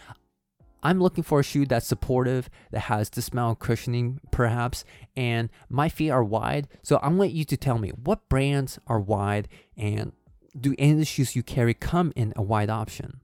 I'm 0.84 1.00
looking 1.00 1.24
for 1.24 1.40
a 1.40 1.42
shoe 1.42 1.66
that's 1.66 1.86
supportive, 1.86 2.48
that 2.70 2.80
has 2.80 3.10
this 3.10 3.30
amount 3.30 3.58
cushioning, 3.58 4.20
perhaps, 4.30 4.84
and 5.16 5.48
my 5.68 5.88
feet 5.88 6.10
are 6.10 6.22
wide. 6.22 6.68
So 6.82 6.96
I 6.98 7.08
want 7.08 7.32
you 7.32 7.44
to 7.46 7.56
tell 7.56 7.78
me 7.78 7.88
what 7.90 8.28
brands 8.28 8.78
are 8.86 9.00
wide 9.00 9.48
and 9.76 10.12
do 10.58 10.76
any 10.78 10.92
of 10.92 10.98
the 10.98 11.04
shoes 11.04 11.34
you 11.34 11.42
carry 11.42 11.74
come 11.74 12.12
in 12.14 12.32
a 12.36 12.42
wide 12.42 12.70
option? 12.70 13.20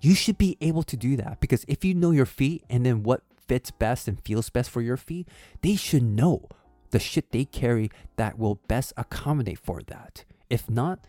You 0.00 0.14
should 0.14 0.38
be 0.38 0.56
able 0.60 0.82
to 0.84 0.96
do 0.96 1.16
that 1.16 1.40
because 1.40 1.64
if 1.68 1.84
you 1.84 1.94
know 1.94 2.10
your 2.10 2.26
feet 2.26 2.64
and 2.70 2.86
then 2.86 3.02
what 3.02 3.22
fits 3.46 3.70
best 3.70 4.06
and 4.06 4.20
feels 4.24 4.50
best 4.50 4.70
for 4.70 4.80
your 4.80 4.96
feet, 4.96 5.28
they 5.62 5.74
should 5.74 6.02
know 6.02 6.48
the 6.90 6.98
shit 6.98 7.32
they 7.32 7.44
carry 7.44 7.90
that 8.16 8.38
will 8.38 8.56
best 8.68 8.92
accommodate 8.96 9.58
for 9.58 9.80
that. 9.86 10.24
If 10.48 10.70
not, 10.70 11.00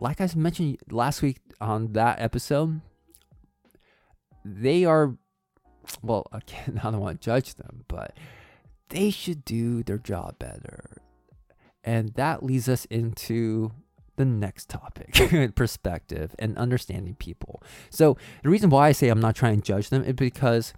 like 0.00 0.20
I 0.20 0.28
mentioned 0.34 0.78
last 0.90 1.22
week 1.22 1.38
on 1.60 1.92
that 1.92 2.20
episode, 2.20 2.80
they 4.44 4.84
are, 4.84 5.16
well, 6.02 6.26
again, 6.32 6.80
I 6.82 6.90
don't 6.90 7.00
want 7.00 7.20
to 7.20 7.24
judge 7.24 7.54
them, 7.54 7.84
but 7.88 8.16
they 8.88 9.10
should 9.10 9.44
do 9.44 9.82
their 9.82 9.98
job 9.98 10.38
better. 10.38 10.98
And 11.84 12.10
that 12.14 12.42
leads 12.42 12.68
us 12.68 12.84
into 12.86 13.72
the 14.16 14.24
next 14.24 14.68
topic 14.68 15.54
perspective 15.54 16.34
and 16.38 16.56
understanding 16.58 17.14
people. 17.14 17.62
So, 17.90 18.16
the 18.42 18.50
reason 18.50 18.70
why 18.70 18.88
I 18.88 18.92
say 18.92 19.08
I'm 19.08 19.20
not 19.20 19.34
trying 19.36 19.56
to 19.56 19.62
judge 19.62 19.88
them 19.88 20.04
is 20.04 20.14
because 20.14 20.72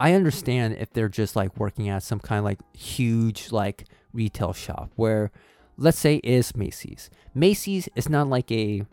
I 0.00 0.14
understand 0.14 0.76
if 0.78 0.92
they're 0.92 1.08
just 1.08 1.36
like 1.36 1.56
working 1.58 1.88
at 1.88 2.02
some 2.02 2.18
kind 2.18 2.38
of 2.38 2.44
like 2.44 2.58
huge 2.76 3.52
like 3.52 3.84
retail 4.12 4.52
shop 4.52 4.90
where 4.96 5.30
let's 5.76 5.98
say 5.98 6.16
is 6.16 6.56
Macy's. 6.56 7.10
Macy's 7.34 7.88
is 7.94 8.08
not 8.08 8.28
like 8.28 8.50
a 8.50 8.84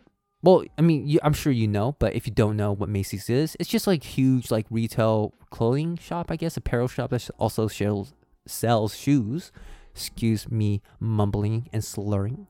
well, 0.42 0.64
I 0.78 0.82
mean, 0.82 1.06
you, 1.06 1.18
I'm 1.22 1.34
sure 1.34 1.52
you 1.52 1.68
know, 1.68 1.96
but 1.98 2.14
if 2.14 2.26
you 2.26 2.32
don't 2.32 2.56
know 2.56 2.72
what 2.72 2.88
Macy's 2.88 3.28
is, 3.28 3.56
it's 3.60 3.68
just 3.68 3.86
like 3.86 4.02
huge 4.02 4.50
like 4.50 4.66
retail 4.70 5.34
clothing 5.50 5.98
shop, 5.98 6.30
I 6.30 6.36
guess, 6.36 6.56
apparel 6.56 6.88
shop 6.88 7.10
that 7.10 7.28
also 7.38 7.68
sells 7.68 8.14
sells 8.46 8.96
shoes. 8.96 9.52
Excuse 9.92 10.50
me, 10.50 10.80
mumbling 11.00 11.68
and 11.72 11.84
slurring. 11.84 12.46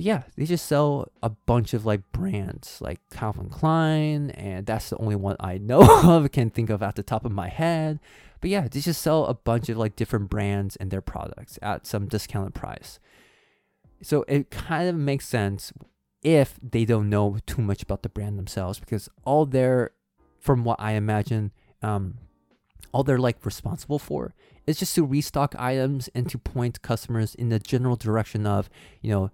But 0.00 0.06
yeah, 0.06 0.22
they 0.34 0.46
just 0.46 0.64
sell 0.64 1.12
a 1.22 1.28
bunch 1.28 1.74
of 1.74 1.84
like 1.84 2.10
brands 2.10 2.80
like 2.80 3.00
Calvin 3.10 3.50
Klein, 3.50 4.30
and 4.30 4.64
that's 4.64 4.88
the 4.88 4.96
only 4.96 5.14
one 5.14 5.36
I 5.38 5.58
know 5.58 5.82
of, 6.04 6.32
can 6.32 6.48
think 6.48 6.70
of 6.70 6.82
at 6.82 6.96
the 6.96 7.02
top 7.02 7.26
of 7.26 7.32
my 7.32 7.48
head. 7.48 8.00
But 8.40 8.48
yeah, 8.48 8.66
they 8.66 8.80
just 8.80 9.02
sell 9.02 9.26
a 9.26 9.34
bunch 9.34 9.68
of 9.68 9.76
like 9.76 9.96
different 9.96 10.30
brands 10.30 10.74
and 10.76 10.90
their 10.90 11.02
products 11.02 11.58
at 11.60 11.86
some 11.86 12.06
discounted 12.06 12.54
price. 12.54 12.98
So 14.00 14.24
it 14.26 14.50
kind 14.50 14.88
of 14.88 14.94
makes 14.94 15.28
sense 15.28 15.70
if 16.22 16.58
they 16.62 16.86
don't 16.86 17.10
know 17.10 17.36
too 17.44 17.60
much 17.60 17.82
about 17.82 18.02
the 18.02 18.08
brand 18.08 18.38
themselves 18.38 18.80
because 18.80 19.10
all 19.26 19.44
they're, 19.44 19.90
from 20.38 20.64
what 20.64 20.80
I 20.80 20.92
imagine, 20.92 21.52
um, 21.82 22.14
all 22.92 23.04
they're 23.04 23.18
like 23.18 23.44
responsible 23.44 23.98
for 23.98 24.34
is 24.66 24.78
just 24.78 24.94
to 24.94 25.04
restock 25.04 25.54
items 25.58 26.08
and 26.14 26.26
to 26.30 26.38
point 26.38 26.80
customers 26.80 27.34
in 27.34 27.50
the 27.50 27.58
general 27.58 27.96
direction 27.96 28.46
of, 28.46 28.70
you 29.02 29.10
know, 29.10 29.30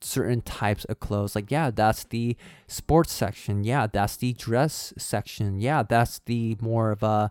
certain 0.00 0.40
types 0.40 0.84
of 0.86 1.00
clothes. 1.00 1.34
Like, 1.34 1.50
yeah, 1.50 1.70
that's 1.70 2.04
the 2.04 2.36
sports 2.66 3.12
section. 3.12 3.64
Yeah, 3.64 3.86
that's 3.86 4.16
the 4.16 4.32
dress 4.32 4.92
section. 4.98 5.60
Yeah, 5.60 5.82
that's 5.82 6.20
the 6.26 6.56
more 6.60 6.90
of 6.90 7.02
a 7.02 7.30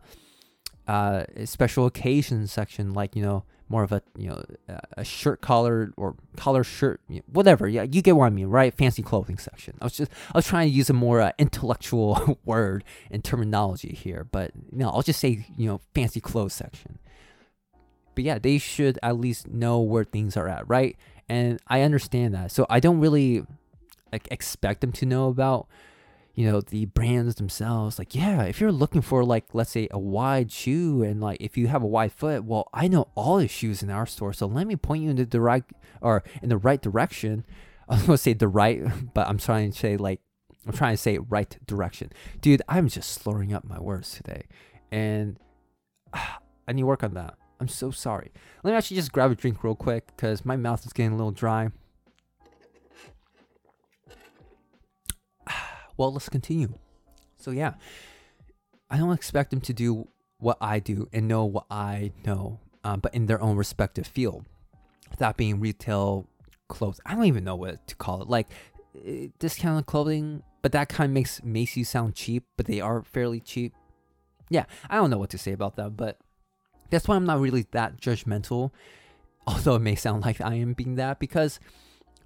uh, 0.87 1.25
special 1.45 1.85
occasion 1.85 2.47
section. 2.47 2.93
Like, 2.93 3.15
you 3.15 3.23
know, 3.23 3.43
more 3.69 3.83
of 3.83 3.91
a 3.91 4.01
you 4.17 4.27
know 4.27 4.43
a 4.97 5.03
shirt 5.03 5.41
collar 5.41 5.93
or 5.95 6.15
collar 6.35 6.63
shirt, 6.63 7.01
whatever. 7.27 7.67
Yeah, 7.67 7.83
you 7.83 8.01
get 8.01 8.15
what 8.15 8.25
I 8.25 8.29
mean, 8.31 8.47
right? 8.47 8.73
Fancy 8.73 9.03
clothing 9.03 9.37
section. 9.37 9.77
I 9.79 9.85
was 9.85 9.93
just 9.93 10.11
I 10.33 10.37
was 10.37 10.47
trying 10.47 10.69
to 10.69 10.73
use 10.73 10.89
a 10.89 10.93
more 10.93 11.21
uh, 11.21 11.31
intellectual 11.37 12.39
word 12.45 12.83
and 13.11 13.23
terminology 13.23 13.93
here, 13.93 14.27
but 14.29 14.51
know, 14.71 14.89
I'll 14.89 15.03
just 15.03 15.19
say 15.19 15.45
you 15.55 15.67
know 15.69 15.81
fancy 15.93 16.19
clothes 16.19 16.53
section. 16.53 16.97
But 18.15 18.23
yeah, 18.23 18.39
they 18.39 18.57
should 18.57 18.97
at 19.03 19.17
least 19.17 19.47
know 19.47 19.79
where 19.79 20.03
things 20.03 20.35
are 20.35 20.49
at, 20.49 20.67
right? 20.67 20.97
And 21.29 21.59
I 21.67 21.81
understand 21.81 22.33
that. 22.33 22.51
So 22.51 22.65
I 22.69 22.79
don't 22.79 22.99
really 22.99 23.45
like 24.11 24.27
expect 24.31 24.81
them 24.81 24.91
to 24.93 25.05
know 25.05 25.29
about 25.29 25.67
you 26.33 26.49
know 26.49 26.61
the 26.61 26.85
brands 26.85 27.35
themselves. 27.35 27.99
Like 27.99 28.15
yeah 28.15 28.43
if 28.43 28.59
you're 28.59 28.71
looking 28.71 29.01
for 29.01 29.23
like 29.23 29.45
let's 29.53 29.69
say 29.69 29.87
a 29.91 29.99
wide 29.99 30.51
shoe 30.51 31.03
and 31.03 31.21
like 31.21 31.37
if 31.39 31.57
you 31.57 31.67
have 31.67 31.83
a 31.83 31.87
wide 31.87 32.11
foot 32.11 32.43
well 32.43 32.69
i 32.73 32.87
know 32.87 33.09
all 33.15 33.37
the 33.37 33.47
shoes 33.47 33.83
in 33.83 33.89
our 33.89 34.05
store. 34.05 34.33
So 34.33 34.47
let 34.47 34.65
me 34.67 34.75
point 34.75 35.03
you 35.03 35.11
in 35.11 35.15
the 35.15 35.25
direct 35.25 35.73
or 36.01 36.23
in 36.41 36.49
the 36.49 36.57
right 36.57 36.81
direction. 36.81 37.45
I 37.89 37.95
was 37.95 38.03
gonna 38.03 38.17
say 38.17 38.33
the 38.33 38.47
right 38.47 38.81
but 39.13 39.27
i'm 39.27 39.37
trying 39.37 39.71
to 39.71 39.77
say 39.77 39.97
like 39.97 40.21
i'm 40.65 40.73
trying 40.73 40.93
to 40.93 41.01
say 41.01 41.17
right 41.19 41.57
direction. 41.67 42.11
Dude 42.41 42.61
i'm 42.67 42.87
just 42.87 43.11
slurring 43.11 43.53
up 43.53 43.63
my 43.63 43.79
words 43.79 44.11
today. 44.11 44.43
And 44.91 45.37
uh, 46.13 46.25
i 46.67 46.71
need 46.71 46.83
work 46.83 47.03
on 47.03 47.15
that 47.15 47.35
I'm 47.59 47.67
so 47.67 47.91
sorry. 47.91 48.31
Let 48.63 48.71
me 48.71 48.77
actually 48.77 48.97
just 48.97 49.11
grab 49.11 49.31
a 49.31 49.35
drink 49.35 49.63
real 49.63 49.75
quick 49.75 50.07
because 50.07 50.45
my 50.45 50.55
mouth 50.55 50.85
is 50.85 50.93
getting 50.93 51.13
a 51.13 51.15
little 51.15 51.31
dry. 51.31 51.69
Well, 55.97 56.13
let's 56.13 56.29
continue. 56.29 56.75
So, 57.35 57.51
yeah, 57.51 57.73
I 58.89 58.97
don't 58.97 59.11
expect 59.11 59.49
them 59.49 59.59
to 59.61 59.73
do 59.73 60.07
what 60.37 60.57
I 60.61 60.79
do 60.79 61.09
and 61.11 61.27
know 61.27 61.43
what 61.43 61.65
I 61.69 62.13
know, 62.25 62.61
um, 62.85 63.01
but 63.01 63.13
in 63.13 63.25
their 63.25 63.41
own 63.41 63.57
respective 63.57 64.07
field. 64.07 64.45
That 65.17 65.35
being 65.35 65.59
retail 65.59 66.29
clothes. 66.69 67.01
I 67.05 67.15
don't 67.15 67.25
even 67.25 67.43
know 67.43 67.55
what 67.55 67.85
to 67.87 67.95
call 67.95 68.21
it. 68.21 68.29
Like 68.29 68.47
eh, 69.05 69.27
discounted 69.39 69.87
clothing, 69.87 70.43
but 70.61 70.71
that 70.71 70.87
kind 70.87 71.09
of 71.09 71.13
makes 71.13 71.43
Macy's 71.43 71.89
sound 71.89 72.15
cheap, 72.15 72.45
but 72.55 72.65
they 72.65 72.79
are 72.79 73.03
fairly 73.03 73.41
cheap. 73.41 73.73
Yeah, 74.49 74.65
I 74.89 74.95
don't 74.95 75.09
know 75.09 75.17
what 75.17 75.31
to 75.31 75.37
say 75.37 75.51
about 75.51 75.75
that, 75.75 75.97
but 75.97 76.17
that's 76.89 77.07
why 77.07 77.15
I'm 77.15 77.25
not 77.25 77.39
really 77.39 77.65
that 77.71 77.99
judgmental, 77.99 78.71
although 79.47 79.75
it 79.75 79.81
may 79.81 79.95
sound 79.95 80.23
like 80.23 80.41
I 80.41 80.55
am 80.55 80.73
being 80.73 80.95
that 80.95 81.19
because 81.19 81.59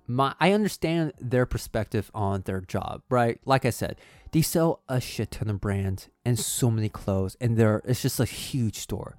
my 0.07 0.33
I 0.39 0.51
understand 0.51 1.13
their 1.19 1.45
perspective 1.45 2.11
on 2.13 2.41
their 2.41 2.61
job, 2.61 3.03
right? 3.09 3.39
Like 3.45 3.65
I 3.65 3.69
said, 3.69 3.97
they 4.31 4.41
sell 4.41 4.81
a 4.89 4.99
shit 4.99 5.31
ton 5.31 5.49
of 5.49 5.61
brands 5.61 6.09
and 6.25 6.37
so 6.37 6.69
many 6.69 6.89
clothes, 6.89 7.37
and 7.39 7.57
they're 7.57 7.81
it's 7.85 8.01
just 8.01 8.19
a 8.19 8.25
huge 8.25 8.77
store. 8.77 9.15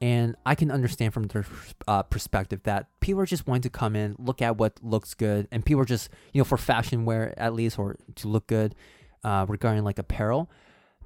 And 0.00 0.36
I 0.44 0.54
can 0.54 0.70
understand 0.70 1.14
from 1.14 1.28
their 1.28 1.46
uh, 1.88 2.02
perspective 2.02 2.62
that 2.64 2.88
people 3.00 3.22
are 3.22 3.26
just 3.26 3.46
wanting 3.46 3.62
to 3.62 3.70
come 3.70 3.96
in, 3.96 4.16
look 4.18 4.42
at 4.42 4.58
what 4.58 4.78
looks 4.82 5.14
good, 5.14 5.48
and 5.50 5.64
people 5.64 5.80
are 5.80 5.86
just, 5.86 6.10
you 6.32 6.40
know, 6.40 6.44
for 6.44 6.58
fashion 6.58 7.04
wear 7.04 7.32
at 7.38 7.54
least, 7.54 7.78
or 7.78 7.96
to 8.16 8.28
look 8.28 8.46
good 8.46 8.74
uh, 9.22 9.46
regarding 9.48 9.84
like 9.84 9.98
apparel, 9.98 10.50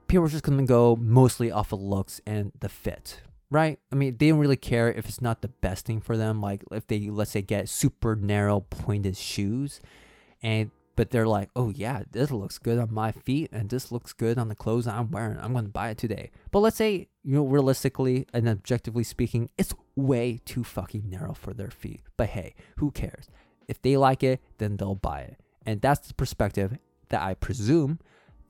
people 0.09 0.25
are 0.25 0.29
just 0.29 0.45
to 0.45 0.63
go 0.63 0.97
mostly 0.97 1.51
off 1.51 1.73
of 1.73 1.81
looks 1.81 2.21
and 2.27 2.51
the 2.59 2.69
fit 2.69 3.21
right? 3.51 3.79
I 3.93 3.97
mean, 3.97 4.17
they 4.19 4.29
don't 4.29 4.39
really 4.39 4.57
care 4.57 4.93
if 4.93 5.09
it's 5.09 5.21
not 5.21 5.43
the 5.43 5.49
best 5.49 5.87
thing 5.87 6.01
for 6.01 6.17
them. 6.17 6.41
Like 6.41 6.63
if 6.71 6.87
they 6.87 7.09
let's 7.11 7.31
say 7.31 7.43
get 7.43 7.69
super 7.69 8.17
narrow 8.17 8.61
pointed 8.61 9.17
shoes, 9.17 9.81
and 10.43 10.71
but 10.97 11.11
they're 11.11 11.29
like, 11.29 11.51
oh 11.55 11.71
yeah, 11.71 12.03
this 12.11 12.31
looks 12.31 12.59
good 12.59 12.79
on 12.79 12.93
my 12.93 13.13
feet, 13.13 13.51
and 13.53 13.71
this 13.71 13.93
looks 13.93 14.13
good 14.13 14.39
on 14.39 14.49
the 14.49 14.55
clothes 14.55 14.87
I'm 14.87 15.11
wearing. 15.11 15.39
I'm 15.39 15.53
gonna 15.53 15.69
buy 15.69 15.91
it 15.91 15.99
today. 15.99 16.31
But 16.51 16.61
let's 16.61 16.77
say 16.77 17.09
you 17.25 17.35
know 17.37 17.45
realistically 17.45 18.27
and 18.33 18.49
objectively 18.49 19.05
speaking, 19.05 19.51
it's 19.57 19.75
way 19.97 20.41
too 20.45 20.65
fucking 20.65 21.09
narrow 21.09 21.35
for 21.35 21.55
their 21.55 21.71
feet. 21.71 22.03
But 22.17 22.31
hey, 22.31 22.55
who 22.77 22.91
cares? 22.91 23.29
If 23.69 23.83
they 23.83 23.97
like 23.97 24.23
it, 24.23 24.41
then 24.59 24.77
they'll 24.77 24.95
buy 24.95 25.21
it, 25.21 25.37
and 25.65 25.81
that's 25.81 26.09
the 26.09 26.15
perspective 26.15 26.79
that 27.11 27.23
I 27.23 27.35
presume 27.35 28.01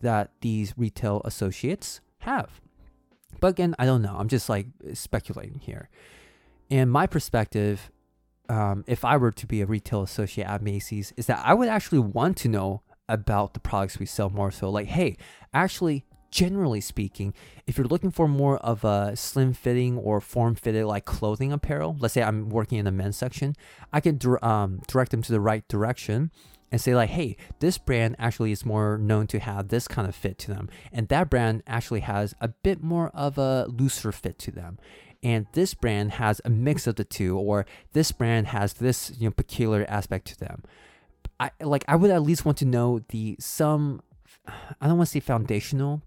that 0.00 0.30
these 0.40 0.74
retail 0.76 1.20
associates 1.24 2.00
have. 2.20 2.60
But 3.40 3.48
again, 3.48 3.74
I 3.78 3.86
don't 3.86 4.02
know. 4.02 4.16
I'm 4.18 4.28
just 4.28 4.48
like 4.48 4.66
speculating 4.94 5.60
here. 5.60 5.88
And 6.70 6.90
my 6.90 7.06
perspective, 7.06 7.90
um, 8.48 8.84
if 8.86 9.04
I 9.04 9.16
were 9.16 9.32
to 9.32 9.46
be 9.46 9.60
a 9.60 9.66
retail 9.66 10.02
associate 10.02 10.46
at 10.46 10.62
Macy's, 10.62 11.12
is 11.16 11.26
that 11.26 11.42
I 11.44 11.54
would 11.54 11.68
actually 11.68 12.00
want 12.00 12.36
to 12.38 12.48
know 12.48 12.82
about 13.08 13.54
the 13.54 13.60
products 13.60 13.98
we 13.98 14.06
sell 14.06 14.28
more 14.28 14.50
so. 14.50 14.68
Like, 14.68 14.88
hey, 14.88 15.16
actually, 15.54 16.04
generally 16.30 16.80
speaking, 16.80 17.32
if 17.66 17.78
you're 17.78 17.86
looking 17.86 18.10
for 18.10 18.28
more 18.28 18.58
of 18.58 18.84
a 18.84 19.16
slim 19.16 19.52
fitting 19.52 19.96
or 19.96 20.20
form 20.20 20.54
fitted 20.54 20.84
like 20.84 21.04
clothing 21.04 21.52
apparel, 21.52 21.96
let's 22.00 22.14
say 22.14 22.22
I'm 22.22 22.48
working 22.50 22.78
in 22.78 22.84
the 22.84 22.92
men's 22.92 23.16
section, 23.16 23.54
I 23.92 24.00
can 24.00 24.18
um, 24.42 24.82
direct 24.86 25.10
them 25.10 25.22
to 25.22 25.32
the 25.32 25.40
right 25.40 25.66
direction 25.68 26.30
and 26.70 26.80
say 26.80 26.94
like 26.94 27.10
hey 27.10 27.36
this 27.60 27.78
brand 27.78 28.14
actually 28.18 28.52
is 28.52 28.64
more 28.64 28.98
known 28.98 29.26
to 29.26 29.38
have 29.38 29.68
this 29.68 29.88
kind 29.88 30.08
of 30.08 30.14
fit 30.14 30.38
to 30.38 30.48
them 30.48 30.68
and 30.92 31.08
that 31.08 31.30
brand 31.30 31.62
actually 31.66 32.00
has 32.00 32.34
a 32.40 32.48
bit 32.48 32.82
more 32.82 33.10
of 33.14 33.38
a 33.38 33.66
looser 33.68 34.12
fit 34.12 34.38
to 34.40 34.50
them. 34.50 34.78
And 35.22 35.46
this 35.52 35.74
brand 35.74 36.12
has 36.12 36.40
a 36.44 36.50
mix 36.50 36.86
of 36.86 36.94
the 36.96 37.04
two 37.04 37.36
or 37.36 37.66
this 37.92 38.12
brand 38.12 38.48
has 38.48 38.74
this 38.74 39.12
you 39.18 39.28
know 39.28 39.32
peculiar 39.32 39.84
aspect 39.88 40.26
to 40.28 40.38
them. 40.38 40.62
I 41.40 41.50
like 41.60 41.84
i 41.86 41.94
would 41.94 42.10
at 42.10 42.22
least 42.22 42.44
want 42.44 42.58
to 42.58 42.64
know 42.64 43.00
the 43.10 43.36
some 43.38 44.00
i 44.80 44.88
don't 44.88 44.96
want 44.96 45.08
to 45.08 45.12
say 45.12 45.20
foundational 45.20 46.02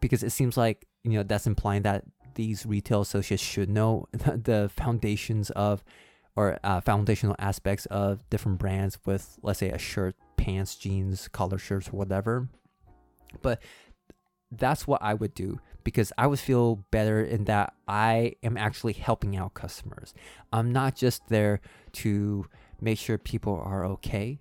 because 0.00 0.22
it 0.22 0.30
seems 0.30 0.56
like 0.56 0.86
you 1.04 1.12
know 1.12 1.22
that's 1.22 1.46
implying 1.46 1.82
that 1.82 2.04
these 2.34 2.64
retail 2.64 3.02
associates 3.02 3.42
should 3.42 3.68
know 3.68 4.06
the 4.12 4.70
foundations 4.74 5.50
of 5.50 5.84
or 6.40 6.58
uh, 6.64 6.80
foundational 6.80 7.36
aspects 7.38 7.84
of 7.86 8.28
different 8.30 8.58
brands 8.58 8.98
with, 9.04 9.38
let's 9.42 9.58
say, 9.58 9.68
a 9.68 9.78
shirt, 9.78 10.14
pants, 10.38 10.74
jeans, 10.74 11.28
collar 11.28 11.58
shirts, 11.58 11.88
or 11.88 11.98
whatever. 11.98 12.48
But 13.42 13.62
that's 14.50 14.86
what 14.86 15.02
I 15.02 15.12
would 15.12 15.34
do 15.34 15.60
because 15.84 16.12
I 16.16 16.26
would 16.26 16.40
feel 16.40 16.76
better 16.90 17.22
in 17.22 17.44
that 17.44 17.74
I 17.86 18.36
am 18.42 18.56
actually 18.56 18.94
helping 18.94 19.36
out 19.36 19.52
customers. 19.52 20.14
I'm 20.50 20.72
not 20.72 20.96
just 20.96 21.28
there 21.28 21.60
to 21.92 22.46
make 22.80 22.98
sure 22.98 23.18
people 23.18 23.60
are 23.62 23.84
okay 23.84 24.40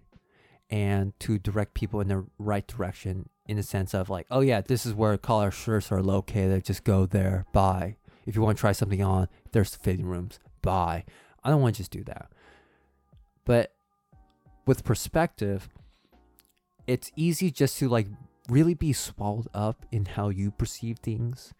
and 0.69 1.19
to 1.19 1.37
direct 1.37 1.73
people 1.73 1.99
in 1.99 2.07
the 2.07 2.25
right 2.37 2.65
direction 2.65 3.27
in 3.45 3.57
the 3.57 3.63
sense 3.63 3.93
of 3.93 4.09
like, 4.09 4.25
oh 4.31 4.39
yeah, 4.39 4.61
this 4.61 4.85
is 4.85 4.93
where 4.93 5.17
collar 5.17 5.51
shirts 5.51 5.91
are 5.91 6.01
located. 6.01 6.63
Just 6.63 6.85
go 6.85 7.05
there, 7.05 7.45
buy. 7.51 7.97
If 8.25 8.35
you 8.35 8.41
want 8.41 8.57
to 8.57 8.61
try 8.61 8.71
something 8.71 9.03
on, 9.03 9.27
there's 9.51 9.71
the 9.71 9.79
fitting 9.79 10.05
rooms, 10.05 10.39
buy. 10.61 11.03
I 11.43 11.49
don't 11.49 11.61
want 11.61 11.75
to 11.75 11.79
just 11.79 11.91
do 11.91 12.03
that. 12.05 12.31
But 13.45 13.73
with 14.65 14.83
perspective, 14.83 15.69
it's 16.87 17.11
easy 17.15 17.51
just 17.51 17.77
to 17.79 17.89
like 17.89 18.07
really 18.49 18.73
be 18.73 18.93
swallowed 18.93 19.47
up 19.53 19.85
in 19.91 20.05
how 20.05 20.29
you 20.29 20.51
perceive 20.51 20.99
things. 20.99 21.53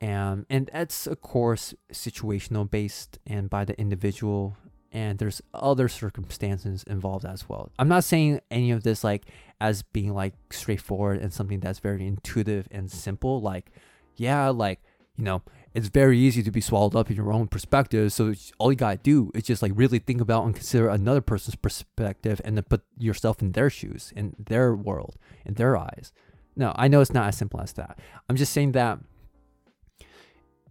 And 0.00 0.44
and 0.50 0.70
that's 0.72 1.06
of 1.06 1.20
course 1.20 1.74
situational 1.92 2.70
based 2.70 3.18
and 3.26 3.48
by 3.48 3.64
the 3.64 3.78
individual 3.80 4.56
and 4.92 5.18
there's 5.18 5.42
other 5.52 5.88
circumstances 5.88 6.84
involved 6.84 7.24
as 7.24 7.48
well. 7.48 7.70
I'm 7.78 7.88
not 7.88 8.04
saying 8.04 8.40
any 8.50 8.70
of 8.70 8.82
this 8.82 9.02
like 9.02 9.26
as 9.60 9.82
being 9.82 10.14
like 10.14 10.34
straightforward 10.50 11.20
and 11.20 11.32
something 11.32 11.60
that's 11.60 11.78
very 11.78 12.06
intuitive 12.06 12.68
and 12.70 12.90
simple 12.90 13.40
like 13.40 13.70
yeah, 14.16 14.48
like 14.48 14.80
you 15.16 15.24
know, 15.24 15.42
it's 15.74 15.88
very 15.88 16.18
easy 16.18 16.42
to 16.42 16.52
be 16.52 16.60
swallowed 16.60 16.94
up 16.94 17.10
in 17.10 17.16
your 17.16 17.32
own 17.32 17.48
perspective. 17.48 18.12
So 18.12 18.32
all 18.58 18.70
you 18.70 18.76
gotta 18.76 18.98
do 18.98 19.32
is 19.34 19.42
just 19.42 19.60
like 19.60 19.72
really 19.74 19.98
think 19.98 20.20
about 20.20 20.44
and 20.44 20.54
consider 20.54 20.88
another 20.88 21.20
person's 21.20 21.56
perspective 21.56 22.40
and 22.44 22.56
then 22.56 22.64
put 22.64 22.82
yourself 22.96 23.42
in 23.42 23.52
their 23.52 23.68
shoes, 23.68 24.12
in 24.14 24.36
their 24.38 24.74
world, 24.74 25.16
in 25.44 25.54
their 25.54 25.76
eyes. 25.76 26.12
No, 26.54 26.72
I 26.76 26.86
know 26.86 27.00
it's 27.00 27.12
not 27.12 27.26
as 27.26 27.36
simple 27.36 27.60
as 27.60 27.72
that. 27.72 27.98
I'm 28.28 28.36
just 28.36 28.52
saying 28.52 28.72
that 28.72 29.00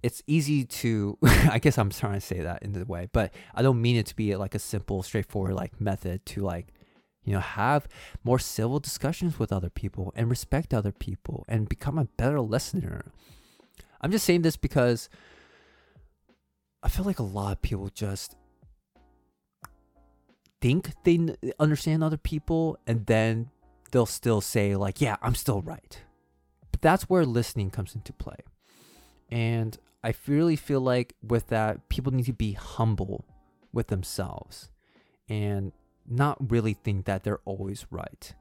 it's 0.02 0.24
easy 0.26 0.64
to 0.64 1.18
I 1.24 1.60
guess 1.60 1.78
I'm 1.78 1.90
trying 1.90 2.14
to 2.14 2.22
say 2.22 2.40
that 2.40 2.64
in 2.64 2.72
the 2.72 2.86
way, 2.86 3.10
but 3.12 3.34
I 3.54 3.62
don't 3.62 3.82
mean 3.82 3.98
it 3.98 4.06
to 4.08 4.16
be 4.16 4.34
like 4.38 4.56
a 4.56 4.60
simple, 4.60 5.04
straightforward 5.04 5.54
like 5.54 5.82
method 5.82 6.26
to 6.28 6.42
like 6.42 6.68
you 7.26 7.34
know 7.34 7.42
have 7.42 7.90
more 8.24 8.40
civil 8.40 8.80
discussions 8.80 9.38
with 9.38 9.52
other 9.52 9.70
people 9.70 10.14
and 10.16 10.30
respect 10.30 10.74
other 10.74 10.94
people 10.94 11.44
and 11.50 11.68
become 11.68 11.98
a 11.98 12.06
better 12.06 12.40
listener 12.40 13.12
I'm 14.04 14.12
just 14.12 14.26
saying 14.26 14.42
this 14.42 14.58
because 14.58 15.10
I 16.84 16.90
feel 16.90 17.06
like 17.06 17.20
a 17.20 17.24
lot 17.24 17.54
of 17.54 17.62
people 17.62 17.90
just 17.96 18.36
think 20.60 20.92
they 21.04 21.36
understand 21.58 22.04
other 22.04 22.18
people 22.18 22.78
and 22.86 23.06
then 23.06 23.50
they'll 23.92 24.06
still 24.06 24.42
say 24.42 24.76
like, 24.76 25.00
"Yeah, 25.00 25.16
I'm 25.22 25.36
still 25.36 25.62
right." 25.62 26.02
But 26.72 26.82
that's 26.82 27.04
where 27.04 27.26
listening 27.26 27.70
comes 27.70 27.96
into 27.96 28.12
play. 28.12 28.38
And 29.32 29.78
I 30.04 30.14
really 30.28 30.58
feel 30.58 30.82
like 30.82 31.16
with 31.24 31.48
that 31.48 31.88
people 31.88 32.12
need 32.12 32.26
to 32.26 32.34
be 32.34 32.54
humble 32.54 33.26
with 33.72 33.88
themselves 33.88 34.70
and 35.30 35.72
not 36.06 36.52
really 36.52 36.74
think 36.74 37.06
that 37.06 37.24
they're 37.24 37.40
always 37.46 37.86
right. 37.90 38.36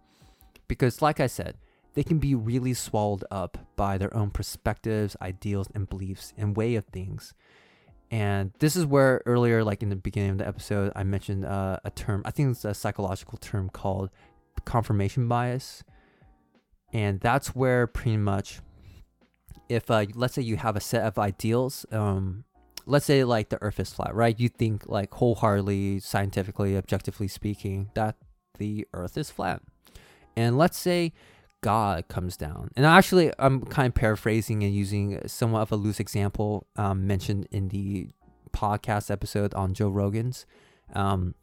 Because 0.66 1.00
like 1.00 1.20
I 1.20 1.28
said, 1.28 1.56
they 1.94 2.02
can 2.02 2.18
be 2.18 2.34
really 2.34 2.74
swallowed 2.74 3.24
up 3.30 3.58
by 3.76 3.98
their 3.98 4.14
own 4.16 4.30
perspectives, 4.30 5.16
ideals, 5.20 5.68
and 5.74 5.88
beliefs 5.88 6.32
and 6.36 6.56
way 6.56 6.74
of 6.74 6.84
things. 6.86 7.34
And 8.10 8.52
this 8.58 8.76
is 8.76 8.84
where 8.84 9.22
earlier, 9.24 9.64
like 9.64 9.82
in 9.82 9.88
the 9.88 9.96
beginning 9.96 10.32
of 10.32 10.38
the 10.38 10.46
episode, 10.46 10.92
I 10.94 11.02
mentioned 11.02 11.44
uh, 11.44 11.78
a 11.84 11.90
term, 11.90 12.22
I 12.24 12.30
think 12.30 12.50
it's 12.50 12.64
a 12.64 12.74
psychological 12.74 13.38
term 13.38 13.70
called 13.70 14.10
confirmation 14.64 15.28
bias. 15.28 15.82
And 16.92 17.20
that's 17.20 17.54
where 17.54 17.86
pretty 17.86 18.18
much, 18.18 18.60
if 19.68 19.90
uh, 19.90 20.04
let's 20.14 20.34
say 20.34 20.42
you 20.42 20.56
have 20.56 20.76
a 20.76 20.80
set 20.80 21.04
of 21.04 21.18
ideals, 21.18 21.86
um, 21.90 22.44
let's 22.84 23.06
say 23.06 23.24
like 23.24 23.48
the 23.48 23.60
earth 23.62 23.80
is 23.80 23.94
flat, 23.94 24.14
right? 24.14 24.38
You 24.38 24.50
think 24.50 24.86
like 24.86 25.14
wholeheartedly, 25.14 26.00
scientifically, 26.00 26.76
objectively 26.76 27.28
speaking, 27.28 27.90
that 27.94 28.16
the 28.58 28.86
earth 28.92 29.16
is 29.16 29.30
flat. 29.30 29.62
And 30.36 30.58
let's 30.58 30.78
say 30.78 31.12
God 31.62 32.08
comes 32.08 32.36
down. 32.36 32.70
And 32.76 32.84
actually, 32.84 33.32
I'm 33.38 33.64
kind 33.64 33.88
of 33.88 33.94
paraphrasing 33.94 34.62
and 34.62 34.74
using 34.74 35.20
somewhat 35.26 35.62
of 35.62 35.72
a 35.72 35.76
loose 35.76 36.00
example 36.00 36.66
um, 36.76 37.06
mentioned 37.06 37.48
in 37.50 37.68
the 37.68 38.08
podcast 38.52 39.10
episode 39.10 39.54
on 39.54 39.72
Joe 39.72 39.88
Rogan's 39.88 40.44
um, 40.92 41.34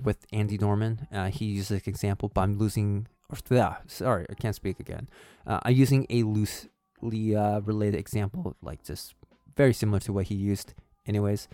with 0.00 0.26
Andy 0.32 0.58
Norman. 0.58 1.08
Uh, 1.10 1.30
he 1.30 1.46
used 1.46 1.70
an 1.70 1.80
example, 1.86 2.30
but 2.32 2.42
I'm 2.42 2.58
losing. 2.58 3.08
Or, 3.30 3.38
sorry, 3.86 4.26
I 4.30 4.34
can't 4.34 4.54
speak 4.54 4.78
again. 4.78 5.08
Uh, 5.46 5.58
I'm 5.62 5.74
using 5.74 6.06
a 6.10 6.22
loosely 6.22 7.34
uh, 7.34 7.60
related 7.60 7.98
example, 7.98 8.54
like 8.62 8.84
just 8.84 9.14
very 9.56 9.72
similar 9.72 10.00
to 10.00 10.12
what 10.12 10.26
he 10.26 10.34
used, 10.34 10.74
anyways. 11.06 11.48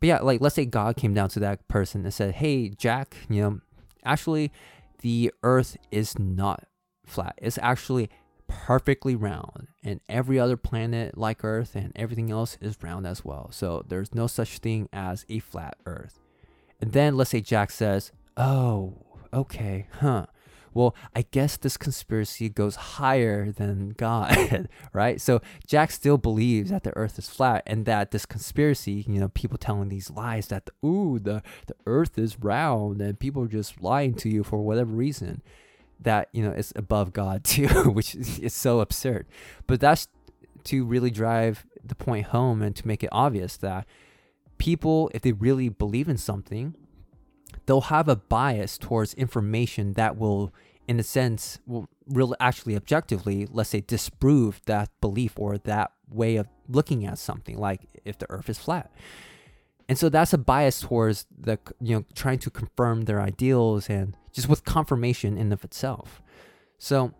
But 0.00 0.06
yeah, 0.06 0.18
like 0.20 0.40
let's 0.40 0.54
say 0.54 0.64
God 0.64 0.96
came 0.96 1.12
down 1.12 1.28
to 1.30 1.40
that 1.40 1.68
person 1.68 2.04
and 2.04 2.14
said, 2.14 2.36
"Hey, 2.36 2.70
Jack, 2.70 3.14
you 3.28 3.42
know, 3.42 3.60
actually, 4.04 4.50
the 5.00 5.32
Earth 5.42 5.76
is 5.90 6.18
not 6.18 6.64
flat. 7.04 7.34
It's 7.38 7.58
actually 7.58 8.10
perfectly 8.48 9.16
round, 9.16 9.68
and 9.82 10.00
every 10.08 10.38
other 10.38 10.56
planet 10.56 11.16
like 11.16 11.44
Earth 11.44 11.74
and 11.74 11.92
everything 11.96 12.30
else 12.30 12.58
is 12.60 12.76
round 12.82 13.06
as 13.06 13.24
well. 13.24 13.50
So 13.50 13.84
there's 13.88 14.14
no 14.14 14.26
such 14.26 14.58
thing 14.58 14.88
as 14.92 15.24
a 15.28 15.38
flat 15.38 15.76
Earth. 15.86 16.20
And 16.80 16.92
then 16.92 17.16
let's 17.16 17.30
say 17.30 17.40
Jack 17.40 17.70
says, 17.70 18.12
Oh, 18.36 18.94
okay, 19.32 19.86
huh. 20.00 20.26
Well, 20.74 20.96
I 21.14 21.26
guess 21.30 21.58
this 21.58 21.76
conspiracy 21.76 22.48
goes 22.48 22.76
higher 22.76 23.52
than 23.52 23.90
God, 23.96 24.68
right? 24.92 25.20
So 25.20 25.40
Jack 25.66 25.90
still 25.90 26.16
believes 26.16 26.70
that 26.70 26.82
the 26.82 26.96
earth 26.96 27.18
is 27.18 27.28
flat 27.28 27.62
and 27.66 27.84
that 27.84 28.10
this 28.10 28.24
conspiracy, 28.24 29.04
you 29.06 29.20
know, 29.20 29.28
people 29.28 29.58
telling 29.58 29.90
these 29.90 30.10
lies 30.10 30.48
that, 30.48 30.70
ooh, 30.84 31.18
the, 31.18 31.42
the 31.66 31.74
earth 31.86 32.18
is 32.18 32.38
round 32.38 33.02
and 33.02 33.18
people 33.18 33.42
are 33.42 33.48
just 33.48 33.82
lying 33.82 34.14
to 34.14 34.30
you 34.30 34.42
for 34.42 34.62
whatever 34.62 34.92
reason 34.92 35.42
that 36.04 36.28
you 36.32 36.42
know 36.42 36.52
is 36.52 36.72
above 36.76 37.12
God 37.12 37.44
too, 37.44 37.68
which 37.90 38.14
is, 38.14 38.38
is 38.38 38.54
so 38.54 38.80
absurd. 38.80 39.26
But 39.66 39.80
that's 39.80 40.08
to 40.64 40.84
really 40.84 41.10
drive 41.10 41.66
the 41.84 41.94
point 41.94 42.26
home 42.26 42.62
and 42.62 42.74
to 42.76 42.86
make 42.86 43.02
it 43.02 43.08
obvious 43.10 43.56
that 43.58 43.86
people, 44.58 45.10
if 45.12 45.22
they 45.22 45.32
really 45.32 45.68
believe 45.68 46.08
in 46.08 46.16
something, 46.16 46.74
they'll 47.66 47.82
have 47.82 48.08
a 48.08 48.16
bias 48.16 48.78
towards 48.78 49.14
information 49.14 49.94
that 49.94 50.16
will, 50.16 50.54
in 50.86 51.00
a 51.00 51.02
sense, 51.02 51.58
will 51.66 51.88
really 52.06 52.36
actually 52.38 52.76
objectively, 52.76 53.46
let's 53.50 53.70
say, 53.70 53.80
disprove 53.80 54.60
that 54.66 54.88
belief 55.00 55.32
or 55.36 55.58
that 55.58 55.92
way 56.08 56.36
of 56.36 56.46
looking 56.68 57.04
at 57.04 57.18
something, 57.18 57.58
like 57.58 57.80
if 58.04 58.18
the 58.18 58.30
earth 58.30 58.48
is 58.48 58.58
flat. 58.58 58.92
And 59.88 59.98
so 59.98 60.08
that's 60.08 60.32
a 60.32 60.38
bias 60.38 60.80
towards 60.80 61.26
the 61.36 61.58
you 61.80 61.96
know 61.96 62.04
trying 62.14 62.38
to 62.38 62.50
confirm 62.50 63.02
their 63.02 63.20
ideals 63.20 63.90
and 63.90 64.16
just 64.32 64.48
with 64.48 64.64
confirmation 64.64 65.36
in 65.36 65.52
of 65.52 65.64
itself. 65.64 66.22
So 66.78 67.12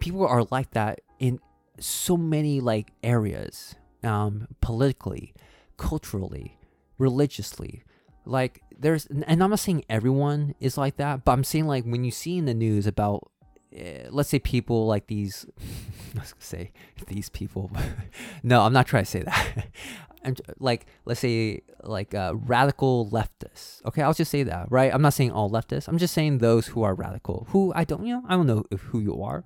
people 0.00 0.26
are 0.26 0.44
like 0.50 0.72
that 0.72 1.00
in 1.18 1.40
so 1.78 2.16
many 2.16 2.60
like 2.60 2.92
areas, 3.02 3.74
um, 4.02 4.48
politically, 4.60 5.34
culturally, 5.76 6.58
religiously. 6.98 7.82
Like 8.26 8.62
there's, 8.76 9.06
and 9.06 9.42
I'm 9.42 9.50
not 9.50 9.58
saying 9.58 9.84
everyone 9.88 10.54
is 10.60 10.76
like 10.76 10.96
that, 10.96 11.24
but 11.24 11.32
I'm 11.32 11.44
saying 11.44 11.66
like 11.66 11.84
when 11.84 12.04
you 12.04 12.10
see 12.10 12.38
in 12.38 12.46
the 12.46 12.54
news 12.54 12.86
about, 12.86 13.30
uh, 13.74 14.08
let's 14.10 14.28
say 14.28 14.38
people 14.38 14.86
like 14.86 15.06
these, 15.06 15.46
gonna 16.14 16.26
say 16.38 16.72
these 17.06 17.28
people. 17.28 17.70
no, 18.42 18.62
I'm 18.62 18.72
not 18.72 18.86
trying 18.86 19.04
to 19.04 19.10
say 19.10 19.22
that. 19.22 19.68
I'm 20.24 20.36
like 20.58 20.86
let's 21.04 21.20
say 21.20 21.62
like 21.82 22.14
uh, 22.14 22.32
radical 22.34 23.08
leftists. 23.10 23.84
Okay, 23.84 24.02
I'll 24.02 24.14
just 24.14 24.30
say 24.30 24.42
that, 24.44 24.70
right? 24.70 24.92
I'm 24.92 25.02
not 25.02 25.14
saying 25.14 25.32
all 25.32 25.50
leftists. 25.50 25.88
I'm 25.88 25.98
just 25.98 26.14
saying 26.14 26.38
those 26.38 26.68
who 26.68 26.82
are 26.82 26.94
radical. 26.94 27.46
Who 27.50 27.72
I 27.74 27.84
don't, 27.84 28.06
you 28.06 28.14
know, 28.14 28.22
I 28.28 28.34
don't 28.34 28.46
know 28.46 28.64
who 28.78 29.00
you 29.00 29.22
are. 29.22 29.44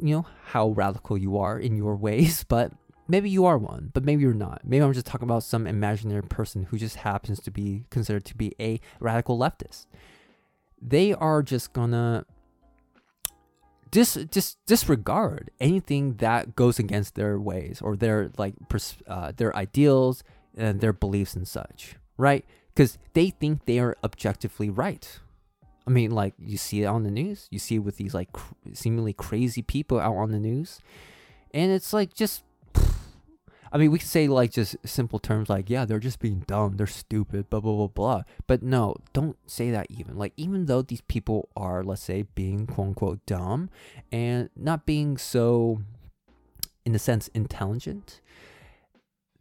You 0.00 0.16
know 0.16 0.26
how 0.46 0.70
radical 0.70 1.16
you 1.16 1.38
are 1.38 1.58
in 1.58 1.76
your 1.76 1.96
ways, 1.96 2.44
but 2.48 2.72
maybe 3.08 3.30
you 3.30 3.44
are 3.46 3.58
one, 3.58 3.90
but 3.94 4.04
maybe 4.04 4.22
you're 4.22 4.34
not. 4.34 4.62
Maybe 4.64 4.84
I'm 4.84 4.92
just 4.92 5.06
talking 5.06 5.28
about 5.28 5.42
some 5.42 5.66
imaginary 5.66 6.22
person 6.22 6.64
who 6.64 6.78
just 6.78 6.96
happens 6.96 7.40
to 7.40 7.50
be 7.50 7.84
considered 7.90 8.24
to 8.26 8.36
be 8.36 8.54
a 8.60 8.80
radical 9.00 9.38
leftist. 9.38 9.86
They 10.80 11.12
are 11.12 11.42
just 11.42 11.72
gonna 11.72 12.24
dis, 13.90 14.14
just 14.30 14.58
disregard 14.66 15.50
anything 15.60 16.14
that 16.16 16.56
goes 16.56 16.78
against 16.78 17.14
their 17.14 17.38
ways 17.38 17.80
or 17.82 17.96
their 17.96 18.30
like 18.36 18.54
pers- 18.68 19.02
uh, 19.06 19.32
their 19.36 19.54
ideals 19.56 20.24
and 20.56 20.80
their 20.80 20.92
beliefs 20.92 21.34
and 21.34 21.46
such, 21.46 21.96
right? 22.16 22.44
Because 22.74 22.98
they 23.14 23.30
think 23.30 23.64
they 23.64 23.78
are 23.78 23.96
objectively 24.04 24.70
right. 24.70 25.20
I 25.86 25.90
mean, 25.90 26.10
like 26.10 26.34
you 26.38 26.58
see 26.58 26.82
it 26.82 26.86
on 26.86 27.02
the 27.02 27.10
news, 27.10 27.48
you 27.50 27.58
see 27.58 27.76
it 27.76 27.78
with 27.78 27.96
these 27.96 28.14
like 28.14 28.32
cr- 28.32 28.54
seemingly 28.74 29.12
crazy 29.12 29.62
people 29.62 29.98
out 29.98 30.16
on 30.16 30.30
the 30.30 30.38
news, 30.38 30.80
and 31.52 31.72
it's 31.72 31.92
like 31.92 32.12
just 32.14 32.44
I 33.72 33.78
mean, 33.78 33.90
we 33.90 33.98
could 33.98 34.08
say 34.08 34.28
like 34.28 34.52
just 34.52 34.76
simple 34.84 35.18
terms 35.18 35.48
like, 35.48 35.68
yeah, 35.68 35.84
they're 35.84 35.98
just 35.98 36.20
being 36.20 36.44
dumb, 36.46 36.76
they're 36.76 36.86
stupid, 36.86 37.50
blah, 37.50 37.60
blah, 37.60 37.74
blah, 37.74 37.86
blah. 37.88 38.22
But 38.46 38.62
no, 38.62 38.96
don't 39.12 39.36
say 39.46 39.70
that 39.70 39.86
even. 39.90 40.16
Like, 40.16 40.32
even 40.36 40.66
though 40.66 40.82
these 40.82 41.02
people 41.02 41.48
are, 41.56 41.82
let's 41.82 42.02
say, 42.02 42.24
being 42.34 42.66
quote 42.66 42.88
unquote 42.88 43.26
dumb 43.26 43.70
and 44.10 44.50
not 44.56 44.86
being 44.86 45.18
so, 45.18 45.82
in 46.84 46.94
a 46.94 46.98
sense, 46.98 47.28
intelligent, 47.28 48.20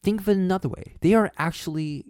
think 0.03 0.21
of 0.21 0.29
it 0.29 0.37
another 0.37 0.69
way. 0.69 0.95
They 1.01 1.13
are 1.13 1.31
actually 1.37 2.05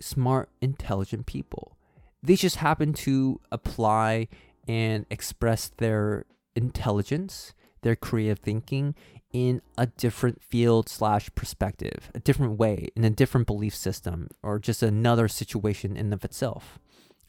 smart, 0.00 0.48
intelligent 0.60 1.26
people. 1.26 1.76
They 2.22 2.36
just 2.36 2.56
happen 2.56 2.92
to 2.94 3.40
apply 3.50 4.28
and 4.68 5.06
express 5.10 5.68
their 5.78 6.26
intelligence, 6.54 7.54
their 7.82 7.96
creative 7.96 8.40
thinking 8.40 8.94
in 9.32 9.62
a 9.78 9.86
different 9.86 10.42
field 10.42 10.88
slash 10.88 11.30
perspective, 11.34 12.10
a 12.14 12.18
different 12.20 12.58
way, 12.58 12.88
in 12.96 13.04
a 13.04 13.10
different 13.10 13.46
belief 13.46 13.74
system, 13.74 14.28
or 14.42 14.58
just 14.58 14.82
another 14.82 15.28
situation 15.28 15.96
in 15.96 16.12
of 16.12 16.24
itself. 16.24 16.78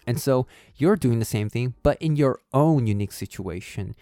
And 0.08 0.20
so 0.20 0.48
you're 0.76 0.96
doing 0.96 1.20
the 1.20 1.26
same 1.26 1.50
thing, 1.50 1.76
but 1.84 2.02
in 2.02 2.16
your 2.16 2.40
own 2.54 2.88
unique 2.88 3.12
situation 3.12 3.96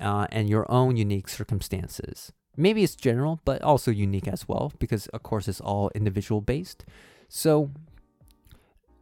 uh, 0.00 0.26
and 0.32 0.48
your 0.48 0.70
own 0.70 0.96
unique 0.96 1.28
circumstances. 1.28 2.32
Maybe 2.56 2.82
it's 2.82 2.96
general, 2.96 3.40
but 3.44 3.62
also 3.62 3.90
unique 3.90 4.28
as 4.28 4.48
well, 4.48 4.72
because 4.78 5.06
of 5.08 5.22
course 5.22 5.46
it's 5.46 5.60
all 5.60 5.90
individual 5.94 6.40
based. 6.40 6.84
So, 7.28 7.70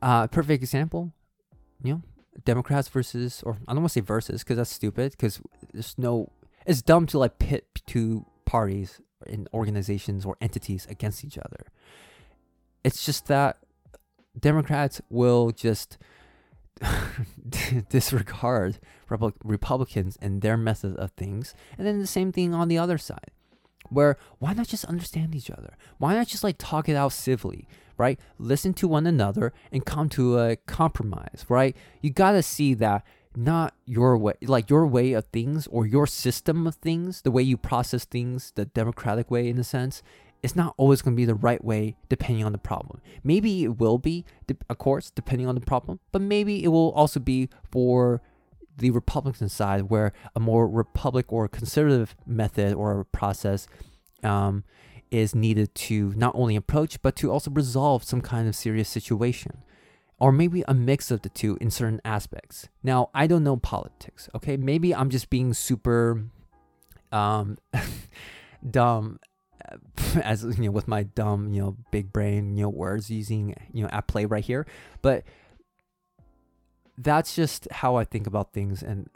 uh, 0.02 0.26
perfect 0.26 0.62
example, 0.62 1.12
you 1.82 1.94
know, 1.94 2.02
Democrats 2.44 2.88
versus, 2.88 3.42
or 3.44 3.58
I 3.66 3.72
don't 3.72 3.82
want 3.82 3.92
to 3.92 4.00
say 4.00 4.00
versus, 4.00 4.42
because 4.42 4.56
that's 4.56 4.70
stupid, 4.70 5.12
because 5.12 5.40
there's 5.72 5.94
no, 5.98 6.32
it's 6.66 6.82
dumb 6.82 7.06
to 7.06 7.18
like 7.18 7.38
pit 7.38 7.66
two 7.86 8.26
parties 8.52 9.00
in 9.26 9.48
organizations 9.54 10.26
or 10.26 10.36
entities 10.42 10.86
against 10.90 11.24
each 11.24 11.38
other. 11.38 11.62
It's 12.84 13.02
just 13.06 13.26
that 13.28 13.56
Democrats 14.38 15.00
will 15.08 15.52
just 15.52 15.96
disregard 17.88 18.78
Republicans 19.08 20.18
and 20.20 20.42
their 20.42 20.58
method 20.58 20.96
of 20.96 21.12
things, 21.12 21.54
and 21.78 21.86
then 21.86 21.98
the 21.98 22.06
same 22.06 22.30
thing 22.30 22.52
on 22.52 22.68
the 22.68 22.76
other 22.76 22.98
side. 22.98 23.30
Where 23.88 24.18
why 24.38 24.52
not 24.52 24.68
just 24.68 24.84
understand 24.84 25.34
each 25.34 25.50
other? 25.50 25.72
Why 25.96 26.14
not 26.14 26.26
just 26.26 26.44
like 26.44 26.56
talk 26.58 26.90
it 26.90 26.96
out 26.96 27.12
civilly, 27.12 27.66
right? 27.96 28.20
Listen 28.38 28.74
to 28.74 28.86
one 28.88 29.06
another 29.06 29.54
and 29.70 29.86
come 29.86 30.10
to 30.10 30.38
a 30.38 30.56
compromise, 30.56 31.46
right? 31.48 31.74
You 32.02 32.10
gotta 32.10 32.42
see 32.42 32.74
that 32.74 33.02
not 33.36 33.74
your 33.86 34.16
way 34.16 34.34
like 34.42 34.68
your 34.68 34.86
way 34.86 35.12
of 35.12 35.24
things 35.32 35.66
or 35.68 35.86
your 35.86 36.06
system 36.06 36.66
of 36.66 36.74
things 36.76 37.22
the 37.22 37.30
way 37.30 37.42
you 37.42 37.56
process 37.56 38.04
things 38.04 38.52
the 38.56 38.64
democratic 38.66 39.30
way 39.30 39.48
in 39.48 39.58
a 39.58 39.64
sense 39.64 40.02
it's 40.42 40.56
not 40.56 40.74
always 40.76 41.02
going 41.02 41.14
to 41.14 41.16
be 41.16 41.24
the 41.24 41.34
right 41.34 41.64
way 41.64 41.96
depending 42.08 42.44
on 42.44 42.52
the 42.52 42.58
problem. 42.58 43.00
Maybe 43.22 43.62
it 43.62 43.78
will 43.78 43.98
be 43.98 44.24
of 44.68 44.78
course 44.78 45.10
depending 45.10 45.46
on 45.46 45.54
the 45.54 45.60
problem 45.60 46.00
but 46.10 46.20
maybe 46.20 46.64
it 46.64 46.68
will 46.68 46.90
also 46.92 47.20
be 47.20 47.48
for 47.70 48.20
the 48.78 48.90
republican 48.90 49.48
side 49.48 49.82
where 49.82 50.12
a 50.34 50.40
more 50.40 50.66
republic 50.66 51.26
or 51.30 51.46
conservative 51.46 52.16
method 52.26 52.72
or 52.72 53.04
process 53.04 53.68
um, 54.22 54.64
is 55.10 55.34
needed 55.34 55.74
to 55.74 56.12
not 56.16 56.34
only 56.34 56.56
approach 56.56 57.00
but 57.02 57.14
to 57.14 57.30
also 57.30 57.50
resolve 57.50 58.02
some 58.02 58.20
kind 58.20 58.48
of 58.48 58.56
serious 58.56 58.88
situation 58.88 59.62
or 60.22 60.30
maybe 60.30 60.62
a 60.68 60.72
mix 60.72 61.10
of 61.10 61.22
the 61.22 61.28
two 61.28 61.58
in 61.60 61.68
certain 61.68 62.00
aspects. 62.04 62.68
Now, 62.84 63.10
I 63.12 63.26
don't 63.26 63.42
know 63.42 63.56
politics, 63.56 64.28
okay? 64.36 64.56
Maybe 64.56 64.94
I'm 64.94 65.10
just 65.10 65.30
being 65.30 65.52
super 65.52 66.26
um, 67.10 67.58
dumb 68.70 69.18
as 70.22 70.44
you 70.44 70.64
know 70.64 70.70
with 70.70 70.86
my 70.86 71.02
dumb, 71.02 71.52
you 71.52 71.60
know, 71.60 71.76
big 71.90 72.12
brain, 72.12 72.56
you 72.56 72.62
know, 72.62 72.68
words 72.68 73.10
using, 73.10 73.56
you 73.72 73.82
know, 73.82 73.88
at 73.90 74.06
play 74.06 74.24
right 74.24 74.44
here, 74.44 74.64
but 75.02 75.24
that's 76.96 77.34
just 77.34 77.66
how 77.72 77.96
I 77.96 78.04
think 78.04 78.28
about 78.28 78.52
things 78.52 78.80
and 78.80 79.10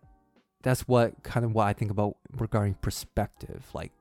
that's 0.65 0.89
what 0.89 1.23
kind 1.23 1.47
of 1.47 1.53
what 1.53 1.69
I 1.69 1.73
think 1.73 1.93
about 1.93 2.17
regarding 2.37 2.75
perspective. 2.75 3.65
Like 3.73 3.93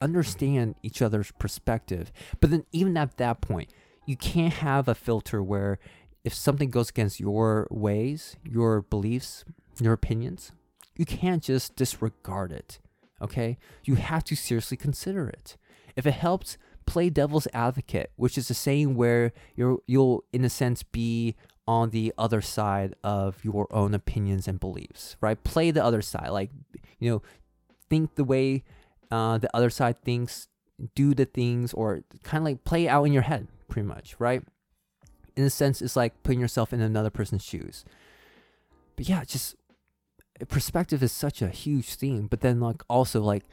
understand 0.00 0.76
each 0.84 1.02
other's 1.02 1.32
perspective. 1.32 2.12
But 2.40 2.50
then 2.50 2.64
even 2.70 2.96
at 2.96 3.16
that 3.16 3.40
point, 3.40 3.72
you 4.06 4.16
can't 4.16 4.54
have 4.54 4.86
a 4.86 4.94
filter 4.94 5.42
where 5.42 5.80
if 6.28 6.34
something 6.34 6.68
goes 6.68 6.90
against 6.90 7.18
your 7.18 7.66
ways, 7.70 8.36
your 8.44 8.82
beliefs, 8.82 9.46
your 9.80 9.94
opinions, 9.94 10.52
you 10.94 11.06
can't 11.06 11.42
just 11.42 11.74
disregard 11.74 12.52
it. 12.52 12.78
Okay? 13.22 13.56
You 13.84 13.94
have 13.94 14.24
to 14.24 14.36
seriously 14.36 14.76
consider 14.76 15.30
it. 15.30 15.56
If 15.96 16.06
it 16.06 16.12
helps, 16.12 16.58
play 16.84 17.08
devil's 17.08 17.48
advocate, 17.54 18.10
which 18.16 18.36
is 18.36 18.48
the 18.48 18.52
saying 18.52 18.94
where 18.94 19.32
you're 19.56 19.78
you'll 19.86 20.22
in 20.30 20.44
a 20.44 20.50
sense 20.50 20.82
be 20.82 21.34
on 21.66 21.90
the 21.90 22.12
other 22.18 22.42
side 22.42 22.94
of 23.02 23.42
your 23.42 23.66
own 23.70 23.94
opinions 23.94 24.46
and 24.46 24.60
beliefs, 24.60 25.16
right? 25.22 25.42
Play 25.44 25.70
the 25.70 25.82
other 25.82 26.02
side, 26.02 26.28
like 26.28 26.50
you 26.98 27.10
know, 27.10 27.22
think 27.88 28.16
the 28.16 28.24
way 28.24 28.64
uh, 29.10 29.38
the 29.38 29.48
other 29.56 29.70
side 29.70 29.96
thinks, 30.04 30.48
do 30.94 31.14
the 31.14 31.24
things, 31.24 31.72
or 31.72 32.02
kind 32.22 32.42
of 32.42 32.44
like 32.44 32.64
play 32.64 32.86
out 32.86 33.04
in 33.04 33.14
your 33.14 33.22
head, 33.22 33.48
pretty 33.68 33.88
much, 33.88 34.14
right? 34.18 34.42
In 35.38 35.44
a 35.44 35.50
sense, 35.50 35.80
it's 35.80 35.94
like 35.94 36.24
putting 36.24 36.40
yourself 36.40 36.72
in 36.72 36.80
another 36.80 37.10
person's 37.10 37.44
shoes. 37.44 37.84
But 38.96 39.08
yeah, 39.08 39.22
just 39.22 39.54
perspective 40.48 41.00
is 41.00 41.12
such 41.12 41.40
a 41.40 41.48
huge 41.48 41.94
thing. 41.94 42.26
But 42.26 42.40
then, 42.40 42.58
like, 42.58 42.82
also 42.88 43.22
like 43.22 43.44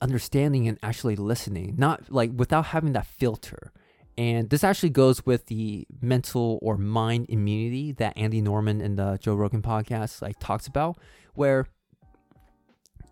understanding 0.00 0.66
and 0.66 0.78
actually 0.82 1.16
listening, 1.16 1.74
not 1.76 2.10
like 2.10 2.30
without 2.34 2.66
having 2.66 2.94
that 2.94 3.06
filter. 3.06 3.70
And 4.16 4.48
this 4.48 4.64
actually 4.64 4.90
goes 4.90 5.26
with 5.26 5.46
the 5.46 5.86
mental 6.00 6.58
or 6.62 6.78
mind 6.78 7.26
immunity 7.28 7.92
that 7.92 8.16
Andy 8.16 8.40
Norman 8.40 8.80
in 8.80 8.96
the 8.96 9.18
Joe 9.20 9.34
Rogan 9.34 9.60
podcast 9.60 10.22
like 10.22 10.38
talks 10.40 10.66
about, 10.66 10.96
where 11.34 11.66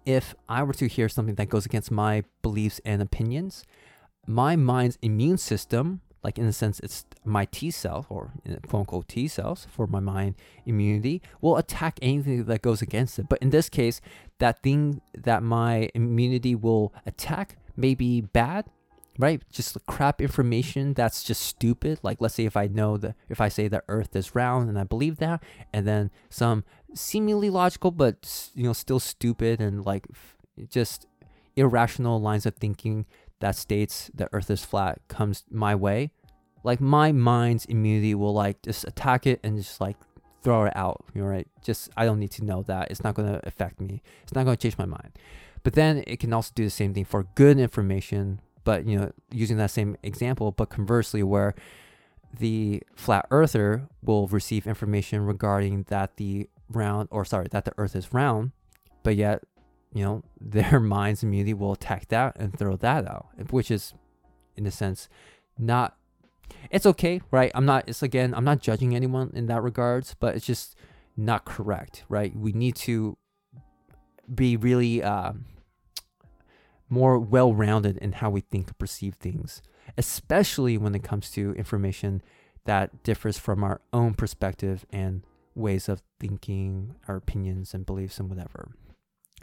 if 0.07 0.35
I 0.49 0.63
were 0.63 0.73
to 0.75 0.89
hear 0.89 1.11
something 1.11 1.35
that 1.35 1.51
goes 1.51 1.67
against 1.67 1.91
my 1.91 2.25
beliefs 2.41 2.81
and 2.87 3.03
opinions, 3.03 3.65
my 4.27 4.57
mind's 4.57 4.97
immune 5.03 5.37
system 5.37 6.01
like 6.25 6.39
in 6.39 6.47
a 6.47 6.53
sense 6.53 6.81
it's 6.81 7.05
my 7.25 7.45
T 7.47 7.71
cell 7.71 8.07
or 8.09 8.33
quote 8.69 8.81
unquote 8.81 9.09
T 9.09 9.29
cells 9.29 9.67
for 9.71 9.87
my 9.87 10.01
mind 10.01 10.37
immunity 10.67 11.21
will 11.41 11.57
attack 11.57 11.99
anything 12.03 12.45
that 12.45 12.63
goes 12.63 12.83
against 12.83 13.19
it. 13.19 13.29
But 13.29 13.41
in 13.41 13.51
this 13.51 13.69
case, 13.69 14.01
that 14.39 14.63
thing 14.63 15.01
that 15.15 15.43
my 15.43 15.89
immunity 15.95 16.55
will 16.55 16.95
attack 17.07 17.57
may 17.77 17.95
be 17.95 18.21
bad, 18.21 18.67
right? 19.19 19.43
Just 19.51 19.77
crap 19.87 20.21
information 20.21 20.95
that's 20.95 21.25
just 21.25 21.43
stupid. 21.43 21.99
Like 22.03 22.21
let's 22.21 22.35
say 22.35 22.45
if 22.45 22.57
I 22.57 22.67
know 22.69 22.97
that 22.99 23.15
if 23.29 23.41
I 23.41 23.49
say 23.49 23.69
the 23.69 23.83
Earth 23.89 24.15
is 24.15 24.35
round 24.35 24.69
and 24.69 24.79
I 24.79 24.85
believe 24.85 25.17
that, 25.19 25.43
and 25.73 25.87
then 25.87 26.11
some 26.31 26.65
seemingly 26.95 27.49
logical 27.49 27.91
but 27.91 28.51
you 28.55 28.65
know 28.65 28.75
still 28.75 29.01
stupid 29.01 29.61
and 29.61 29.85
like 29.85 30.07
just 30.69 31.07
irrational 31.57 32.21
lines 32.21 32.47
of 32.47 32.55
thinking 32.57 33.07
that 33.43 33.57
states 33.57 34.11
the 34.15 34.29
earth 34.33 34.51
is 34.51 34.65
flat 34.65 35.01
comes 35.09 35.45
my 35.51 35.75
way, 35.75 36.13
like 36.63 36.81
my 36.81 37.11
mind's 37.11 37.65
immunity 37.67 38.15
will 38.15 38.33
like 38.33 38.63
just 38.63 38.85
attack 38.87 39.27
it 39.27 39.41
and 39.43 39.57
just 39.57 39.81
like 39.81 39.97
throw 40.43 40.65
it 40.65 40.73
out. 40.77 41.05
You 41.13 41.23
know, 41.23 41.27
right? 41.27 41.49
Just 41.63 41.91
I 41.97 42.05
don't 42.05 42.21
need 42.21 42.31
to 42.33 42.45
know 42.45 42.63
that. 42.63 42.91
It's 42.91 43.03
not 43.03 43.15
gonna 43.15 43.41
affect 43.43 43.81
me. 43.81 44.01
It's 44.23 44.33
not 44.33 44.45
gonna 44.45 44.57
change 44.57 44.79
my 44.79 44.87
mind. 44.87 45.19
But 45.65 45.75
then 45.75 46.05
it 46.07 46.21
can 46.21 46.33
also 46.33 46.53
do 46.55 46.65
the 46.65 46.71
same 46.71 46.95
thing 46.95 47.05
for 47.05 47.25
good 47.35 47.59
information, 47.59 48.41
but 48.65 48.87
you 48.87 48.99
know, 48.99 49.13
using 49.33 49.57
that 49.59 49.71
same 49.71 49.97
example, 50.03 50.53
but 50.53 50.71
conversely 50.71 51.23
where 51.23 51.55
the 52.39 52.83
flat 52.95 53.27
earther 53.31 53.89
will 54.03 54.29
receive 54.29 54.67
information 54.67 55.27
regarding 55.27 55.85
that 55.89 56.17
the 56.17 56.49
round 56.69 57.09
or 57.11 57.25
sorry, 57.25 57.49
that 57.51 57.65
the 57.65 57.75
earth 57.77 57.95
is 57.97 58.13
round, 58.15 58.53
but 59.03 59.17
yet, 59.17 59.43
you 59.93 60.05
know, 60.05 60.23
their 60.41 60.81
mind's 60.81 61.23
immunity 61.23 61.55
will 61.55 61.73
attack 61.73 62.09
that 62.09 62.37
and 62.37 62.57
throw 62.59 62.77
that 62.77 63.07
out, 63.07 63.29
which 63.51 63.71
is 63.71 63.95
in 64.57 64.67
a 64.67 64.71
sense 64.71 65.09
not 65.59 65.97
it's 66.71 66.85
okay, 66.85 67.21
right? 67.31 67.51
I'm 67.55 67.65
not 67.65 67.89
it's 67.89 68.03
again, 68.03 68.35
I'm 68.35 68.45
not 68.45 68.61
judging 68.61 68.95
anyone 68.95 69.31
in 69.35 69.47
that 69.47 69.63
regards, 69.63 70.15
but 70.19 70.35
it's 70.35 70.47
just 70.47 70.77
not 71.17 71.45
correct, 71.45 72.05
right? 72.09 72.35
We 72.35 72.53
need 72.53 72.77
to 72.77 73.17
be 74.33 74.57
really 74.57 75.03
uh, 75.03 75.33
more 76.89 77.19
well-rounded 77.19 77.99
in 77.99 78.13
how 78.13 78.31
we 78.31 78.41
think 78.41 78.69
and 78.69 78.79
perceive 78.79 79.15
things, 79.15 79.63
especially 79.99 80.79
when 80.79 80.95
it 80.95 81.03
comes 81.03 81.31
to 81.33 81.53
information 81.55 82.23
that 82.65 83.03
differs 83.03 83.39
from 83.39 83.65
our 83.65 83.81
own 83.93 84.15
perspective 84.15 84.87
and 84.91 85.23
ways 85.55 85.89
of 85.89 86.03
thinking, 86.21 86.95
our 87.09 87.17
opinions 87.17 87.75
and 87.75 87.85
beliefs 87.85 88.19
and 88.19 88.31
whatever. 88.31 88.73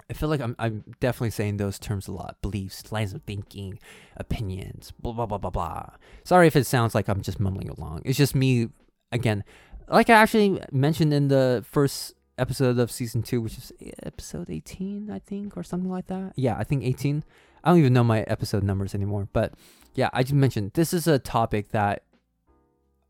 I 0.09 0.13
feel 0.13 0.29
like 0.29 0.41
I'm, 0.41 0.55
I'm 0.59 0.83
definitely 0.99 1.31
saying 1.31 1.57
those 1.57 1.79
terms 1.79 2.07
a 2.07 2.11
lot 2.11 2.37
beliefs, 2.41 2.91
lines 2.91 3.13
of 3.13 3.23
thinking, 3.23 3.79
opinions, 4.17 4.91
blah, 4.99 5.13
blah, 5.13 5.25
blah, 5.25 5.37
blah, 5.37 5.49
blah. 5.49 5.89
Sorry 6.23 6.47
if 6.47 6.55
it 6.55 6.65
sounds 6.65 6.95
like 6.95 7.07
I'm 7.07 7.21
just 7.21 7.39
mumbling 7.39 7.69
along. 7.69 8.01
It's 8.05 8.17
just 8.17 8.35
me, 8.35 8.69
again, 9.11 9.43
like 9.87 10.09
I 10.09 10.13
actually 10.13 10.61
mentioned 10.71 11.13
in 11.13 11.27
the 11.27 11.63
first 11.67 12.13
episode 12.37 12.79
of 12.79 12.91
season 12.91 13.21
two, 13.21 13.41
which 13.41 13.57
is 13.57 13.71
episode 14.03 14.49
18, 14.49 15.11
I 15.11 15.19
think, 15.19 15.57
or 15.57 15.63
something 15.63 15.89
like 15.89 16.07
that. 16.07 16.33
Yeah, 16.35 16.55
I 16.57 16.63
think 16.63 16.83
18. 16.83 17.23
I 17.63 17.69
don't 17.69 17.79
even 17.79 17.93
know 17.93 18.03
my 18.03 18.21
episode 18.21 18.63
numbers 18.63 18.95
anymore. 18.95 19.27
But 19.33 19.53
yeah, 19.95 20.09
I 20.13 20.23
just 20.23 20.33
mentioned 20.33 20.71
this 20.73 20.93
is 20.93 21.07
a 21.07 21.19
topic 21.19 21.69
that 21.69 22.03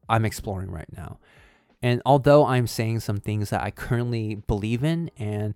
I'm 0.08 0.26
exploring 0.26 0.72
right 0.72 0.92
now. 0.96 1.20
And 1.82 2.02
although 2.06 2.46
I'm 2.46 2.68
saying 2.68 3.02
some 3.02 3.20
things 3.20 3.52
that 3.52 3.64
I 3.64 3.72
currently 3.72 4.36
believe 4.36 4.84
in 4.84 5.12
and 5.18 5.54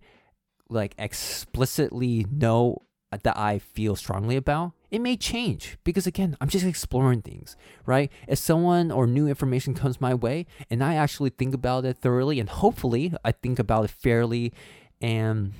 like 0.74 0.96
explicitly 0.98 2.26
know 2.30 2.84
that 3.22 3.38
I 3.38 3.60
feel 3.60 3.96
strongly 3.96 4.36
about, 4.36 4.72
it 4.90 5.00
may 5.00 5.16
change 5.16 5.78
because 5.84 6.08
again, 6.08 6.36
I'm 6.42 6.50
just 6.50 6.66
exploring 6.66 7.22
things, 7.22 7.56
right? 7.86 8.12
If 8.28 8.40
someone 8.40 8.92
or 8.92 9.06
new 9.06 9.28
information 9.28 9.74
comes 9.74 10.02
my 10.02 10.14
way 10.14 10.48
and 10.70 10.84
I 10.84 10.96
actually 10.96 11.30
think 11.30 11.54
about 11.54 11.86
it 11.86 11.98
thoroughly 11.98 12.40
and 12.40 12.50
hopefully 12.50 13.14
I 13.24 13.32
think 13.32 13.60
about 13.60 13.86
it 13.86 13.92
fairly 13.92 14.54
and 15.02 15.54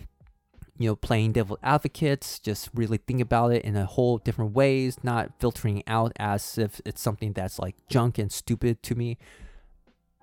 you 0.80 0.90
know, 0.90 0.96
playing 0.96 1.34
devil 1.34 1.60
advocates, 1.62 2.40
just 2.40 2.70
really 2.74 2.98
think 2.98 3.22
about 3.22 3.54
it 3.54 3.64
in 3.64 3.76
a 3.76 3.86
whole 3.86 4.18
different 4.18 4.54
ways, 4.54 4.98
not 5.04 5.32
filtering 5.40 5.84
out 5.86 6.12
as 6.18 6.58
if 6.58 6.82
it's 6.84 7.02
something 7.02 7.34
that's 7.34 7.60
like 7.60 7.76
junk 7.88 8.18
and 8.18 8.32
stupid 8.32 8.82
to 8.84 8.96
me. 8.96 9.20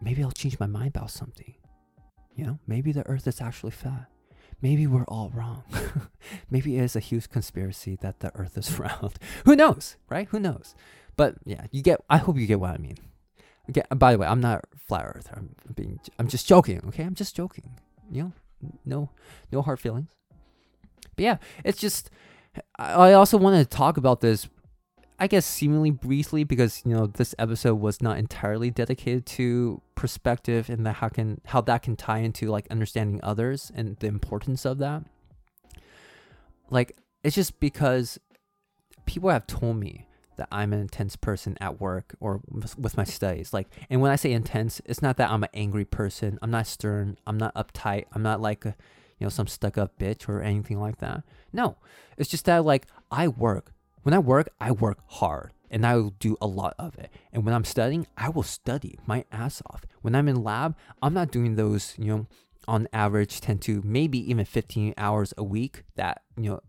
Maybe 0.02 0.22
I'll 0.22 0.32
change 0.32 0.58
my 0.58 0.66
mind 0.66 0.88
about 0.88 1.12
something. 1.12 1.54
You 2.34 2.46
know, 2.46 2.58
maybe 2.66 2.90
the 2.90 3.06
earth 3.06 3.28
is 3.28 3.40
actually 3.40 3.70
flat 3.70 4.08
maybe 4.62 4.86
we're 4.86 5.04
all 5.04 5.30
wrong. 5.34 5.64
maybe 6.50 6.76
it 6.78 6.82
is 6.82 6.96
a 6.96 7.00
huge 7.00 7.28
conspiracy 7.28 7.96
that 8.00 8.20
the 8.20 8.32
earth 8.34 8.56
is 8.56 8.78
round. 8.78 9.14
Who 9.44 9.56
knows, 9.56 9.96
right? 10.08 10.28
Who 10.30 10.40
knows? 10.40 10.74
But 11.16 11.36
yeah, 11.44 11.66
you 11.70 11.82
get 11.82 12.00
I 12.08 12.18
hope 12.18 12.38
you 12.38 12.46
get 12.46 12.60
what 12.60 12.70
I 12.70 12.78
mean. 12.78 12.96
Okay, 13.68 13.82
uh, 13.90 13.94
by 13.94 14.12
the 14.12 14.18
way, 14.18 14.26
I'm 14.26 14.40
not 14.40 14.64
flat 14.76 15.04
earth. 15.04 15.28
I'm 15.34 15.54
being 15.74 16.00
I'm 16.18 16.28
just 16.28 16.46
joking, 16.46 16.82
okay? 16.88 17.04
I'm 17.04 17.14
just 17.14 17.36
joking. 17.36 17.78
You 18.10 18.22
know, 18.22 18.32
no 18.84 19.10
no 19.52 19.62
hard 19.62 19.80
feelings. 19.80 20.10
But 21.16 21.22
yeah, 21.22 21.36
it's 21.64 21.78
just 21.78 22.10
I 22.76 23.12
also 23.12 23.38
wanted 23.38 23.70
to 23.70 23.76
talk 23.76 23.96
about 23.96 24.20
this 24.20 24.48
I 25.22 25.26
guess 25.26 25.44
seemingly 25.44 25.90
briefly 25.90 26.44
because 26.44 26.82
you 26.86 26.94
know 26.96 27.06
this 27.06 27.34
episode 27.38 27.74
was 27.74 28.00
not 28.00 28.16
entirely 28.16 28.70
dedicated 28.70 29.26
to 29.26 29.82
perspective 29.94 30.70
and 30.70 30.86
that 30.86 30.94
how 30.94 31.10
can 31.10 31.42
how 31.44 31.60
that 31.60 31.82
can 31.82 31.94
tie 31.94 32.20
into 32.20 32.46
like 32.46 32.66
understanding 32.70 33.20
others 33.22 33.70
and 33.74 33.98
the 33.98 34.06
importance 34.06 34.64
of 34.64 34.78
that. 34.78 35.04
Like 36.70 36.96
it's 37.22 37.36
just 37.36 37.60
because 37.60 38.18
people 39.04 39.28
have 39.28 39.46
told 39.46 39.76
me 39.76 40.06
that 40.36 40.48
I'm 40.50 40.72
an 40.72 40.80
intense 40.80 41.16
person 41.16 41.58
at 41.60 41.82
work 41.82 42.14
or 42.18 42.40
with 42.48 42.96
my 42.96 43.04
studies. 43.04 43.52
Like, 43.52 43.68
and 43.90 44.00
when 44.00 44.10
I 44.10 44.16
say 44.16 44.32
intense, 44.32 44.80
it's 44.86 45.02
not 45.02 45.18
that 45.18 45.30
I'm 45.30 45.42
an 45.42 45.50
angry 45.52 45.84
person. 45.84 46.38
I'm 46.40 46.50
not 46.50 46.66
stern. 46.66 47.18
I'm 47.26 47.36
not 47.36 47.54
uptight. 47.54 48.06
I'm 48.14 48.22
not 48.22 48.40
like 48.40 48.64
a, 48.64 48.74
you 49.18 49.26
know, 49.26 49.28
some 49.28 49.46
stuck 49.46 49.76
up 49.76 49.98
bitch 49.98 50.30
or 50.30 50.40
anything 50.40 50.80
like 50.80 50.96
that. 50.98 51.24
No, 51.52 51.76
it's 52.16 52.30
just 52.30 52.46
that 52.46 52.64
like 52.64 52.86
I 53.10 53.28
work 53.28 53.74
when 54.02 54.14
I 54.14 54.18
work, 54.18 54.48
I 54.60 54.72
work 54.72 54.98
hard 55.06 55.52
and 55.70 55.86
I 55.86 55.96
will 55.96 56.14
do 56.18 56.36
a 56.40 56.46
lot 56.46 56.74
of 56.78 56.98
it. 56.98 57.10
And 57.32 57.44
when 57.44 57.54
I'm 57.54 57.64
studying, 57.64 58.06
I 58.16 58.28
will 58.28 58.42
study 58.42 58.98
my 59.06 59.24
ass 59.30 59.62
off. 59.70 59.84
When 60.02 60.14
I'm 60.14 60.28
in 60.28 60.42
lab, 60.42 60.76
I'm 61.02 61.14
not 61.14 61.30
doing 61.30 61.56
those, 61.56 61.94
you 61.98 62.06
know, 62.06 62.26
on 62.66 62.88
average 62.92 63.40
10 63.40 63.58
to 63.58 63.82
maybe 63.84 64.18
even 64.30 64.44
15 64.44 64.94
hours 64.96 65.32
a 65.36 65.44
week 65.44 65.84
that, 65.96 66.22
you 66.36 66.50
know, 66.50 66.60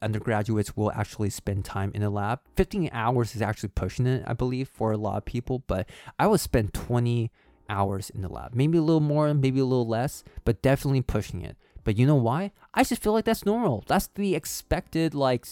undergraduates 0.00 0.76
will 0.76 0.90
actually 0.92 1.30
spend 1.30 1.64
time 1.64 1.92
in 1.94 2.02
the 2.02 2.10
lab. 2.10 2.40
15 2.56 2.90
hours 2.92 3.34
is 3.34 3.42
actually 3.42 3.70
pushing 3.70 4.06
it, 4.06 4.24
I 4.26 4.32
believe, 4.32 4.68
for 4.68 4.92
a 4.92 4.96
lot 4.96 5.18
of 5.18 5.24
people, 5.24 5.60
but 5.66 5.88
I 6.18 6.26
would 6.26 6.40
spend 6.40 6.74
20 6.74 7.30
hours 7.68 8.10
in 8.10 8.22
the 8.22 8.28
lab. 8.28 8.54
Maybe 8.54 8.78
a 8.78 8.82
little 8.82 9.00
more, 9.00 9.32
maybe 9.32 9.60
a 9.60 9.64
little 9.64 9.86
less, 9.86 10.24
but 10.44 10.62
definitely 10.62 11.02
pushing 11.02 11.42
it. 11.42 11.56
But 11.84 11.96
you 11.96 12.06
know 12.06 12.16
why? 12.16 12.52
I 12.74 12.84
just 12.84 13.02
feel 13.02 13.12
like 13.12 13.24
that's 13.24 13.46
normal. 13.46 13.84
That's 13.86 14.08
the 14.14 14.34
expected 14.34 15.14
like 15.14 15.46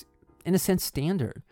in 0.44 0.54
a 0.54 0.58
sense 0.58 0.84
standard 0.84 1.42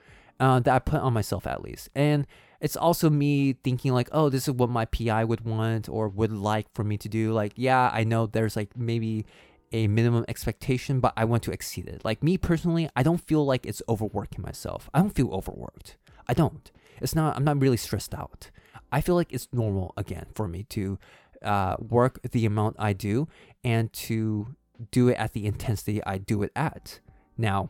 uh, 0.41 0.61
that 0.61 0.74
I 0.74 0.78
put 0.78 1.01
on 1.01 1.12
myself 1.12 1.47
at 1.47 1.62
least. 1.62 1.89
And 1.95 2.26
it's 2.61 2.76
also 2.76 3.09
me 3.09 3.55
thinking 3.64 3.93
like, 3.93 4.09
oh, 4.12 4.28
this 4.28 4.49
is 4.49 4.55
what 4.55 4.70
my 4.70 4.84
PI 4.84 5.24
would 5.24 5.43
want 5.43 5.89
or 5.89 6.09
would 6.09 6.32
like 6.32 6.66
for 6.74 6.84
me 6.84 6.97
to 6.99 7.09
do. 7.09 7.32
Like, 7.32 7.53
yeah, 7.57 7.91
I 7.93 8.05
know 8.05 8.26
there's 8.26 8.57
like 8.57 8.76
maybe 8.76 9.26
a 9.72 9.86
minimum 9.86 10.24
expectation, 10.28 11.01
but 11.01 11.12
I 11.16 11.24
want 11.24 11.43
to 11.45 11.53
exceed 11.53 11.86
it. 11.86 12.05
Like 12.05 12.22
me 12.22 12.39
personally, 12.39 12.89
I 12.97 13.03
don't 13.03 13.18
feel 13.18 13.45
like 13.45 13.66
it's 13.66 13.82
overworking 13.89 14.43
myself. 14.43 14.91
I 14.95 15.01
don't 15.01 15.14
feel 15.14 15.32
overworked. 15.32 15.97
I 16.26 16.34
don't. 16.34 16.70
It's 17.01 17.14
not. 17.14 17.36
I'm 17.36 17.45
not 17.45 17.61
really 17.61 17.76
stressed 17.76 18.14
out. 18.14 18.51
I 18.91 19.01
feel 19.01 19.14
like 19.14 19.32
it's 19.32 19.49
normal 19.53 19.93
again 19.97 20.26
for 20.34 20.49
me 20.49 20.64
to 20.70 20.99
uh, 21.43 21.76
work 21.78 22.20
the 22.22 22.47
amount 22.47 22.76
I 22.78 22.93
do 22.93 23.28
and 23.62 23.93
to 23.93 24.57
do 24.91 25.09
it 25.09 25.14
at 25.14 25.32
the 25.32 25.47
intensity 25.47 26.03
I 26.05 26.18
do 26.18 26.43
it 26.43 26.53
at. 26.57 27.01
Now, 27.36 27.68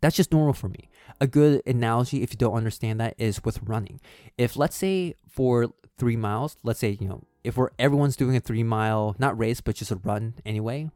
that's 0.00 0.16
just 0.16 0.32
normal 0.32 0.52
for 0.52 0.68
me. 0.68 0.88
A 1.20 1.26
good 1.26 1.62
analogy, 1.66 2.22
if 2.22 2.32
you 2.32 2.36
don't 2.36 2.54
understand 2.54 3.00
that, 3.00 3.14
is 3.18 3.44
with 3.44 3.60
running. 3.62 4.00
If 4.36 4.56
let's 4.56 4.76
say 4.76 5.14
for 5.28 5.68
three 5.98 6.16
miles, 6.16 6.56
let's 6.62 6.78
say, 6.78 6.96
you 7.00 7.08
know, 7.08 7.24
if 7.44 7.56
we're 7.56 7.70
everyone's 7.78 8.16
doing 8.16 8.36
a 8.36 8.40
three 8.40 8.62
mile, 8.62 9.16
not 9.18 9.38
race, 9.38 9.60
but 9.60 9.74
just 9.76 9.90
a 9.90 9.96
run 9.96 10.34
anyway. 10.44 10.90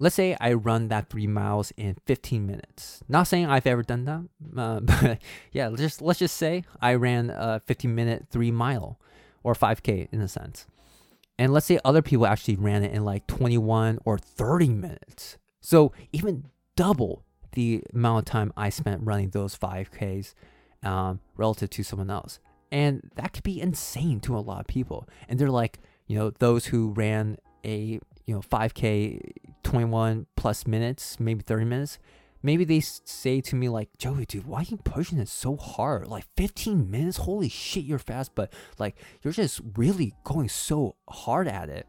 Let's 0.00 0.14
say 0.14 0.36
I 0.40 0.52
run 0.52 0.88
that 0.88 1.10
three 1.10 1.26
miles 1.26 1.72
in 1.76 1.96
15 2.06 2.46
minutes. 2.46 3.02
Not 3.08 3.24
saying 3.24 3.46
I've 3.46 3.66
ever 3.66 3.82
done 3.82 4.04
that, 4.04 4.28
uh, 4.56 4.80
but 4.82 5.18
yeah, 5.50 5.70
just 5.76 6.00
let's 6.00 6.20
just 6.20 6.36
say 6.36 6.64
I 6.80 6.94
ran 6.94 7.30
a 7.30 7.60
15 7.66 7.94
minute 7.94 8.26
three 8.30 8.52
mile 8.52 9.00
or 9.42 9.54
5K 9.54 10.08
in 10.12 10.20
a 10.20 10.28
sense. 10.28 10.66
And 11.38 11.52
let's 11.52 11.66
say 11.66 11.78
other 11.84 12.02
people 12.02 12.26
actually 12.26 12.56
ran 12.56 12.82
it 12.82 12.92
in 12.92 13.04
like 13.04 13.26
21 13.28 14.00
or 14.04 14.18
30 14.18 14.68
minutes. 14.70 15.38
So 15.60 15.92
even 16.12 16.44
double 16.74 17.24
the 17.52 17.82
amount 17.94 18.20
of 18.20 18.24
time 18.26 18.52
I 18.56 18.68
spent 18.70 19.02
running 19.02 19.30
those 19.30 19.56
5Ks 19.56 20.34
um, 20.82 21.20
relative 21.36 21.70
to 21.70 21.82
someone 21.82 22.10
else. 22.10 22.40
And 22.70 23.10
that 23.16 23.32
could 23.32 23.44
be 23.44 23.60
insane 23.60 24.20
to 24.20 24.36
a 24.36 24.40
lot 24.40 24.60
of 24.60 24.66
people. 24.66 25.08
And 25.28 25.38
they're 25.38 25.50
like, 25.50 25.78
you 26.06 26.18
know, 26.18 26.30
those 26.30 26.66
who 26.66 26.90
ran 26.90 27.38
a, 27.64 28.00
you 28.26 28.34
know, 28.34 28.40
5K 28.40 29.32
21 29.62 30.26
plus 30.36 30.66
minutes, 30.66 31.18
maybe 31.18 31.42
30 31.42 31.64
minutes, 31.64 31.98
maybe 32.42 32.64
they 32.64 32.80
say 32.80 33.40
to 33.40 33.56
me 33.56 33.68
like, 33.68 33.88
Joey, 33.98 34.26
dude, 34.26 34.46
why 34.46 34.60
are 34.60 34.64
you 34.64 34.76
pushing 34.78 35.18
it 35.18 35.28
so 35.28 35.56
hard? 35.56 36.08
Like 36.08 36.24
15 36.36 36.90
minutes? 36.90 37.18
Holy 37.18 37.48
shit, 37.48 37.84
you're 37.84 37.98
fast, 37.98 38.34
but 38.34 38.52
like 38.78 38.96
you're 39.22 39.32
just 39.32 39.60
really 39.76 40.14
going 40.24 40.48
so 40.48 40.96
hard 41.08 41.48
at 41.48 41.68
it. 41.68 41.86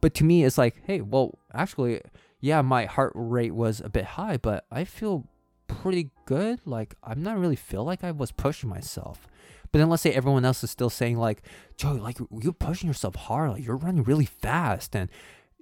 But 0.00 0.14
to 0.14 0.24
me, 0.24 0.44
it's 0.44 0.58
like, 0.58 0.76
hey, 0.86 1.00
well, 1.00 1.38
actually, 1.52 2.00
yeah, 2.46 2.62
my 2.62 2.84
heart 2.84 3.12
rate 3.16 3.54
was 3.54 3.80
a 3.80 3.88
bit 3.88 4.04
high, 4.04 4.36
but 4.36 4.64
I 4.70 4.84
feel 4.84 5.26
pretty 5.66 6.10
good. 6.26 6.60
Like 6.64 6.94
I'm 7.02 7.20
not 7.22 7.38
really 7.38 7.56
feel 7.56 7.84
like 7.84 8.04
I 8.04 8.12
was 8.12 8.30
pushing 8.30 8.70
myself. 8.70 9.26
But 9.72 9.80
then 9.80 9.88
let's 9.90 10.02
say 10.02 10.12
everyone 10.12 10.44
else 10.44 10.62
is 10.62 10.70
still 10.70 10.88
saying 10.88 11.18
like, 11.18 11.42
Joe, 11.76 11.92
like 11.92 12.18
you're 12.40 12.52
pushing 12.52 12.86
yourself 12.86 13.16
hard, 13.16 13.50
like 13.50 13.66
you're 13.66 13.76
running 13.76 14.04
really 14.04 14.26
fast. 14.26 14.94
And 14.94 15.10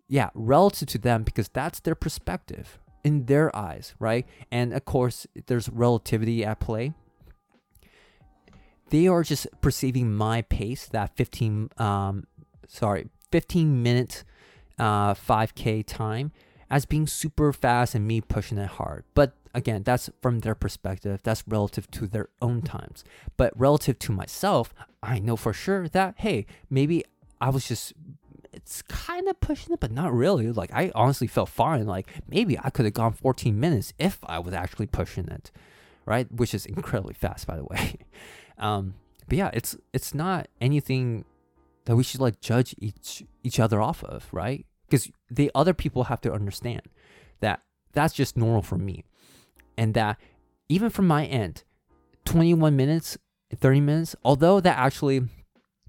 yeah, 0.09 0.28
relative 0.35 0.89
to 0.89 0.99
them, 0.99 1.22
because 1.22 1.49
that's 1.49 1.80
their 1.80 1.95
perspective. 1.95 2.78
in 3.05 3.26
their 3.26 3.55
eyes, 3.55 3.95
right? 3.99 4.26
And 4.51 4.72
of 4.72 4.85
course, 4.87 5.26
there's 5.47 5.68
relativity 5.68 6.45
at 6.45 6.59
play. 6.59 6.95
They 8.89 9.07
are 9.07 9.22
just 9.22 9.47
perceiving 9.61 10.14
my 10.14 10.43
pace, 10.43 10.87
that 10.87 11.16
15, 11.16 11.70
um, 11.78 12.24
sorry, 12.66 13.09
15 13.30 13.82
minute 13.82 14.24
uh, 14.78 15.14
5K 15.14 15.85
time, 15.87 16.32
as 16.70 16.84
being 16.86 17.06
super 17.06 17.52
fast 17.52 17.94
and 17.94 18.06
me 18.06 18.20
pushing 18.20 18.58
it 18.58 18.68
hard. 18.70 19.04
But 19.14 19.34
again, 19.54 19.82
that's 19.82 20.10
from 20.20 20.40
their 20.40 20.54
perspective. 20.54 21.20
That's 21.22 21.44
relative 21.46 21.90
to 21.92 22.06
their 22.06 22.28
own 22.42 22.62
times. 22.62 23.04
But 23.36 23.58
relative 23.58 23.98
to 24.00 24.12
myself, 24.12 24.74
I 25.02 25.18
know 25.18 25.36
for 25.36 25.52
sure 25.52 25.88
that, 25.88 26.14
hey, 26.18 26.46
maybe 26.70 27.04
I 27.40 27.50
was 27.50 27.66
just 27.66 27.92
it's 28.52 28.82
kind 28.82 29.28
of 29.28 29.40
pushing 29.40 29.72
it, 29.72 29.80
but 29.80 29.90
not 29.90 30.12
really. 30.12 30.50
Like 30.52 30.72
I 30.72 30.92
honestly 30.94 31.26
felt 31.26 31.48
fine. 31.48 31.86
Like 31.86 32.08
maybe 32.28 32.58
I 32.58 32.70
could 32.70 32.84
have 32.84 32.94
gone 32.94 33.12
14 33.12 33.58
minutes 33.58 33.92
if 33.98 34.18
I 34.24 34.38
was 34.38 34.54
actually 34.54 34.86
pushing 34.86 35.28
it, 35.28 35.50
right? 36.06 36.30
Which 36.30 36.54
is 36.54 36.64
incredibly 36.64 37.14
fast, 37.14 37.46
by 37.46 37.56
the 37.56 37.64
way. 37.64 37.96
Um, 38.56 38.94
but 39.28 39.36
yeah, 39.36 39.50
it's 39.52 39.76
it's 39.92 40.14
not 40.14 40.46
anything 40.60 41.24
that 41.86 41.96
we 41.96 42.04
should 42.04 42.20
like 42.20 42.40
judge 42.40 42.72
each 42.78 43.24
each 43.42 43.58
other 43.58 43.80
off 43.80 44.04
of, 44.04 44.28
right? 44.32 44.64
Because 44.95 45.11
the 45.28 45.51
other 45.57 45.74
people 45.74 46.05
have 46.05 46.20
to 46.20 46.32
understand 46.32 46.82
that 47.40 47.62
that's 47.95 48.14
just 48.14 48.36
normal 48.36 48.62
for 48.62 48.78
me, 48.78 49.03
and 49.76 49.92
that 49.95 50.20
even 50.68 50.88
from 50.88 51.09
my 51.09 51.26
end, 51.26 51.64
21 52.26 52.76
minutes, 52.76 53.18
30 53.53 53.80
minutes, 53.80 54.14
although 54.22 54.61
that 54.61 54.78
actually, 54.78 55.16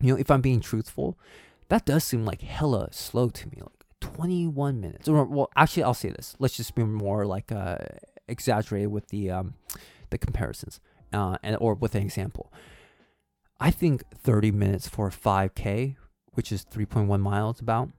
you 0.01 0.11
know, 0.11 0.15
if 0.15 0.31
I'm 0.31 0.41
being 0.41 0.59
truthful, 0.59 1.19
that 1.69 1.85
does 1.85 2.03
seem 2.03 2.25
like 2.25 2.41
hella 2.41 2.91
slow 2.91 3.29
to 3.29 3.47
me. 3.49 3.57
Like 3.61 3.85
21 4.01 4.81
minutes. 4.81 5.07
Or 5.07 5.23
well, 5.23 5.51
actually, 5.55 5.83
I'll 5.83 5.93
say 5.93 6.09
this. 6.09 6.35
Let's 6.39 6.57
just 6.57 6.73
be 6.73 6.83
more 6.83 7.27
like 7.27 7.51
uh, 7.51 7.77
exaggerated 8.27 8.89
with 8.89 9.09
the 9.09 9.29
um, 9.29 9.53
the 10.09 10.17
comparisons 10.17 10.79
uh, 11.13 11.37
and 11.43 11.57
or 11.61 11.75
with 11.75 11.93
an 11.93 12.01
example. 12.01 12.51
I 13.59 13.69
think 13.69 14.01
30 14.17 14.49
minutes 14.49 14.87
for 14.87 15.09
a 15.09 15.11
5K, 15.11 15.95
which 16.33 16.51
is 16.51 16.65
3.1 16.65 17.19
miles 17.19 17.59
about, 17.59 17.89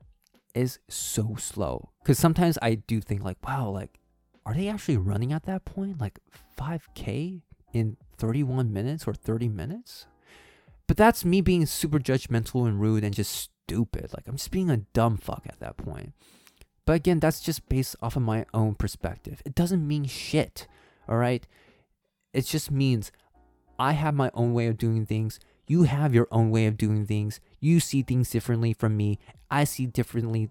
is 0.56 0.78
so 0.88 1.36
slow. 1.38 1.90
Because 2.02 2.18
sometimes 2.18 2.58
I 2.62 2.76
do 2.76 3.00
think 3.00 3.22
like, 3.22 3.36
wow, 3.46 3.68
like, 3.68 4.00
are 4.44 4.54
they 4.54 4.68
actually 4.68 4.96
running 4.96 5.32
at 5.32 5.44
that 5.44 5.64
point? 5.64 6.00
Like 6.00 6.18
5K 6.58 7.42
in 7.72 7.96
31 8.16 8.72
minutes 8.72 9.06
or 9.06 9.14
30 9.14 9.48
minutes? 9.48 10.06
But 10.86 10.96
that's 10.96 11.24
me 11.24 11.40
being 11.40 11.66
super 11.66 11.98
judgmental 11.98 12.66
and 12.66 12.80
rude 12.80 13.04
and 13.04 13.14
just 13.14 13.50
stupid. 13.66 14.12
Like 14.14 14.26
I'm 14.28 14.36
just 14.36 14.50
being 14.50 14.70
a 14.70 14.78
dumb 14.78 15.16
fuck 15.16 15.42
at 15.46 15.60
that 15.60 15.76
point. 15.76 16.12
But 16.84 16.94
again, 16.94 17.18
that's 17.18 17.40
just 17.40 17.68
based 17.68 17.96
off 18.00 18.16
of 18.16 18.22
my 18.22 18.46
own 18.54 18.76
perspective. 18.76 19.42
It 19.44 19.54
doesn't 19.54 19.86
mean 19.86 20.04
shit. 20.04 20.68
All 21.08 21.16
right? 21.16 21.46
It 22.32 22.46
just 22.46 22.70
means 22.70 23.10
I 23.78 23.92
have 23.92 24.14
my 24.14 24.30
own 24.32 24.54
way 24.54 24.68
of 24.68 24.78
doing 24.78 25.04
things. 25.04 25.40
You 25.66 25.82
have 25.82 26.14
your 26.14 26.28
own 26.30 26.50
way 26.50 26.66
of 26.66 26.76
doing 26.76 27.04
things. 27.04 27.40
You 27.58 27.80
see 27.80 28.02
things 28.02 28.30
differently 28.30 28.72
from 28.72 28.96
me. 28.96 29.18
I 29.50 29.64
see 29.64 29.86
differently 29.86 30.50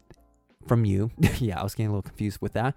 from 0.67 0.85
you. 0.85 1.11
yeah, 1.37 1.59
I 1.59 1.63
was 1.63 1.75
getting 1.75 1.87
a 1.87 1.91
little 1.91 2.01
confused 2.01 2.39
with 2.41 2.53
that. 2.53 2.75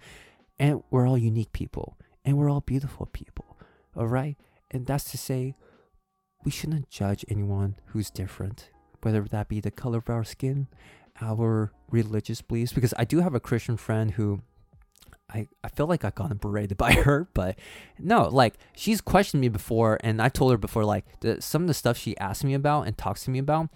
And 0.59 0.83
we're 0.91 1.09
all 1.09 1.19
unique 1.19 1.53
people. 1.53 1.97
And 2.25 2.37
we're 2.37 2.51
all 2.51 2.61
beautiful 2.61 3.07
people. 3.07 3.57
All 3.97 4.07
right? 4.07 4.37
And 4.71 4.87
that's 4.87 5.11
to 5.13 5.19
say, 5.19 5.55
we 6.45 6.51
shouldn't 6.51 6.91
judge 6.91 7.25
anyone 7.29 7.77
who's 7.87 8.11
different 8.11 8.71
whether 9.03 9.23
that 9.23 9.49
be 9.49 9.61
the 9.61 9.71
color 9.71 9.99
of 9.99 10.11
our 10.11 10.25
skin, 10.25 10.69
our 11.21 11.73
religious 11.91 12.43
beliefs. 12.43 12.73
Because 12.73 12.95
I 12.97 13.05
do 13.05 13.21
have 13.21 13.35
a 13.35 13.41
Christian 13.41 13.77
friend 13.77 14.13
who 14.13 14.43
I, 15.31 15.49
I 15.63 15.69
feel 15.69 15.87
like 15.87 16.05
I 16.05 16.11
got 16.11 16.41
berated 16.41 16.77
by 16.79 16.93
her, 16.93 17.29
but 17.35 17.59
no, 17.99 18.29
like 18.29 18.55
she's 18.75 19.01
questioned 19.01 19.41
me 19.41 19.49
before, 19.49 19.99
and 20.03 20.23
I 20.23 20.29
told 20.29 20.53
her 20.53 20.59
before, 20.59 20.85
like 20.85 21.05
the, 21.21 21.41
some 21.43 21.63
of 21.63 21.69
the 21.69 21.75
stuff 21.75 21.97
she 21.97 22.17
asked 22.19 22.45
me 22.45 22.55
about 22.55 22.87
and 22.87 22.97
talks 22.97 23.25
to 23.25 23.31
me 23.31 23.39
about, 23.39 23.69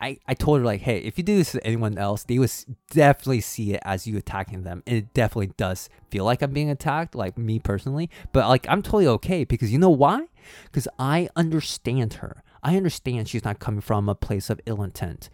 I, 0.00 0.18
I 0.26 0.34
told 0.34 0.60
her 0.60 0.64
like, 0.64 0.80
hey, 0.80 0.98
if 0.98 1.18
you 1.18 1.24
do 1.24 1.36
this 1.36 1.52
to 1.52 1.66
anyone 1.66 1.98
else, 1.98 2.24
they 2.24 2.38
would 2.38 2.50
definitely 2.90 3.42
see 3.42 3.74
it 3.74 3.80
as 3.84 4.06
you 4.06 4.16
attacking 4.16 4.62
them. 4.62 4.82
And 4.86 4.96
it 4.96 5.12
definitely 5.12 5.52
does 5.56 5.90
feel 6.10 6.24
like 6.24 6.40
I'm 6.40 6.52
being 6.52 6.70
attacked, 6.70 7.14
like 7.14 7.36
me 7.36 7.58
personally. 7.58 8.08
But 8.32 8.48
like 8.48 8.66
I'm 8.68 8.82
totally 8.82 9.06
okay 9.06 9.44
because 9.44 9.72
you 9.72 9.78
know 9.78 9.90
why? 9.90 10.26
Because 10.64 10.88
I 10.98 11.28
understand 11.36 12.14
her. 12.14 12.42
I 12.62 12.76
understand 12.76 13.28
she's 13.28 13.44
not 13.44 13.58
coming 13.58 13.80
from 13.80 14.08
a 14.08 14.14
place 14.14 14.50
of 14.50 14.60
ill 14.66 14.82
intent. 14.82 15.28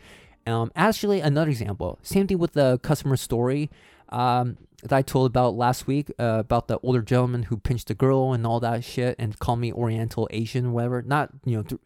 Um, 0.47 0.71
actually, 0.77 1.21
another 1.21 1.51
example, 1.51 1.99
same 2.03 2.27
thing 2.27 2.39
with 2.39 2.53
the 2.53 2.79
customer 2.79 3.17
story 3.17 3.71
um, 4.11 4.59
that 4.83 4.93
I 4.93 5.03
told 5.03 5.27
about 5.27 5.55
last 5.55 5.87
week 5.87 6.13
uh, 6.19 6.37
about 6.39 6.69
the 6.69 6.79
older 6.83 7.03
gentleman 7.03 7.45
who 7.45 7.57
pinched 7.57 7.89
the 7.89 7.95
girl 7.95 8.33
and 8.33 8.47
all 8.47 8.61
that 8.61 8.85
shit 8.85 9.17
and 9.19 9.37
called 9.39 9.59
me 9.59 9.73
Oriental 9.73 10.29
Asian, 10.31 10.73
whatever. 10.73 11.03
Not 11.03 11.31
you 11.45 11.57
know, 11.57 11.63
th- 11.63 11.81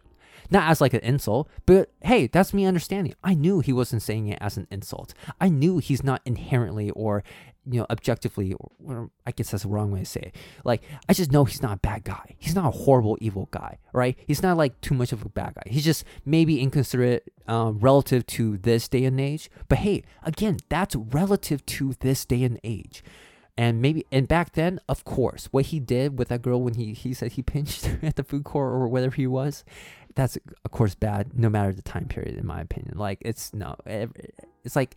not 0.51 0.71
as 0.71 0.81
like 0.81 0.95
an 0.95 1.01
insult, 1.01 1.49
but 1.67 1.91
hey, 2.03 2.27
that's 2.27 2.55
me 2.55 2.65
understanding. 2.65 3.15
I 3.23 3.35
knew 3.35 3.61
he 3.61 3.73
wasn't 3.73 4.03
saying 4.03 4.29
it 4.29 4.39
as 4.41 4.57
an 4.57 4.67
insult. 4.71 5.15
I 5.41 5.49
knew 5.49 5.79
he's 5.79 6.05
not 6.05 6.21
inherently 6.25 6.91
or 6.91 7.23
you 7.67 7.81
know, 7.81 7.87
objectively, 7.91 8.55
or, 8.55 8.71
or, 8.85 9.11
I 9.27 9.33
guess 9.33 9.51
that's 9.51 9.65
the 9.65 9.69
wrong 9.69 9.93
way 9.93 10.01
to 10.01 10.05
say 10.05 10.21
it. 10.21 10.37
Like, 10.65 10.83
I 11.09 11.13
just 11.13 11.31
know 11.31 11.45
he's 11.45 11.63
not 11.63 11.75
a 11.75 11.81
bad 11.81 12.05
guy. 12.05 12.37
He's 12.39 12.55
not 12.55 12.67
a 12.67 12.71
horrible, 12.71 13.19
evil 13.21 13.49
guy, 13.51 13.79
right? 13.93 14.17
He's 14.27 14.43
not 14.43 14.57
like 14.57 14.81
too 14.81 14.95
much 14.95 15.13
of 15.13 15.25
a 15.25 15.29
bad 15.29 15.55
guy. 15.55 15.63
He's 15.67 15.85
just 15.85 16.05
maybe 16.25 16.61
inconsiderate 16.61 17.31
um, 17.47 17.79
relative 17.79 18.27
to 18.29 18.57
this 18.57 18.89
day 18.89 19.05
and 19.05 19.21
age. 19.21 19.51
But 19.69 19.79
hey, 19.79 20.05
again, 20.23 20.59
that's 20.69 20.97
relative 20.97 21.65
to 21.67 21.95
this 22.01 22.25
day 22.25 22.43
and 22.45 22.59
age. 22.65 23.05
And 23.59 23.83
maybe, 23.83 24.07
and 24.11 24.27
back 24.27 24.53
then, 24.53 24.81
of 24.89 25.05
course, 25.05 25.47
what 25.51 25.67
he 25.67 25.81
did 25.81 26.19
with 26.19 26.29
that 26.29 26.41
girl 26.41 26.63
when 26.63 26.75
he, 26.75 26.95
he 26.95 27.13
said 27.13 27.33
he 27.33 27.43
pinched 27.43 27.91
at 28.03 28.17
the 28.17 28.25
food 28.25 28.45
court 28.45 28.73
or 28.73 28.89
whatever 28.89 29.17
he 29.17 29.27
was, 29.27 29.65
that's 30.15 30.39
of 30.65 30.71
course 30.71 30.95
bad 30.95 31.39
no 31.39 31.49
matter 31.49 31.73
the 31.73 31.83
time 31.83 32.07
period, 32.07 32.37
in 32.37 32.47
my 32.47 32.61
opinion. 32.61 32.97
Like, 32.97 33.19
it's 33.21 33.53
no, 33.55 33.77
it's 33.87 34.77
like 34.77 34.97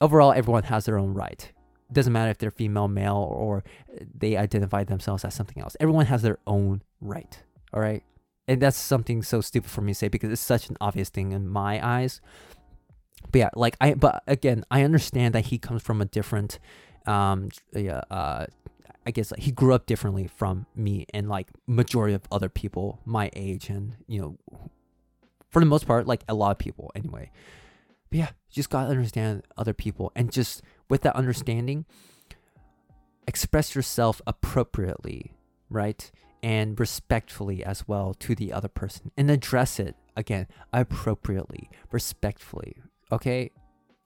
overall, 0.00 0.32
everyone 0.32 0.64
has 0.64 0.84
their 0.84 0.98
own 0.98 1.14
right 1.14 1.50
doesn't 1.92 2.12
matter 2.12 2.30
if 2.30 2.38
they're 2.38 2.50
female, 2.50 2.88
male, 2.88 3.16
or 3.16 3.64
they 4.18 4.36
identify 4.36 4.84
themselves 4.84 5.24
as 5.24 5.34
something 5.34 5.62
else. 5.62 5.76
Everyone 5.78 6.06
has 6.06 6.22
their 6.22 6.38
own 6.46 6.82
right. 7.00 7.42
All 7.72 7.80
right. 7.80 8.02
And 8.48 8.60
that's 8.60 8.76
something 8.76 9.22
so 9.22 9.40
stupid 9.40 9.70
for 9.70 9.82
me 9.82 9.92
to 9.92 9.98
say 9.98 10.08
because 10.08 10.30
it's 10.30 10.42
such 10.42 10.68
an 10.68 10.76
obvious 10.80 11.10
thing 11.10 11.32
in 11.32 11.48
my 11.48 11.84
eyes. 11.86 12.20
But 13.30 13.38
yeah, 13.38 13.50
like 13.54 13.76
I, 13.80 13.94
but 13.94 14.22
again, 14.26 14.64
I 14.70 14.82
understand 14.82 15.34
that 15.34 15.46
he 15.46 15.58
comes 15.58 15.82
from 15.82 16.00
a 16.00 16.04
different, 16.04 16.58
um, 17.06 17.50
uh, 17.76 18.46
I 19.06 19.10
guess 19.10 19.30
like, 19.30 19.40
he 19.40 19.50
grew 19.50 19.74
up 19.74 19.86
differently 19.86 20.28
from 20.28 20.66
me 20.74 21.06
and 21.12 21.28
like 21.28 21.50
majority 21.66 22.14
of 22.14 22.22
other 22.30 22.48
people 22.48 23.00
my 23.04 23.30
age 23.34 23.68
and 23.68 23.96
you 24.06 24.20
know, 24.20 24.38
for 25.50 25.60
the 25.60 25.66
most 25.66 25.86
part, 25.86 26.06
like 26.06 26.22
a 26.28 26.34
lot 26.34 26.52
of 26.52 26.58
people 26.58 26.90
anyway. 26.94 27.30
But 28.10 28.18
yeah, 28.18 28.30
just 28.50 28.70
gotta 28.70 28.90
understand 28.90 29.42
other 29.56 29.74
people 29.74 30.12
and 30.14 30.30
just 30.30 30.62
with 30.88 31.02
that 31.02 31.16
understanding, 31.16 31.84
express 33.26 33.74
yourself 33.74 34.20
appropriately, 34.26 35.34
right? 35.68 36.10
And 36.42 36.78
respectfully 36.78 37.64
as 37.64 37.86
well 37.86 38.14
to 38.14 38.34
the 38.34 38.52
other 38.52 38.68
person 38.68 39.12
and 39.16 39.30
address 39.30 39.78
it 39.78 39.96
again 40.16 40.46
appropriately, 40.72 41.70
respectfully. 41.90 42.76
Okay? 43.10 43.50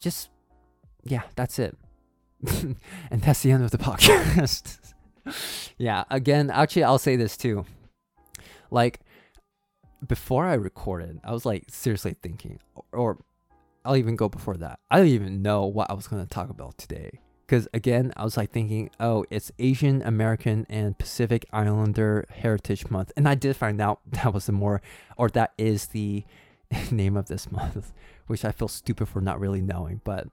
Just, 0.00 0.30
yeah, 1.02 1.22
that's 1.34 1.58
it. 1.58 1.76
and 3.10 3.22
that's 3.22 3.42
the 3.42 3.50
end 3.50 3.64
of 3.64 3.70
the 3.70 3.78
podcast. 3.78 4.78
yeah, 5.78 6.04
again, 6.10 6.50
actually, 6.50 6.84
I'll 6.84 6.98
say 6.98 7.16
this 7.16 7.36
too. 7.36 7.64
Like, 8.70 9.00
before 10.06 10.46
I 10.46 10.54
recorded, 10.54 11.20
I 11.24 11.32
was 11.32 11.46
like 11.46 11.64
seriously 11.68 12.16
thinking, 12.22 12.60
or 12.92 13.18
I'll 13.84 13.96
even 13.96 14.16
go 14.16 14.28
before 14.28 14.56
that. 14.56 14.80
I 14.90 14.98
don't 14.98 15.06
even 15.06 15.42
know 15.42 15.64
what 15.64 15.90
I 15.90 15.94
was 15.94 16.08
going 16.08 16.22
to 16.22 16.28
talk 16.28 16.50
about 16.50 16.76
today. 16.76 17.20
Because 17.46 17.68
again, 17.72 18.12
I 18.16 18.24
was 18.24 18.36
like 18.36 18.50
thinking, 18.50 18.90
oh, 18.98 19.24
it's 19.30 19.52
Asian 19.60 20.02
American 20.02 20.66
and 20.68 20.98
Pacific 20.98 21.46
Islander 21.52 22.26
Heritage 22.28 22.90
Month. 22.90 23.12
And 23.16 23.28
I 23.28 23.36
did 23.36 23.54
find 23.54 23.80
out 23.80 24.00
that 24.10 24.34
was 24.34 24.46
the 24.46 24.52
more, 24.52 24.82
or 25.16 25.28
that 25.30 25.52
is 25.56 25.86
the 25.86 26.24
name 26.90 27.16
of 27.16 27.28
this 27.28 27.50
month, 27.52 27.92
which 28.26 28.44
I 28.44 28.50
feel 28.50 28.68
stupid 28.68 29.08
for 29.08 29.20
not 29.20 29.38
really 29.38 29.60
knowing. 29.60 30.00
But 30.02 30.26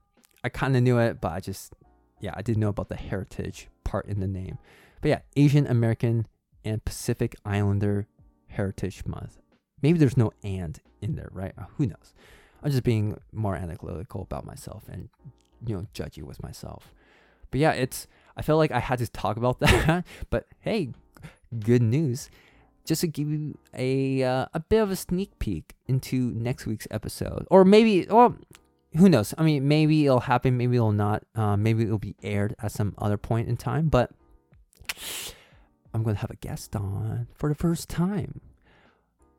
I 0.44 0.50
kind 0.50 0.76
of 0.76 0.82
knew 0.82 0.98
it, 0.98 1.22
but 1.22 1.32
I 1.32 1.40
just, 1.40 1.76
yeah, 2.20 2.34
I 2.36 2.42
didn't 2.42 2.60
know 2.60 2.70
about 2.70 2.90
the 2.90 2.96
heritage 2.96 3.68
part 3.84 4.06
in 4.06 4.20
the 4.20 4.28
name. 4.28 4.58
But 5.02 5.10
yeah, 5.10 5.20
Asian 5.36 5.68
American 5.68 6.28
and 6.64 6.84
Pacific 6.84 7.36
Islander 7.46 8.08
Heritage 8.48 9.06
Month. 9.06 9.40
Maybe 9.82 10.00
there's 10.00 10.18
no 10.18 10.32
and 10.44 10.80
in 11.02 11.16
there, 11.16 11.30
right? 11.32 11.54
Uh, 11.58 11.66
who 11.78 11.88
knows? 11.88 12.14
I'm 12.64 12.72
just 12.72 12.84
being 12.84 13.20
more 13.34 13.56
analytical 13.56 14.22
about 14.22 14.46
myself 14.46 14.84
and 14.90 15.10
you 15.66 15.76
know 15.76 15.88
judgy 15.94 16.24
with 16.24 16.42
myself. 16.42 16.94
But 17.52 17.60
yeah, 17.60 17.72
it's 17.72 18.08
I 18.38 18.42
felt 18.42 18.58
like 18.58 18.72
I 18.72 18.80
had 18.80 19.00
to 19.00 19.08
talk 19.08 19.38
about 19.38 19.60
that. 19.62 20.06
but 20.30 20.48
hey, 20.62 20.90
good 21.60 21.82
news. 21.82 22.30
Just 22.86 23.02
to 23.02 23.08
give 23.08 23.30
you 23.30 23.58
a 23.74 24.24
uh, 24.24 24.46
a 24.54 24.60
bit 24.60 24.80
of 24.80 24.92
a 24.92 24.96
sneak 24.96 25.38
peek 25.40 25.74
into 25.88 26.32
next 26.32 26.66
week's 26.66 26.88
episode, 26.92 27.48
or 27.50 27.64
maybe, 27.64 28.06
well, 28.10 28.36
who 28.98 29.10
knows? 29.10 29.34
I 29.38 29.44
mean, 29.44 29.68
maybe 29.68 30.06
it'll 30.06 30.22
happen, 30.22 30.58
maybe 30.58 30.76
it'll 30.76 30.92
not. 30.92 31.24
Uh, 31.36 31.58
maybe 31.58 31.84
it'll 31.84 31.98
be 31.98 32.16
aired 32.24 32.56
at 32.62 32.72
some 32.72 32.94
other 32.98 33.18
point 33.18 33.50
in 33.50 33.58
time. 33.58 33.88
But 33.88 34.12
I'm 35.94 36.04
going 36.04 36.16
to 36.16 36.22
have 36.22 36.32
a 36.32 36.36
guest 36.36 36.76
on 36.76 37.28
for 37.36 37.50
the 37.50 37.56
first 37.56 37.90
time. 37.90 38.42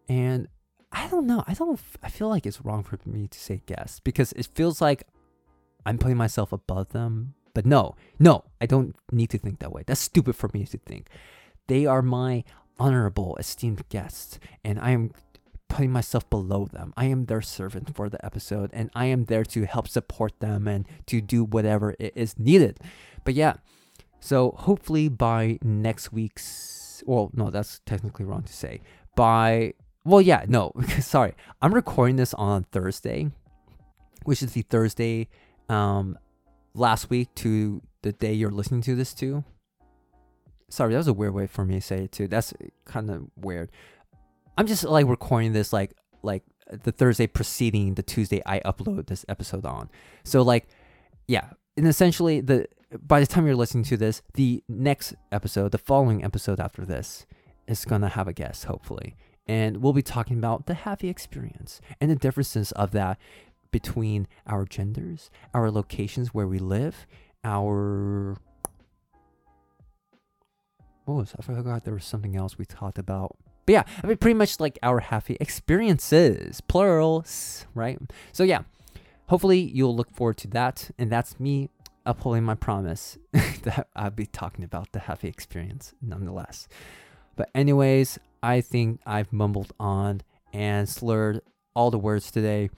And 0.09 0.48
I 0.92 1.09
don't 1.09 1.26
know. 1.26 1.44
I 1.46 1.55
don't. 1.55 1.80
I 2.02 2.09
feel 2.09 2.28
like 2.28 2.46
it's 2.46 2.61
wrong 2.64 2.82
for 2.82 2.98
me 3.05 3.26
to 3.28 3.38
say 3.38 3.62
guest 3.66 4.05
because 4.05 4.32
it 4.32 4.48
feels 4.55 4.80
like 4.80 5.05
I'm 5.84 5.98
putting 5.98 6.16
myself 6.16 6.52
above 6.52 6.90
them. 6.90 7.34
But 7.55 7.66
no, 7.66 7.94
no, 8.18 8.44
I 8.61 8.66
don't 8.66 8.96
need 9.12 9.30
to 9.30 9.38
think 9.38 9.61
that 9.61 9.72
way. 9.72 9.84
That's 9.86 10.00
stupid 10.00 10.34
for 10.34 10.50
me 10.52 10.64
to 10.66 10.78
think. 10.78 11.09
They 11.68 11.86
are 11.86 12.02
my 12.02 12.44
honorable, 12.78 13.36
esteemed 13.36 13.88
guests, 13.88 14.40
and 14.64 14.78
I 14.80 14.90
am 14.90 15.12
putting 15.68 15.90
myself 15.90 16.28
below 16.30 16.66
them. 16.66 16.92
I 16.96 17.06
am 17.06 17.26
their 17.26 17.42
servant 17.42 17.94
for 17.94 18.08
the 18.08 18.24
episode, 18.24 18.70
and 18.72 18.90
I 18.94 19.06
am 19.06 19.24
there 19.24 19.44
to 19.44 19.66
help 19.66 19.88
support 19.88 20.40
them 20.40 20.68
and 20.68 20.86
to 21.06 21.20
do 21.20 21.44
whatever 21.44 21.94
it 21.98 22.12
is 22.14 22.38
needed. 22.38 22.78
But 23.24 23.34
yeah, 23.34 23.54
so 24.20 24.54
hopefully 24.56 25.08
by 25.08 25.58
next 25.62 26.12
week's, 26.12 27.02
well, 27.06 27.30
no, 27.34 27.50
that's 27.50 27.80
technically 27.86 28.24
wrong 28.24 28.42
to 28.44 28.52
say. 28.52 28.80
By, 29.16 29.74
well, 30.04 30.20
yeah, 30.20 30.44
no, 30.48 30.72
sorry. 31.00 31.34
I'm 31.60 31.74
recording 31.74 32.16
this 32.16 32.34
on 32.34 32.64
Thursday, 32.64 33.30
which 34.24 34.42
is 34.42 34.52
the 34.52 34.62
Thursday 34.62 35.28
um, 35.68 36.18
last 36.74 37.10
week 37.10 37.34
to 37.36 37.82
the 38.02 38.12
day 38.12 38.32
you're 38.32 38.50
listening 38.50 38.82
to 38.82 38.94
this 38.94 39.14
to. 39.14 39.44
Sorry, 40.68 40.92
that 40.92 40.98
was 40.98 41.08
a 41.08 41.12
weird 41.12 41.34
way 41.34 41.46
for 41.46 41.64
me 41.64 41.74
to 41.74 41.80
say 41.80 42.04
it 42.04 42.12
too. 42.12 42.26
That's 42.26 42.52
kind 42.84 43.10
of 43.10 43.28
weird. 43.36 43.70
I'm 44.57 44.66
just 44.66 44.84
like 44.84 45.07
recording 45.07 45.52
this 45.52 45.72
like 45.72 45.92
like 46.22 46.42
the 46.70 46.92
Thursday 46.92 47.26
preceding 47.26 47.94
the 47.94 48.02
Tuesday 48.02 48.42
I 48.46 48.61
upload 48.61 49.07
this 49.07 49.24
episode 49.28 49.64
on. 49.66 49.90
So 50.24 50.42
like 50.42 50.68
yeah, 51.26 51.50
and 51.76 51.86
essentially 51.86 52.40
the 52.40 52.66
by 53.00 53.20
the 53.20 53.26
time 53.26 53.46
you're 53.46 53.57
listening 53.57 53.84
to 53.84 53.96
this, 53.96 54.22
the 54.34 54.62
next 54.68 55.14
episode, 55.32 55.72
the 55.72 55.78
following 55.78 56.24
episode 56.24 56.61
after 56.61 56.84
this 56.84 57.26
is 57.66 57.84
going 57.84 58.02
to 58.02 58.09
have 58.09 58.28
a 58.28 58.32
guest 58.32 58.64
hopefully. 58.64 59.16
And 59.46 59.78
we'll 59.78 59.92
be 59.92 60.02
talking 60.02 60.38
about 60.38 60.66
the 60.66 60.74
Hapa 60.74 61.09
experience 61.09 61.80
and 62.00 62.11
the 62.11 62.16
differences 62.16 62.72
of 62.72 62.92
that 62.92 63.18
between 63.70 64.28
our 64.46 64.64
genders, 64.64 65.30
our 65.52 65.70
locations 65.70 66.32
where 66.32 66.46
we 66.46 66.59
live, 66.59 67.07
our 67.42 68.36
what 71.05 71.14
was 71.14 71.34
I 71.38 71.42
forgot 71.42 71.84
there 71.84 71.94
was 71.94 72.05
something 72.05 72.36
else 72.36 72.57
we 72.57 72.64
talked 72.64 72.98
about. 72.98 73.36
But 73.66 73.72
yeah, 73.72 73.82
I 74.02 74.06
mean 74.06 74.16
pretty 74.16 74.34
much 74.34 74.60
like 74.60 74.78
our 74.82 75.00
Hapa 75.00 75.36
experiences, 75.40 76.60
plurals, 76.62 77.66
right? 77.74 77.98
So 78.32 78.44
yeah, 78.44 78.62
hopefully 79.26 79.60
you'll 79.60 79.96
look 79.96 80.10
forward 80.10 80.36
to 80.38 80.48
that. 80.48 80.90
And 80.98 81.10
that's 81.10 81.40
me 81.40 81.70
upholding 82.06 82.44
my 82.44 82.54
promise 82.54 83.18
that 83.32 83.88
I'll 83.96 84.10
be 84.10 84.26
talking 84.26 84.64
about 84.64 84.92
the 84.92 85.00
Hapa 85.00 85.24
experience 85.24 85.94
nonetheless. 86.02 86.68
But 87.36 87.50
anyways, 87.54 88.18
I 88.42 88.60
think 88.60 89.00
I've 89.06 89.32
mumbled 89.32 89.72
on 89.80 90.20
and 90.52 90.88
slurred 90.88 91.40
all 91.74 91.90
the 91.90 91.98
words 91.98 92.30
today. 92.30 92.70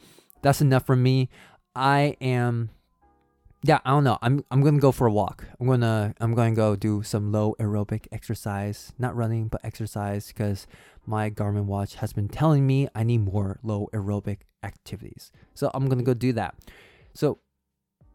That's 0.43 0.61
enough 0.61 0.87
from 0.87 1.03
me. 1.03 1.29
I 1.75 2.17
am 2.21 2.71
yeah, 3.63 3.81
I 3.85 3.91
don't 3.91 4.05
know. 4.05 4.19
I'm 4.23 4.45
I'm 4.51 4.63
gonna 4.63 4.79
go 4.79 4.93
for 4.93 5.07
a 5.07 5.13
walk. 5.13 5.47
I'm 5.59 5.67
gonna 5.67 6.15
I'm 6.21 6.35
gonna 6.35 6.55
go 6.55 6.77
do 6.77 7.03
some 7.03 7.33
low 7.33 7.55
aerobic 7.59 8.07
exercise, 8.13 8.93
not 8.99 9.17
running 9.17 9.49
but 9.49 9.61
exercise, 9.65 10.29
because 10.29 10.67
my 11.07 11.31
Garmin 11.31 11.65
watch 11.65 11.97
has 11.97 12.13
been 12.13 12.29
telling 12.29 12.67
me 12.67 12.89
I 12.95 13.03
need 13.03 13.25
more 13.25 13.59
low 13.63 13.89
aerobic 13.93 14.39
activities. 14.63 15.33
So 15.55 15.71
I'm 15.75 15.89
gonna 15.89 16.03
go 16.03 16.15
do 16.15 16.33
that. 16.35 16.55
So, 17.15 17.39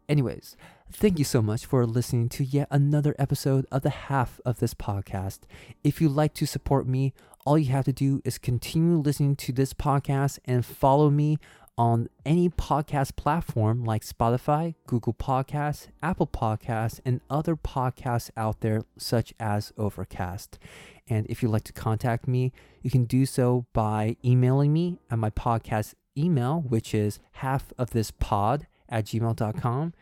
anyways, 0.07 0.55
thank 0.91 1.17
you 1.17 1.25
so 1.25 1.41
much 1.41 1.65
for 1.65 1.85
listening 1.85 2.29
to 2.29 2.43
yet 2.43 2.67
another 2.69 3.15
episode 3.17 3.65
of 3.71 3.81
the 3.81 3.89
half 3.89 4.39
of 4.45 4.59
this 4.59 4.73
podcast. 4.73 5.39
If 5.83 5.99
you'd 5.99 6.11
like 6.11 6.33
to 6.35 6.45
support 6.45 6.87
me, 6.87 7.13
all 7.45 7.57
you 7.57 7.71
have 7.71 7.85
to 7.85 7.93
do 7.93 8.21
is 8.23 8.37
continue 8.37 8.97
listening 8.97 9.35
to 9.37 9.51
this 9.51 9.73
podcast 9.73 10.39
and 10.45 10.65
follow 10.65 11.09
me 11.09 11.39
on 11.81 12.07
any 12.27 12.47
podcast 12.47 13.15
platform 13.15 13.83
like 13.83 14.05
Spotify, 14.05 14.75
Google 14.85 15.15
Podcasts, 15.15 15.87
Apple 16.03 16.27
Podcasts, 16.27 16.99
and 17.03 17.21
other 17.27 17.55
podcasts 17.55 18.29
out 18.37 18.61
there, 18.61 18.83
such 18.99 19.33
as 19.39 19.73
Overcast. 19.79 20.59
And 21.07 21.25
if 21.27 21.41
you'd 21.41 21.49
like 21.49 21.63
to 21.63 21.73
contact 21.73 22.27
me, 22.27 22.53
you 22.83 22.91
can 22.91 23.05
do 23.05 23.25
so 23.25 23.65
by 23.73 24.15
emailing 24.23 24.71
me 24.71 24.99
at 25.09 25.17
my 25.17 25.31
podcast 25.31 25.95
email, 26.15 26.61
which 26.61 26.93
is 26.93 27.17
half 27.31 27.73
of 27.79 27.89
this 27.89 28.11
pod 28.11 28.67
at 28.87 29.05
gmail.com. 29.05 29.95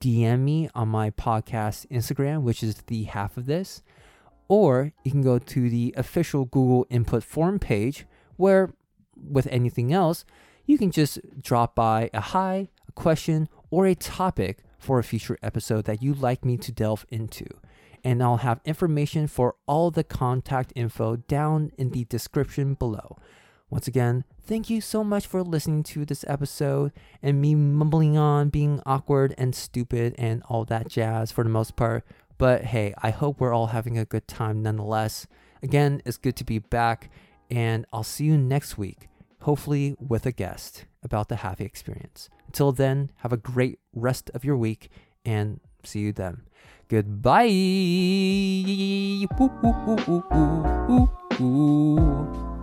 DM 0.00 0.38
me 0.38 0.68
on 0.76 0.86
my 0.86 1.10
podcast 1.10 1.88
Instagram, 1.88 2.42
which 2.42 2.62
is 2.62 2.76
the 2.86 3.02
half 3.02 3.36
of 3.36 3.46
this. 3.46 3.82
Or 4.46 4.92
you 5.02 5.10
can 5.10 5.22
go 5.22 5.40
to 5.40 5.68
the 5.70 5.92
official 5.96 6.44
Google 6.44 6.86
input 6.88 7.24
form 7.24 7.58
page 7.58 8.06
where, 8.36 8.70
with 9.16 9.48
anything 9.50 9.92
else, 9.92 10.24
you 10.66 10.78
can 10.78 10.90
just 10.90 11.18
drop 11.40 11.74
by 11.74 12.10
a 12.12 12.20
hi, 12.20 12.68
a 12.88 12.92
question, 12.92 13.48
or 13.70 13.86
a 13.86 13.94
topic 13.94 14.58
for 14.78 14.98
a 14.98 15.04
future 15.04 15.38
episode 15.42 15.84
that 15.84 16.02
you'd 16.02 16.18
like 16.18 16.44
me 16.44 16.56
to 16.58 16.72
delve 16.72 17.06
into. 17.08 17.46
And 18.04 18.22
I'll 18.22 18.38
have 18.38 18.60
information 18.64 19.26
for 19.26 19.56
all 19.66 19.90
the 19.90 20.04
contact 20.04 20.72
info 20.76 21.16
down 21.16 21.72
in 21.78 21.90
the 21.90 22.04
description 22.04 22.74
below. 22.74 23.16
Once 23.68 23.88
again, 23.88 24.24
thank 24.44 24.70
you 24.70 24.80
so 24.80 25.02
much 25.02 25.26
for 25.26 25.42
listening 25.42 25.82
to 25.82 26.04
this 26.04 26.24
episode 26.28 26.92
and 27.22 27.40
me 27.40 27.54
mumbling 27.54 28.16
on, 28.16 28.48
being 28.48 28.80
awkward 28.86 29.34
and 29.36 29.54
stupid 29.54 30.14
and 30.18 30.42
all 30.48 30.64
that 30.64 30.88
jazz 30.88 31.32
for 31.32 31.42
the 31.42 31.50
most 31.50 31.74
part. 31.74 32.04
But 32.38 32.64
hey, 32.64 32.94
I 33.02 33.10
hope 33.10 33.40
we're 33.40 33.54
all 33.54 33.68
having 33.68 33.98
a 33.98 34.04
good 34.04 34.28
time 34.28 34.62
nonetheless. 34.62 35.26
Again, 35.62 36.02
it's 36.04 36.16
good 36.16 36.36
to 36.36 36.44
be 36.44 36.58
back, 36.58 37.10
and 37.50 37.86
I'll 37.92 38.04
see 38.04 38.24
you 38.24 38.36
next 38.36 38.78
week 38.78 39.08
hopefully 39.46 39.94
with 40.00 40.26
a 40.26 40.32
guest 40.32 40.86
about 41.04 41.28
the 41.28 41.36
Hapa 41.36 41.60
experience. 41.60 42.28
Until 42.48 42.72
then, 42.72 43.12
have 43.18 43.32
a 43.32 43.36
great 43.36 43.78
rest 43.94 44.28
of 44.34 44.44
your 44.44 44.56
week 44.56 44.90
and 45.24 45.60
see 45.84 46.00
you 46.00 46.12
then. 46.12 46.40
Goodbye. 46.88 47.46
Ooh, 47.46 49.28
ooh, 49.64 51.08
ooh, 51.40 52.55